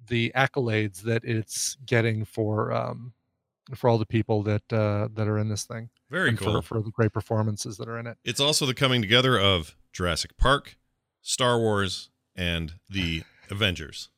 [0.08, 3.14] the accolades that it's getting for um
[3.74, 6.62] for all the people that uh that are in this thing Very and cool.
[6.62, 9.76] for, for the great performances that are in it It's also the coming together of
[9.92, 10.78] Jurassic Park,
[11.22, 14.10] Star Wars, and the Avengers.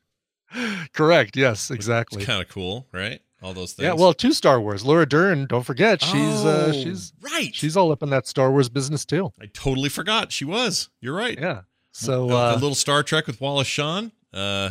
[0.92, 3.20] correct yes exactly kind of cool, right?
[3.42, 3.84] All those things.
[3.86, 7.76] yeah well two star wars laura dern don't forget she's uh Oh, she's right she's
[7.76, 10.88] all up in that star wars business too I totally forgot she was.
[11.00, 11.38] You're right.
[11.38, 11.60] yeah
[11.92, 14.12] so a, a uh little Star Trek with Wallace Shawn.
[14.32, 14.70] Uh,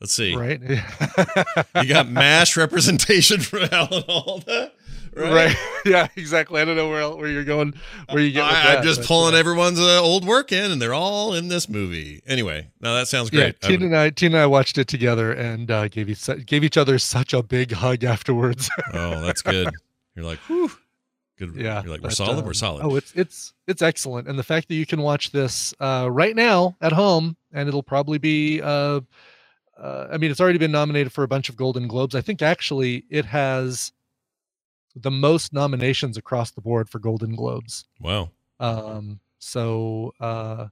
[0.00, 0.34] let's see.
[0.36, 0.60] right
[1.82, 4.72] You got mash representation from Alan Alda,
[5.16, 5.32] right?
[5.32, 7.74] right yeah exactly i don't know where where you're going
[8.10, 10.94] where you get I, am just pulling uh, everyone's uh, old work in, and they're
[10.94, 12.22] all in this movie.
[12.26, 13.56] Anyway, now that sounds great.
[13.62, 16.64] Yeah, Tina and I, Tina and I watched it together and uh, gave each gave
[16.64, 18.70] each other such a big hug afterwards.
[18.94, 19.70] oh, that's good.
[20.14, 20.70] You're like, whew.
[21.36, 21.56] Good.
[21.56, 22.44] yeah, You're like, we're but, solid.
[22.44, 22.84] we're um, solid.
[22.84, 26.36] Oh, it's it's it's excellent, and the fact that you can watch this uh, right
[26.36, 28.60] now at home, and it'll probably be.
[28.62, 29.00] Uh,
[29.76, 32.14] uh, I mean, it's already been nominated for a bunch of Golden Globes.
[32.14, 33.90] I think actually it has
[34.96, 37.86] the most nominations across the board for Golden Globes.
[38.00, 38.30] wow.
[38.60, 40.68] Um, so uh,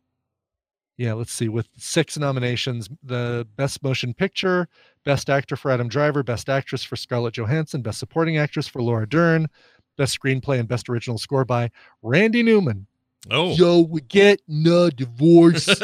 [0.97, 1.49] yeah, let's see.
[1.49, 4.69] With six nominations, the Best Motion Picture,
[5.05, 9.09] Best Actor for Adam Driver, Best Actress for Scarlett Johansson, Best Supporting Actress for Laura
[9.09, 9.49] Dern,
[9.97, 11.71] Best Screenplay and Best Original Score by
[12.03, 12.87] Randy Newman.
[13.31, 13.53] Oh.
[13.55, 15.67] Yo, we get no divorce.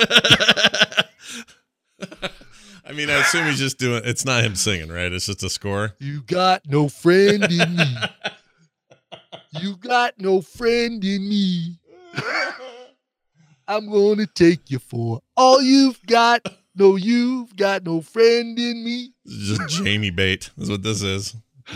[2.88, 4.02] I mean, I assume he's just doing.
[4.04, 5.12] It's not him singing, right?
[5.12, 5.94] It's just a score.
[6.00, 7.94] you got no friend in me.
[9.60, 11.78] You got no friend in me.
[13.66, 16.46] I'm gonna take you for all you've got.
[16.74, 19.12] No, you've got no friend in me.
[19.24, 20.50] This is just Jamie Bate.
[20.58, 21.34] Is what this is.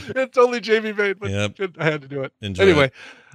[0.08, 1.72] it's only Jamie Bate, but Yep.
[1.78, 2.32] I had to do it.
[2.40, 2.92] Enjoy anyway, it.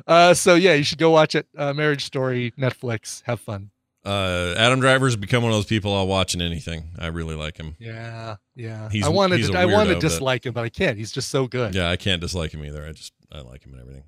[0.07, 1.45] uh, so yeah, you should go watch it.
[1.55, 3.21] Uh, Marriage Story, Netflix.
[3.25, 3.69] Have fun.
[4.07, 6.85] Uh, Adam Driver's become one of those people I'll watch in anything.
[6.97, 7.75] I really like him.
[7.79, 8.89] Yeah, yeah.
[8.89, 10.69] He's- I wanted he's to, a I want to weirdo, but- dislike him, but I
[10.69, 10.97] can't.
[10.97, 11.75] He's just so good.
[11.75, 12.85] Yeah, I can't dislike him either.
[12.85, 14.03] I just I like him and everything.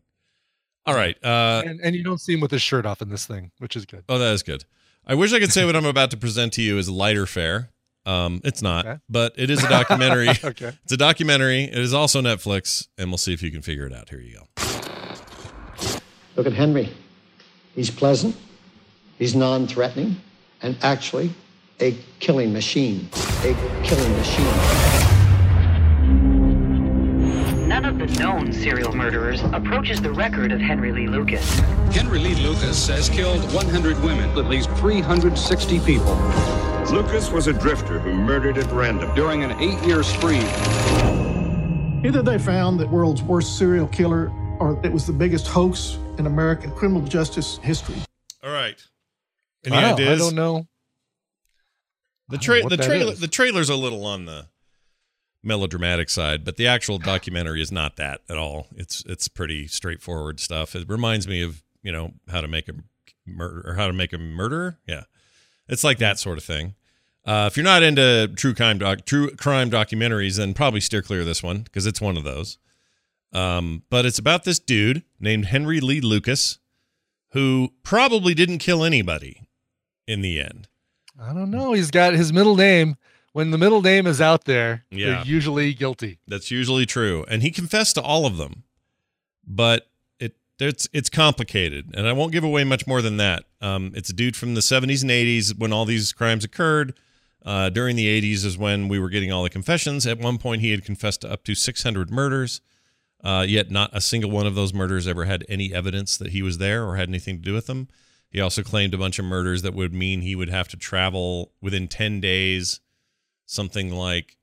[0.85, 1.17] All right.
[1.23, 3.75] Uh, and and you don't see him with his shirt off in this thing, which
[3.75, 4.03] is good.
[4.09, 4.65] oh, that is good.
[5.05, 7.69] I wish I could say what I'm about to present to you is lighter fare.
[8.05, 8.99] Um, it's not, Okay.
[9.09, 10.29] but it is a documentary.
[10.43, 10.71] Okay.
[10.83, 11.63] It's a documentary.
[11.65, 14.09] It is also Netflix, and we'll see if you can figure it out.
[14.09, 14.47] Here you go.
[16.35, 16.89] Look at Henry.
[17.75, 18.35] He's pleasant,
[19.19, 20.15] he's non threatening,
[20.63, 21.31] and actually
[21.79, 23.07] a killing machine.
[23.43, 24.45] A killing machine.
[27.67, 31.59] None of the known serial murderers approaches the record of Henry Lee Lucas.
[31.91, 36.15] Henry Lee Lucas has killed 100 women, at least 360 people.
[36.91, 39.13] Lucas was a drifter who murdered at random.
[39.13, 40.41] During an eight year spree,
[42.01, 44.31] Either they found the world's worst serial killer
[44.61, 47.95] or it was the biggest hoax in American criminal justice history.
[48.41, 48.81] All right.
[49.71, 50.21] Any Wow, ideas?
[50.21, 50.67] I don't know.
[52.29, 54.47] The tra- know the trailer the trailer's a little on the
[55.43, 58.67] melodramatic side, but the actual documentary is not that at all.
[58.75, 60.75] It's it's pretty straightforward stuff.
[60.75, 62.73] It reminds me of you know how to make a
[63.25, 64.77] murder or how to make a murderer.
[64.87, 65.03] Yeah,
[65.67, 66.75] it's like that sort of thing.
[67.25, 71.21] Uh, if you're not into true crime doc, true crime documentaries, then probably steer clear
[71.21, 72.57] of this one because it's one of those.
[73.33, 76.57] Um, but it's about this dude named Henry Lee Lucas
[77.33, 79.43] who probably didn't kill anybody
[80.09, 80.67] in the end.
[81.21, 81.73] I don't know.
[81.73, 82.95] He's got his middle name.
[83.31, 85.05] When the middle name is out there, Yeah.
[85.17, 86.17] they're usually guilty.
[86.27, 88.63] That's usually true, and he confessed to all of them.
[89.45, 89.87] But
[90.19, 93.43] it it's it's complicated, and I won't give away much more than that.
[93.61, 96.93] Um, it's a dude from the 70s and 80s when all these crimes occurred.
[97.45, 100.05] Uh, during the 80s is when we were getting all the confessions.
[100.05, 102.61] At one point, he had confessed to up to 600 murders.
[103.23, 106.41] Uh, yet not a single one of those murders ever had any evidence that he
[106.41, 107.87] was there or had anything to do with them.
[108.29, 111.51] He also claimed a bunch of murders that would mean he would have to travel
[111.61, 112.79] within 10 days,
[113.45, 114.37] something like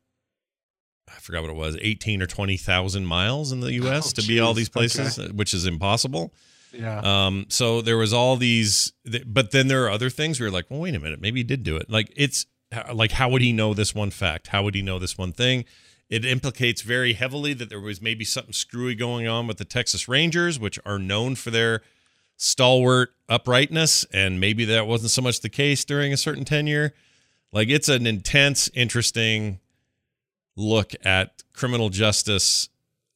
[1.08, 4.40] I forgot what it was, 18 or 20,000 miles in the US Oh, to be
[4.40, 5.28] all these places, Okay.
[5.28, 6.34] uh, which is impossible.
[6.72, 6.98] Yeah.
[7.26, 8.92] Um, so there was all these,
[9.24, 11.44] but then there are other things where you're like, well, wait a minute, maybe he
[11.44, 11.88] did do it.
[11.88, 14.48] Like it's uh, like, how would he know this one fact?
[14.48, 15.64] How would he know this one thing?
[16.10, 20.08] It implicates very heavily that there was maybe something screwy going on with the Texas
[20.08, 21.82] Rangers, which are known for their
[22.36, 26.94] stalwart uprightness, and maybe that wasn't so much the case during a certain tenure.
[27.52, 29.60] Like it's an intense, interesting
[30.56, 32.68] look at criminal justice.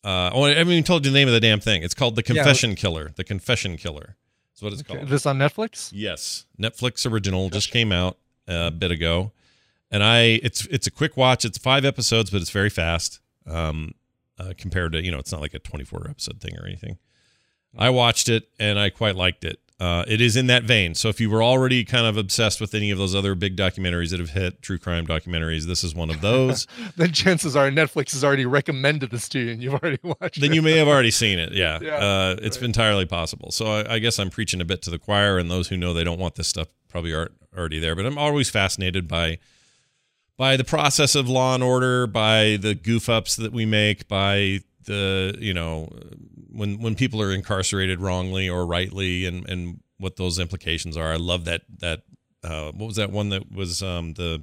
[0.02, 1.82] Uh, oh, I haven't even told you the name of the damn thing.
[1.82, 2.34] It's called The Yeah.
[2.42, 3.12] Confession Killer.
[3.16, 4.16] The Confession Killer.
[4.55, 5.09] is what it's Okay, called.
[5.09, 5.90] This on Netflix?
[5.94, 8.16] Yes, Netflix original just came out
[8.48, 9.32] a bit ago,
[9.90, 11.44] and I it's it's a quick watch.
[11.44, 13.92] It's five episodes, but it's very fast um,
[14.38, 16.98] uh, compared to you know it's not like a twenty four episode thing or anything.
[17.76, 19.59] I watched it and I quite liked it.
[19.80, 20.94] Uh, it is in that vein.
[20.94, 24.10] So if you were already kind of obsessed with any of those other big documentaries
[24.10, 26.66] that have hit true crime documentaries, this is one of those.
[26.97, 30.28] then chances are Netflix has already recommended this to you and you've already watched then
[30.28, 30.40] it.
[30.48, 31.52] Then you may have already seen it.
[31.52, 33.51] Yeah, Yeah, uh, it's entirely possible.
[33.52, 35.94] So I, I guess I'm preaching a bit to the choir, and those who know
[35.94, 37.97] they don't want this stuff probably aren't already there.
[37.97, 39.38] But I'm always fascinated by
[40.36, 44.60] by the process of law and order, by the goof ups that we make, by
[44.86, 45.89] the you know
[46.52, 51.12] when when people are incarcerated wrongly or rightly, and and what those implications are.
[51.12, 52.02] I love that that
[52.43, 54.43] uh, what was that one that was um, the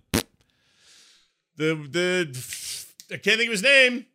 [1.55, 2.45] the the
[3.11, 4.05] I can't think of his name.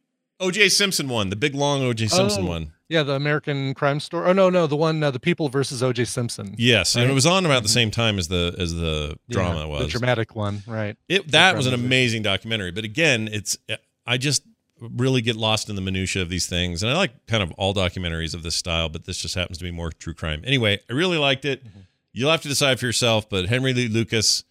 [0.41, 0.71] O.J.
[0.71, 2.09] Simpson one, the big long O.J.
[2.09, 2.73] Simpson Oh, one.
[2.89, 4.29] Yeah, the American Crime Story.
[4.29, 6.05] Oh no, no, the one uh, the People versus O.J.
[6.05, 6.55] Simpson.
[6.59, 9.69] Yes, and it was on about the same time as the as the Yeah, drama
[9.69, 9.85] was.
[9.87, 10.97] the dramatic one, right?
[11.09, 13.57] It that was an amazing documentary, but again, it's
[14.05, 14.43] I just
[14.91, 17.73] really get lost in the minutia of these things, and I like kind of all
[17.75, 20.43] documentaries of this style, but this just happens to be more true crime.
[20.45, 21.65] Anyway, I really liked it.
[21.65, 21.81] Mm-hmm.
[22.13, 24.45] You'll have to decide for yourself, but Henry Lee Lucas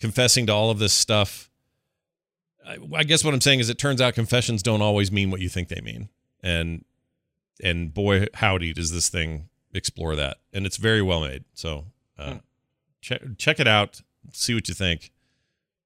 [0.00, 1.50] confessing to all of this stuff.
[2.66, 5.40] I, I guess what I'm saying is, it turns out confessions don't always mean what
[5.40, 6.08] you think they mean,
[6.42, 6.84] and
[7.62, 11.44] and boy howdy does this thing explore that, and it's very well made.
[11.54, 11.86] So
[12.18, 12.36] uh, Hmm.
[13.00, 14.00] check check it out,
[14.32, 15.10] see what you think,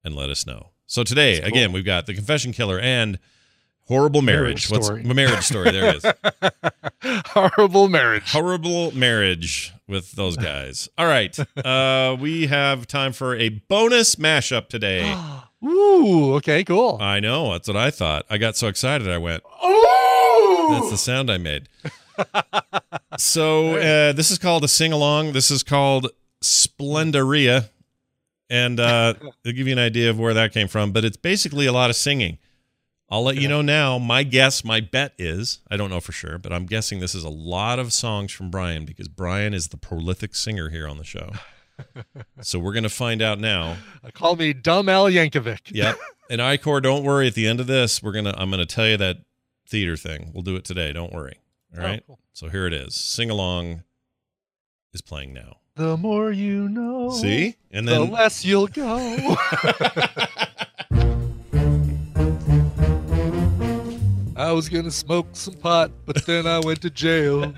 [0.04, 0.70] and let us know.
[0.86, 1.48] So today, cool.
[1.48, 3.18] again, we've got the confession killer and
[3.90, 4.70] horrible marriage.
[4.70, 5.02] Marriage What's story.
[5.02, 5.70] marriage story?
[5.72, 6.12] There it is.
[7.26, 8.30] Horrible marriage.
[8.30, 10.88] Horrible marriage with those guys.
[10.96, 15.16] All right, uh, we have time for a bonus mashup today.
[15.64, 16.98] Ooh, okay, cool.
[17.00, 17.52] I know.
[17.52, 18.24] That's what I thought.
[18.30, 19.08] I got so excited.
[19.10, 19.42] I went.
[19.64, 20.68] Ooh!
[20.70, 21.68] That's the sound I made.
[23.18, 25.32] so uh, this is called a sing along.
[25.32, 26.08] This is called
[26.42, 27.68] Splendoria,
[28.48, 29.14] and uh,
[29.44, 30.92] I'll give you an idea of where that came from.
[30.92, 32.38] But it's basically a lot of singing.
[33.10, 33.98] I'll let you know now.
[33.98, 37.24] My guess, my bet is I don't know for sure, but I'm guessing this is
[37.24, 41.04] a lot of songs from Brian because Brian is the prolific singer here on the
[41.04, 41.30] show.
[42.40, 43.78] so we're gonna find out now.
[44.04, 45.60] Uh, call me Dumb Al Yankovic.
[45.72, 45.98] Yep.
[46.28, 47.26] And Icor, don't worry.
[47.26, 49.16] At the end of this, we're gonna I'm gonna tell you that
[49.68, 50.30] theater thing.
[50.32, 50.92] We'll do it today.
[50.92, 51.40] Don't worry.
[51.74, 52.02] All oh, right.
[52.02, 52.18] Oh, cool.
[52.32, 52.94] So here it is.
[52.94, 53.82] Sing along
[54.92, 55.56] is playing now.
[55.74, 57.10] The more you know.
[57.10, 57.56] See?
[57.70, 58.98] And then the less you'll go.
[64.40, 67.52] I was gonna smoke some pot, but then I went to jail.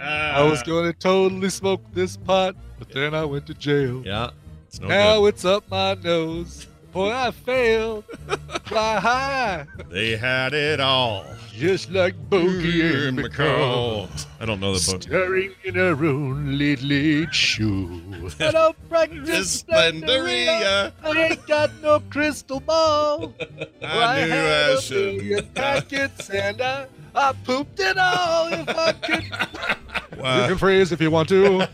[0.00, 4.02] I was gonna totally smoke this pot, but then I went to jail.
[4.04, 4.30] Yeah.
[4.66, 5.26] It's no now good.
[5.28, 6.66] it's up my nose.
[6.96, 8.04] Boy, I failed.
[8.64, 11.26] Fly high, They had it all.
[11.52, 14.08] just like Bogey and McCall.
[14.40, 15.02] I don't know the book.
[15.02, 18.00] Staring in a room, late, late shoe.
[18.40, 20.90] I don't practice Splendoria.
[21.04, 23.34] I ain't got no crystal ball.
[23.82, 25.16] I knew had I a should.
[25.18, 29.24] million packets and I, I pooped it all if I could.
[30.16, 31.68] You can phrase if you want to.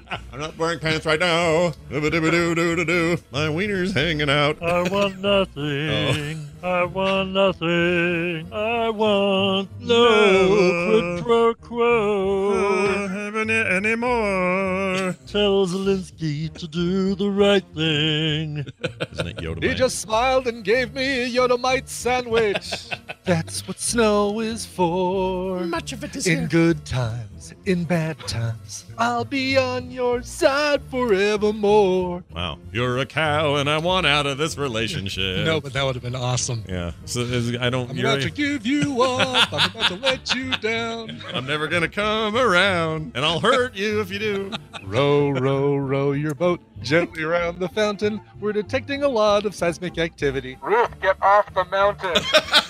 [0.38, 1.72] I'm not wearing pants right now.
[1.90, 4.62] My wiener's hanging out.
[4.62, 6.48] I want nothing.
[6.57, 6.57] Oh.
[6.68, 8.52] I want nothing.
[8.52, 13.08] I want no quid pro quo.
[13.08, 15.16] Having it anymore.
[15.26, 18.66] Tell Zelensky to do the right thing.
[19.12, 19.62] Isn't it Yoda?
[19.62, 22.90] He just smiled and gave me a Yodomite sandwich.
[23.24, 25.60] That's what snow is for.
[25.60, 26.48] Much of it is in here.
[26.48, 28.84] good times, in bad times.
[28.98, 32.24] I'll be on your side forevermore.
[32.34, 35.44] Wow, you're a cow, and I want out of this relationship.
[35.46, 36.57] No, but that would have been awesome.
[36.66, 36.92] Yeah.
[37.04, 37.22] So
[37.60, 37.90] I don't.
[37.90, 39.52] I'm you're- about to give you up.
[39.52, 41.20] I'm about to let you down.
[41.34, 44.52] I'm never gonna come around, and I'll hurt you if you do.
[44.84, 48.20] Row, row, row your boat gently around the fountain.
[48.40, 50.56] We're detecting a lot of seismic activity.
[50.62, 52.14] Ruth, get off the mountain.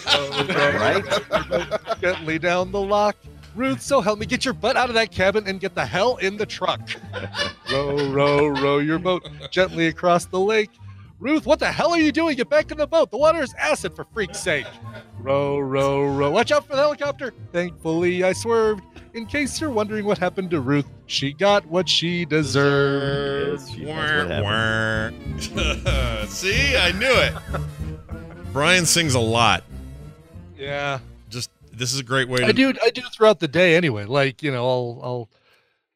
[0.80, 2.00] right?
[2.00, 3.16] Gently down the lock.
[3.54, 6.16] Ruth, so help me get your butt out of that cabin and get the hell
[6.18, 6.80] in the truck.
[7.72, 10.70] row, row, row your boat gently across the lake.
[11.20, 12.36] Ruth, what the hell are you doing?
[12.36, 13.10] Get back in the boat.
[13.10, 14.66] The water is acid, for freak's sake.
[15.18, 16.30] Row, row, row.
[16.30, 17.32] Watch out for the helicopter.
[17.52, 18.84] Thankfully, I swerved.
[19.14, 23.84] In case you're wondering what happened to Ruth, she got what she deserved.
[23.84, 25.10] Wah, wah.
[26.26, 27.34] See, I knew it.
[28.52, 29.64] Brian sings a lot.
[30.56, 31.00] Yeah.
[31.30, 32.72] Just this is a great way to I do.
[32.82, 34.04] I do throughout the day anyway.
[34.04, 35.00] Like you know, I'll.
[35.02, 35.28] I'll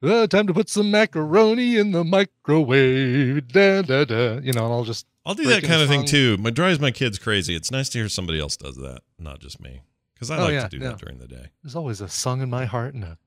[0.02, 3.48] uh, time to put some macaroni in the microwave.
[3.48, 4.38] Da, da, da.
[4.42, 5.06] You know, and I'll just.
[5.24, 6.36] I'll do that kind of thing too.
[6.44, 7.54] It drives my kids crazy.
[7.54, 9.82] It's nice to hear somebody else does that, not just me,
[10.14, 10.88] because I Oh, like yeah, to do yeah.
[10.88, 11.46] that during the day.
[11.62, 13.18] There's always a song in my heart and a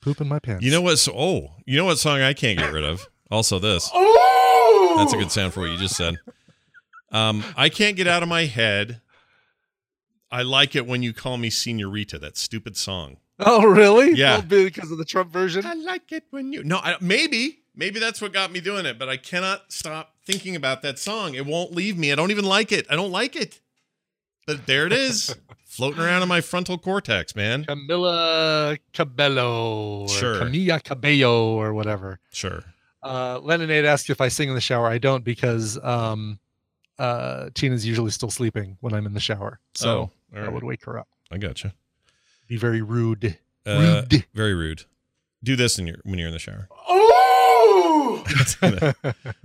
[0.00, 0.64] poop in my pants.
[0.64, 0.98] You know what?
[0.98, 3.06] So, oh, you know what song I can't get rid of?
[3.30, 3.90] Also, this.
[3.92, 4.94] Oh!
[4.96, 6.14] That's a good sound for what you just said.
[7.12, 9.00] Um, I can't get out of my head.
[10.30, 12.18] I like it when you call me Senorita.
[12.18, 13.18] That stupid song.
[13.40, 14.12] Oh, really?
[14.12, 14.40] Yeah.
[14.40, 15.66] Because of the Trump version.
[15.66, 16.62] I like it when you.
[16.62, 18.96] No, I, maybe, maybe that's what got me doing it.
[18.98, 21.34] But I cannot stop thinking about that song.
[21.34, 22.12] It won't leave me.
[22.12, 22.86] I don't even like it.
[22.88, 23.60] I don't like it.
[24.46, 25.34] But there it is,
[25.64, 27.64] floating around in my frontal cortex, man.
[27.64, 30.06] Camila Cabello.
[30.06, 30.36] Sure.
[30.40, 32.20] Camila Cabello or whatever.
[32.32, 32.62] Sure.
[33.02, 34.86] Uh, Leninade asked if I sing in the shower.
[34.86, 36.38] I don't because um,
[36.98, 39.58] uh, Tina's usually still sleeping when I'm in the shower.
[39.74, 40.52] So Oh, all that right.
[40.52, 41.08] would wake her up.
[41.32, 41.72] I got you.
[42.54, 43.36] Be very rude.
[43.66, 44.24] Uh, rude.
[44.32, 44.84] Very rude.
[45.42, 46.68] Do this in your when you're in the shower.
[46.86, 48.22] Oh!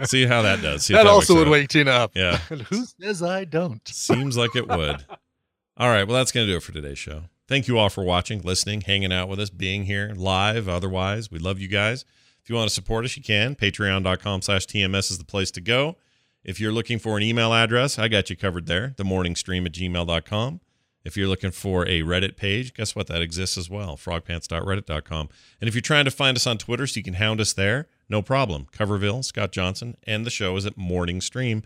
[0.06, 0.86] See how that does.
[0.86, 2.12] See if that also would wake Tina up.
[2.16, 2.38] Yeah.
[2.70, 3.86] Who says I don't?
[3.88, 5.06] Seems like it would.
[5.78, 6.08] All right.
[6.08, 7.24] Well, that's going to do it for today's show.
[7.48, 11.32] Thank you all for watching, listening, hanging out with us, being here live, otherwise.
[11.32, 12.06] We love you guys.
[12.44, 13.56] If you want to support us, you can.
[13.56, 15.98] Patreon.com slash TMS is the place to go.
[16.44, 18.94] If you're looking for an email address, I got you covered there.
[18.98, 20.62] The morning stream at gmail.com.
[21.10, 23.08] If you're looking for a Reddit page, guess what?
[23.08, 23.98] That exists as well.
[23.98, 25.30] Frogpants.reddit.com.
[25.60, 27.88] And if you're trying to find us on Twitter so you can hound us there,
[28.08, 28.68] no problem.
[28.72, 31.64] Coverville, Scott Johnson, and the show is at Morning Stream.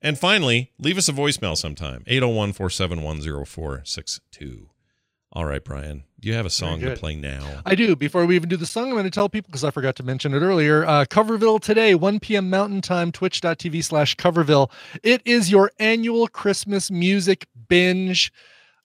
[0.00, 4.68] And finally, leave us a voicemail sometime 801 471 0462.
[5.32, 7.62] All right, Brian, do you have a song to play now?
[7.66, 7.96] I do.
[7.96, 10.04] Before we even do the song, I'm going to tell people because I forgot to
[10.04, 10.86] mention it earlier.
[10.86, 12.48] Uh, Coverville today, 1 p.m.
[12.48, 14.70] Mountain Time, twitch.tv slash Coverville.
[15.02, 18.32] It is your annual Christmas music binge.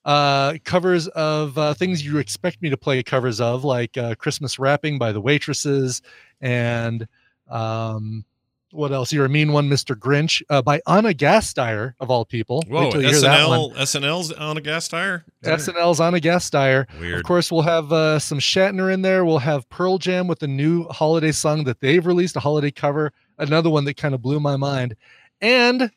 [0.04, 4.58] Uh, covers of uh, things you expect me to play covers of, like uh, Christmas
[4.58, 6.00] Wrapping by the Waitresses
[6.40, 7.06] and
[7.50, 8.24] um,
[8.72, 9.12] what else?
[9.12, 9.96] You're a Mean One, Mr.
[9.96, 12.62] Grinch uh, by Ana Gasteyer, of all people.
[12.68, 13.70] Whoa, till you hear that one.
[13.70, 15.24] SNL, SNL's on a gas tire?
[15.42, 16.86] SNL's on a guest tire.
[17.00, 17.18] Weird.
[17.18, 19.24] Of course, we'll have uh, some Shatner in there.
[19.24, 23.12] We'll have Pearl Jam with a new holiday song that they've released, a holiday cover,
[23.38, 24.94] another one that kind of blew my mind,
[25.40, 25.90] and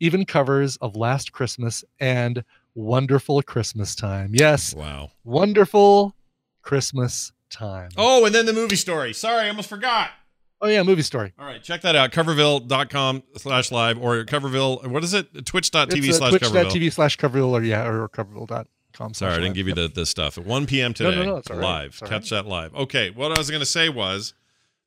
[0.00, 4.30] even covers of Last Christmas and Wonderful Christmas Time.
[4.32, 4.74] Yes.
[4.74, 5.10] Wow.
[5.24, 6.14] Wonderful
[6.62, 7.90] Christmas Time.
[7.96, 9.12] Oh, and then the movie story.
[9.12, 10.10] Sorry, I almost forgot.
[10.60, 11.32] Oh, yeah, movie story.
[11.38, 12.12] All right, check that out.
[12.12, 14.86] Coverville.com slash live or Coverville.
[14.86, 15.44] What is it?
[15.44, 16.70] Twitch.tv uh, slash Coverville.
[16.70, 19.14] Twitch.tv slash Coverville or, yeah, or Coverville.com.
[19.14, 20.38] Sorry, I didn't give you the, the stuff.
[20.38, 20.94] At 1 p.m.
[20.94, 21.50] Today, no, no, right.
[21.50, 21.98] live.
[22.00, 22.74] All Catch that live.
[22.76, 24.34] Okay, what I was going to say was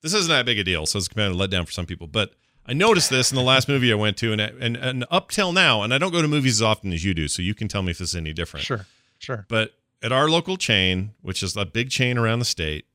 [0.02, 2.08] this isn't that big a deal, so it's kind of let down for some people.
[2.08, 2.32] But
[2.68, 5.52] I noticed this in the last movie I went to, and, and, and up till
[5.52, 7.68] now, and I don't go to movies as often as you do, so you can
[7.68, 8.66] tell me if this is any different.
[8.66, 8.86] Sure,
[9.20, 9.46] sure.
[9.50, 12.86] But at our local chain, which is a big chain around the state,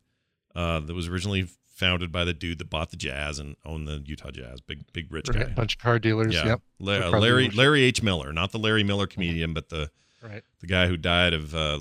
[0.57, 4.03] uh, that was originally founded by the dude that bought the Jazz and owned the
[4.05, 6.61] Utah Jazz, big big rich Right, guy, bunch of car dealers, Yeah, yep.
[6.81, 7.49] La- Larry.
[7.49, 8.03] Larry H.
[8.03, 9.91] Miller, not the Larry Miller comedian, but the
[10.23, 10.43] Right.
[10.61, 11.79] the guy who died of uh,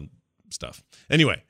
[0.52, 0.82] stuff.
[1.10, 1.44] Anyway,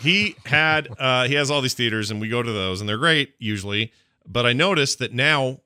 [0.00, 2.98] he had uh, he has all these theaters, and we go to those, and they're
[2.98, 3.90] great usually.
[4.26, 5.58] But I noticed that now,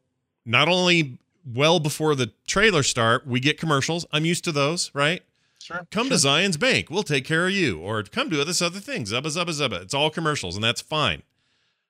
[0.44, 4.06] not only well before the trailer start, we get commercials.
[4.12, 5.22] I'm used to those, right?
[5.62, 5.86] Sure.
[5.90, 9.04] Come to Zions Bank, we'll take care of you, or come do this other thing.
[9.04, 9.80] Zubba zubba zubba.
[9.82, 11.22] It's all commercials, and that's fine.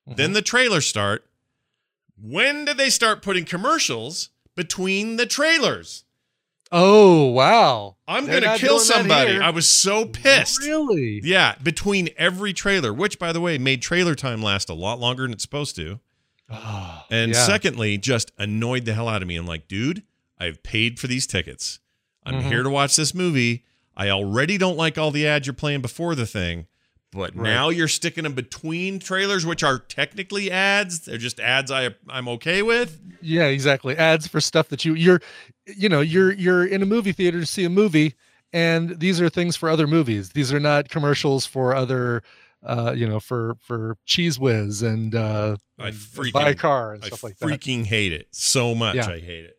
[0.07, 1.25] Then the trailers start.
[2.21, 6.05] When did they start putting commercials between the trailers?
[6.71, 7.97] Oh wow!
[8.09, 9.39] I'm gonna kill somebody.
[9.39, 10.63] I was so pissed.
[10.63, 11.21] Really?
[11.23, 15.25] Yeah, between every trailer, which by the way made trailer time last a lot longer
[15.25, 16.01] than it's supposed to.
[17.11, 17.47] And yeah.
[17.47, 19.37] secondly, just annoyed the hell out of me.
[19.37, 20.03] I'm like, dude,
[20.39, 21.79] I've paid for these tickets.
[22.25, 22.49] I'm Mhm.
[22.49, 23.65] here to watch this movie.
[23.97, 26.67] I already don't like all the ads you're playing before the thing,
[27.11, 27.45] but Right.
[27.53, 31.01] now you're sticking them between trailers, which are technically ads.
[31.01, 32.99] They're just ads I I'm okay with.
[33.21, 33.97] Yeah, exactly.
[33.97, 35.21] Ads for stuff that you you're
[35.77, 38.15] you know, you're you're in a movie theater to see a movie
[38.53, 40.31] and these are things for other movies.
[40.31, 42.23] These are not commercials for other
[42.65, 47.05] uh, you know, for for Cheez Whiz and uh I freaking buy a car and
[47.05, 47.47] I stuff like that.
[47.47, 48.97] freaking hate it so much.
[48.97, 49.09] Yeah.
[49.09, 49.57] I hate it.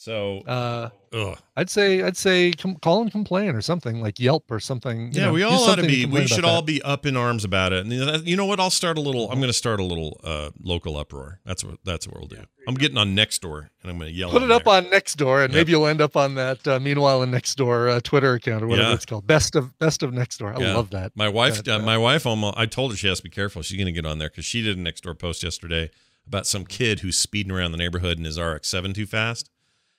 [0.00, 1.36] So Uh ugh.
[1.56, 5.12] I'd say I'd say com- call and complain or something like Yelp or something.
[5.12, 6.02] you Yeah, know, we all ought to be.
[6.02, 6.66] complain We should all that.
[6.66, 7.80] be up in arms about it.
[7.80, 8.60] And you know, that- you know what?
[8.60, 9.28] I'll start a little.
[9.28, 11.40] I'm going to start a little uh, local uproar.
[11.44, 11.78] That's what.
[11.84, 12.44] That's what we'll do.
[12.68, 14.30] I'm getting on Nextdoor and I'm going to yell.
[14.30, 14.74] Put on it up there.
[14.74, 15.58] on Nextdoor, and Yep.
[15.58, 16.68] maybe you'll end up on that.
[16.68, 18.94] Uh, Meanwhile, in Nextdoor uh, Twitter account or whatever Yeah.
[18.94, 20.56] it's called, best of best of Nextdoor.
[20.56, 20.76] I Yeah.
[20.76, 21.10] love that.
[21.16, 22.56] My wife, That, uh, my wife almost.
[22.56, 23.62] I told her she has to be careful.
[23.62, 25.90] She's going to get on there because she did a next door post yesterday
[26.24, 29.50] about some kid who's speeding around the neighborhood in his RX-7 too fast,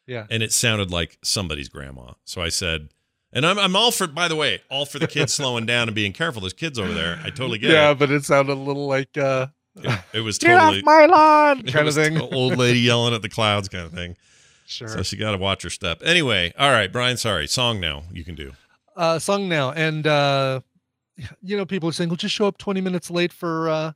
[0.10, 0.26] Yeah.
[0.30, 2.14] and it sounded like somebody's grandma.
[2.26, 2.90] So I said,
[3.32, 4.08] and I'm I'm all for.
[4.08, 6.42] By the way, all for the kids slowing down and being careful.
[6.42, 7.20] There's kids over there.
[7.24, 7.88] I totally get yeah, it.
[7.90, 11.06] Yeah, but it sounded a little like uh, It, it was get totally off my
[11.06, 12.20] lawn kind of thing.
[12.20, 14.18] old lady yelling at the clouds kind of thing.
[14.66, 14.88] Sure.
[14.88, 16.02] So she got to watch her step.
[16.04, 17.18] Anyway, all right, Brian.
[17.18, 18.54] Sorry, song now you can do.
[18.96, 20.62] uh song now and uh
[21.42, 23.92] you know people are saying well just show up 20 minutes late for uh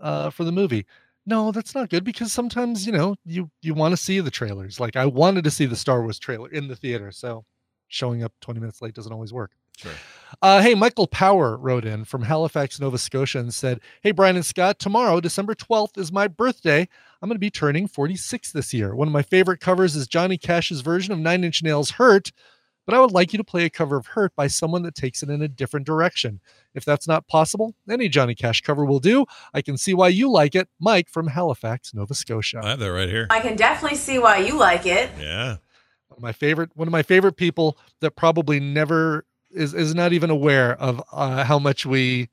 [0.00, 0.84] uh for the movie
[1.26, 4.78] no that's not good because sometimes you know you you want to see the trailers
[4.80, 7.44] like i wanted to see the star wars trailer in the theater so
[7.88, 9.90] showing up 20 minutes late doesn't always work Sure.
[10.40, 14.46] uh, hey, Michael Power wrote in from Halifax, Nova Scotia, and said, Hey, Brian and
[14.46, 16.82] Scott, tomorrow, December 12th, is my birthday.
[17.20, 18.94] I'm going to be turning 46 this year.
[18.94, 22.30] One of my favorite covers is Johnny Cash's version of Nine Inch Nails' Hurt,
[22.86, 25.22] but I would like you to play a cover of Hurt by someone that takes
[25.22, 26.40] it in a different direction.
[26.74, 29.24] If that's not possible, any Johnny Cash cover will do.
[29.52, 30.68] I can see why you like it.
[30.80, 32.60] Mike from Halifax, Nova Scotia.
[32.62, 33.26] I have that right here.
[33.30, 35.10] I can definitely see why you like it.
[35.18, 35.56] Yeah.
[36.08, 40.12] One of my favorite one of my favorite people that probably never is is not
[40.12, 42.28] even aware of uh, how much we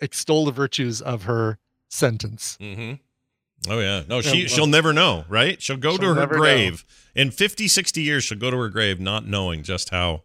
[0.00, 2.56] extol the virtues of her sentence.
[2.60, 2.94] Mm-hmm.
[3.68, 4.02] Oh yeah.
[4.08, 5.60] No, Yeah, she she'll never know, right?
[5.62, 6.40] She'll go She'll to her never know.
[6.40, 6.84] grave.
[7.14, 10.22] In 50, 60 years, she'll go to her grave not knowing just how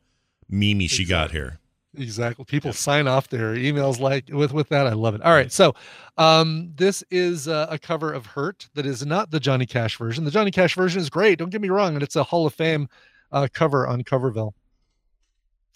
[0.50, 1.60] mimi she got here.
[1.96, 2.46] Exactly.
[2.46, 4.86] People sign off their emails like with with that.
[4.88, 5.22] I love it.
[5.22, 5.52] All right.
[5.52, 5.74] So,
[6.18, 10.24] um, this is uh, a cover of "Hurt" that is not the Johnny Cash version.
[10.24, 11.40] The Johnny Cash version is great.
[11.40, 12.88] Don't get me wrong, and it's a Hall of Fame
[13.32, 14.54] uh, cover on Coverville.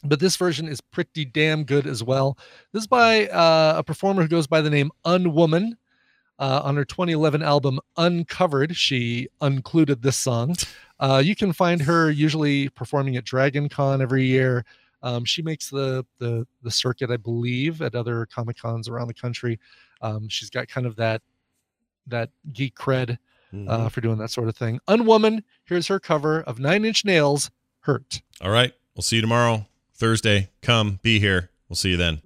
[0.04, 2.38] But this version is pretty damn good as well.
[2.72, 5.72] This is by uh, a performer who goes by the name Unwoman.
[6.42, 10.56] Uh, on her 2011 album Uncovered, she included this song.
[11.00, 14.66] Uh, you can find her usually performing at Dragon Con every year.
[15.04, 19.14] Um, she makes the, the the circuit, I believe, at other comic cons around the
[19.14, 19.60] country.
[20.02, 21.22] Um, she's got kind of that
[22.08, 23.92] that geek cred uh, Mhm.
[23.92, 24.80] for doing that sort of thing.
[24.88, 27.52] Unwoman, here's her cover of Nine Inch Nails,
[27.82, 28.74] "Hurt." All right.
[28.96, 30.50] We'll see you tomorrow, Thursday.
[30.62, 31.50] Come, be here.
[31.70, 32.22] We'll see you then.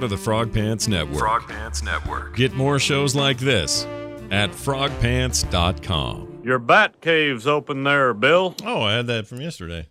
[0.00, 1.18] Part of the Frog Pants Network.
[1.18, 2.34] Frog Pants Network.
[2.34, 3.84] Get more shows like this
[4.30, 6.40] at frogpants.com.
[6.42, 8.54] Your bat cave's open there, Bill.
[8.64, 9.88] Oh, I had that from yesterday.